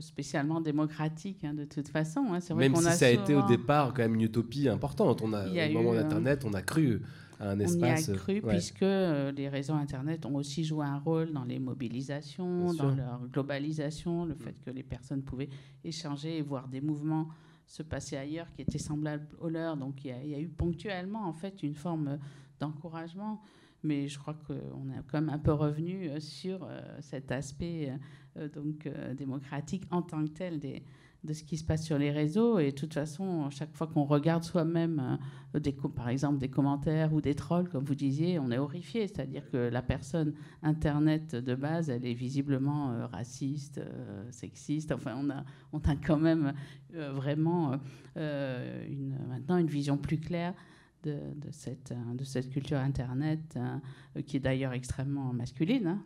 [0.00, 2.26] spécialement démocratique hein, de toute façon.
[2.32, 2.40] Hein.
[2.50, 5.22] Vrai même si ça a été au départ quand même une utopie importante.
[5.22, 7.00] On a, au moment d'Internet, on a cru
[7.40, 8.08] un espace.
[8.08, 11.58] On y a cru puisque les réseaux Internet ont aussi joué un rôle dans les
[11.58, 15.50] mobilisations, dans leur globalisation, le fait que les personnes pouvaient
[15.84, 17.28] échanger et voir des mouvements
[17.68, 19.76] se passer ailleurs qui était semblable au leur.
[19.76, 22.18] Donc il y, a, eu ponctuellement en fait une forme
[22.58, 23.40] d'encouragement,
[23.82, 27.92] mais je crois qu'on est quand même un peu revenu euh, sur euh, cet aspect
[28.36, 30.82] euh, donc démocratique en tant que tel des,
[31.24, 32.58] de ce qui se passe sur les réseaux.
[32.58, 35.18] Et de toute façon, chaque fois qu'on regarde soi-même,
[35.54, 39.08] euh, par exemple, des commentaires ou des trolls, comme vous disiez, on est horrifié.
[39.08, 44.92] C'est-à-dire que la personne Internet de base, elle est visiblement euh, raciste, euh, sexiste.
[44.92, 46.52] Enfin, on a, on a quand même
[46.94, 47.78] vraiment
[48.16, 50.54] maintenant une vision plus claire
[51.04, 53.80] de, cette, de cette culture Internet, hein,
[54.26, 55.86] qui est d'ailleurs extrêmement masculine.
[55.86, 56.02] Hein.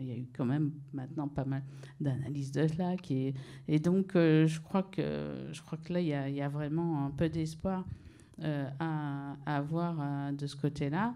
[0.00, 1.62] Il y a eu quand même maintenant pas mal
[2.00, 2.96] d'analyses de cela.
[2.96, 3.34] Qui
[3.68, 6.42] et donc, euh, je, crois que, je crois que là, il y a, il y
[6.42, 7.84] a vraiment un peu d'espoir
[8.42, 11.14] euh, à, avoir euh, de ce côté-là.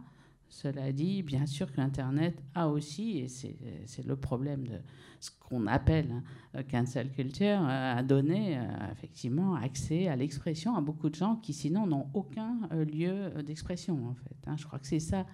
[0.50, 4.78] Cela dit, bien sûr que l'Internet a aussi, et c'est le problème de
[5.20, 6.22] ce qu'on appelle
[6.54, 11.36] hein, cancel culture, euh, a donné euh, effectivement accès à l'expression à beaucoup de gens
[11.36, 14.36] qui sinon n'ont aucun euh, lieu d'expression en fait.
[14.46, 14.56] Hein.
[14.56, 15.24] Je crois que c'est ça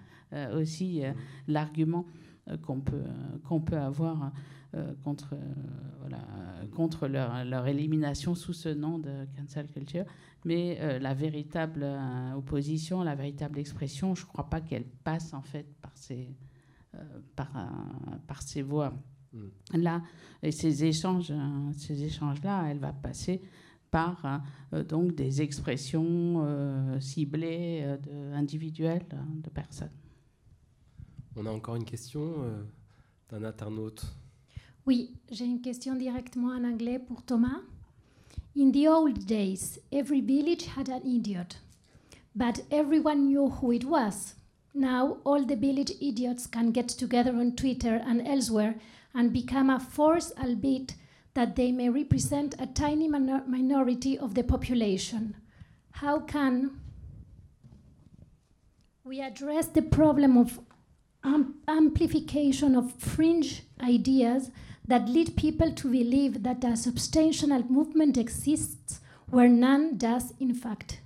[0.53, 1.03] aussi
[1.47, 2.05] l'argument
[2.65, 3.05] qu'on peut,
[3.47, 4.33] qu'on peut avoir
[5.03, 5.35] contre,
[6.01, 6.19] voilà,
[6.75, 10.05] contre leur, leur, élimination sous ce nom de cancel culture.
[10.45, 15.33] Mais euh, la véritable euh, opposition, la véritable expression, je ne crois pas qu'elle passe
[15.33, 16.35] en fait par ces,
[16.95, 16.99] euh,
[17.35, 17.51] par,
[18.27, 18.93] par ces voies.
[19.33, 19.47] Mm.
[19.73, 20.01] Là,
[20.41, 21.33] et ces échanges,
[21.75, 23.41] ces échanges-là, elle va passer
[23.91, 24.41] par
[24.89, 29.91] donc des expressions ciblées de, individuelles de personnes.
[31.35, 32.35] On a encore une question
[33.29, 34.05] d'un internaute.
[34.87, 37.59] Oui, j'ai une question directement en anglais pour Thomas.
[38.55, 41.57] In the old days, every village had an idiot,
[42.33, 44.35] but everyone knew who it was.
[44.73, 48.75] Now, all the village idiots can get together on Twitter and elsewhere
[49.13, 50.95] and become a force, albeit
[51.33, 55.35] that they may represent a tiny minor minority of the population.
[55.91, 56.79] How can
[59.03, 60.61] we address the problem of
[61.67, 64.49] amplification of fringe ideas
[64.87, 71.01] that lead people to believe that a substantial movement exists where none does, in fact.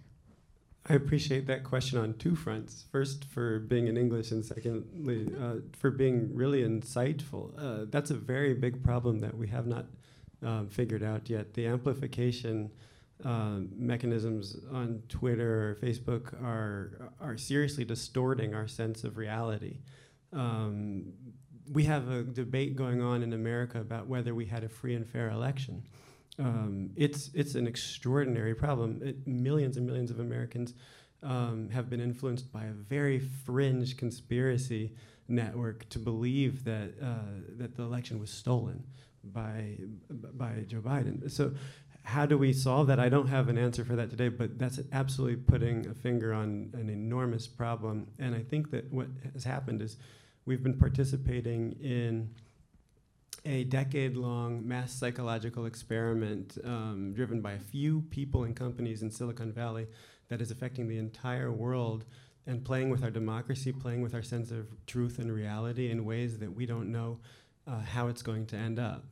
[0.87, 2.85] I appreciate that question on two fronts.
[2.91, 7.53] First, for being in English, and secondly, uh, for being really insightful.
[7.57, 9.85] Uh, that's a very big problem that we have not
[10.43, 11.53] um, figured out yet.
[11.53, 12.71] The amplification
[13.23, 19.77] uh, mechanisms on Twitter Facebook are, are seriously distorting our sense of reality.
[20.33, 21.13] Um,
[21.71, 25.07] we have a debate going on in America about whether we had a free and
[25.07, 25.83] fair election.
[26.39, 29.01] Um, it's it's an extraordinary problem.
[29.03, 30.73] It, millions and millions of Americans
[31.23, 34.93] um, have been influenced by a very fringe conspiracy
[35.27, 38.83] network to believe that uh, that the election was stolen
[39.23, 39.77] by
[40.09, 41.29] by Joe Biden.
[41.29, 41.53] So
[42.03, 42.99] how do we solve that?
[42.99, 46.71] I don't have an answer for that today, but that's absolutely putting a finger on
[46.73, 48.07] an enormous problem.
[48.17, 49.97] And I think that what has happened is
[50.45, 52.29] we've been participating in
[53.45, 59.09] a decade long mass psychological experiment um, driven by a few people and companies in
[59.09, 59.87] Silicon Valley
[60.29, 62.05] that is affecting the entire world
[62.47, 66.39] and playing with our democracy, playing with our sense of truth and reality in ways
[66.39, 67.19] that we don't know
[67.67, 69.05] uh, how it's going to end up.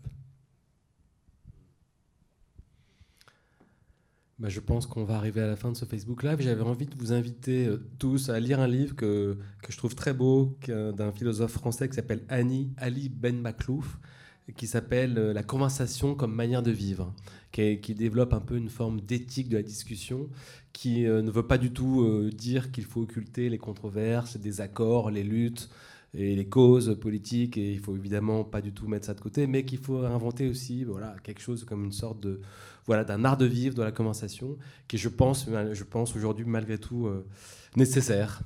[4.40, 6.40] Bah, je pense qu'on va arriver à la fin de ce Facebook Live.
[6.40, 9.95] J'avais envie de vous inviter euh, tous à lire un livre que, que je trouve
[9.95, 13.99] très beau, d'un philosophe français qui s'appelle Annie Ali Ben Maklouf,
[14.56, 17.14] qui s'appelle euh, La conversation comme manière de vivre,
[17.52, 20.30] qui, développe un peu une forme d'éthique de la discussion,
[20.72, 25.11] qui euh, ne veut pas du tout dire qu'il faut occulter les controverses, les désaccords,
[25.11, 25.70] les luttes
[26.14, 29.48] et les causes politiques, et il faut évidemment pas du tout mettre ça de côté,
[29.48, 32.41] mais qu'il faut inventer aussi voilà, quelque chose comme une sorte de
[32.86, 34.57] voilà, d'un art de vivre dans la conversation,
[34.88, 37.26] qui je pense, je pense aujourd'hui malgré tout euh,
[37.76, 38.41] nécessaire.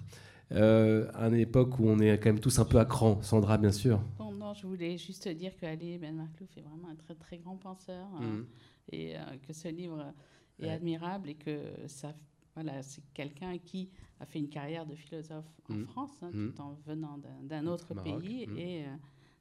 [0.51, 3.21] Euh, à une époque où on est quand même tous un peu à cran.
[3.21, 4.03] Sandra, bien sûr.
[4.19, 7.55] non, je voulais juste dire que Ali Ben Marlouf est vraiment un très très grand
[7.55, 8.45] penseur hein, mm.
[8.91, 10.13] et euh, que ce livre
[10.59, 11.57] est admirable et que
[11.87, 12.13] ça,
[12.53, 13.89] voilà, c'est quelqu'un qui
[14.23, 15.85] a fait une carrière de philosophe en mm.
[15.85, 16.53] France, hein, mm.
[16.53, 18.85] tout en venant d'un autre pays et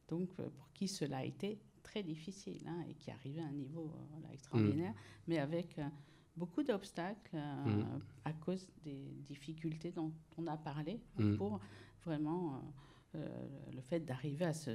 [0.08, 3.92] donc pour qui cela a été très difficile hein, et qui arrivait à un niveau
[3.94, 5.28] euh, extraordinaire, mm.
[5.28, 5.88] mais avec euh,
[6.36, 8.00] beaucoup d'obstacles euh, mm.
[8.24, 11.36] à cause des difficultés dont on a parlé mm.
[11.36, 11.60] pour
[12.04, 12.60] vraiment
[13.14, 14.70] le fait d'arriver à ce,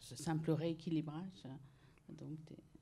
[0.00, 1.46] simple rééquilibrage.
[2.08, 2.38] Donc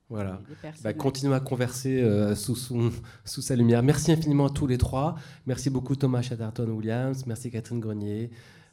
[0.09, 0.39] voilà.
[0.83, 2.03] Bah, continuons à converser
[2.35, 3.81] sous, sous sa lumière.
[3.81, 5.15] Merci infiniment à tous les trois.
[5.47, 7.25] Merci beaucoup Thomas Chatterton Williams.
[7.25, 8.29] Merci Catherine Grenier.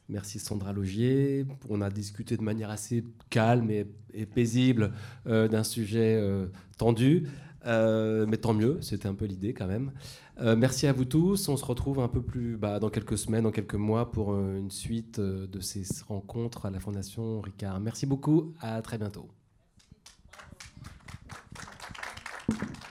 [0.08, 1.46] Merci Sandra Logier.
[1.68, 3.86] On a discuté de manière assez calme et,
[4.26, 4.92] paisible
[5.26, 6.46] euh, d'un sujet euh,
[6.76, 7.28] tendu.
[7.64, 9.92] Euh, mais tant mieux, c'était un peu l'idée quand même.
[10.40, 11.48] merci à vous tous.
[11.48, 14.70] On se retrouve un peu plus bah, dans quelques semaines, dans quelques mois pour une
[14.70, 17.80] suite de ces rencontres à la Fondation Ricard.
[17.80, 19.28] Merci beaucoup, à très bientôt.
[22.58, 22.81] Thank you.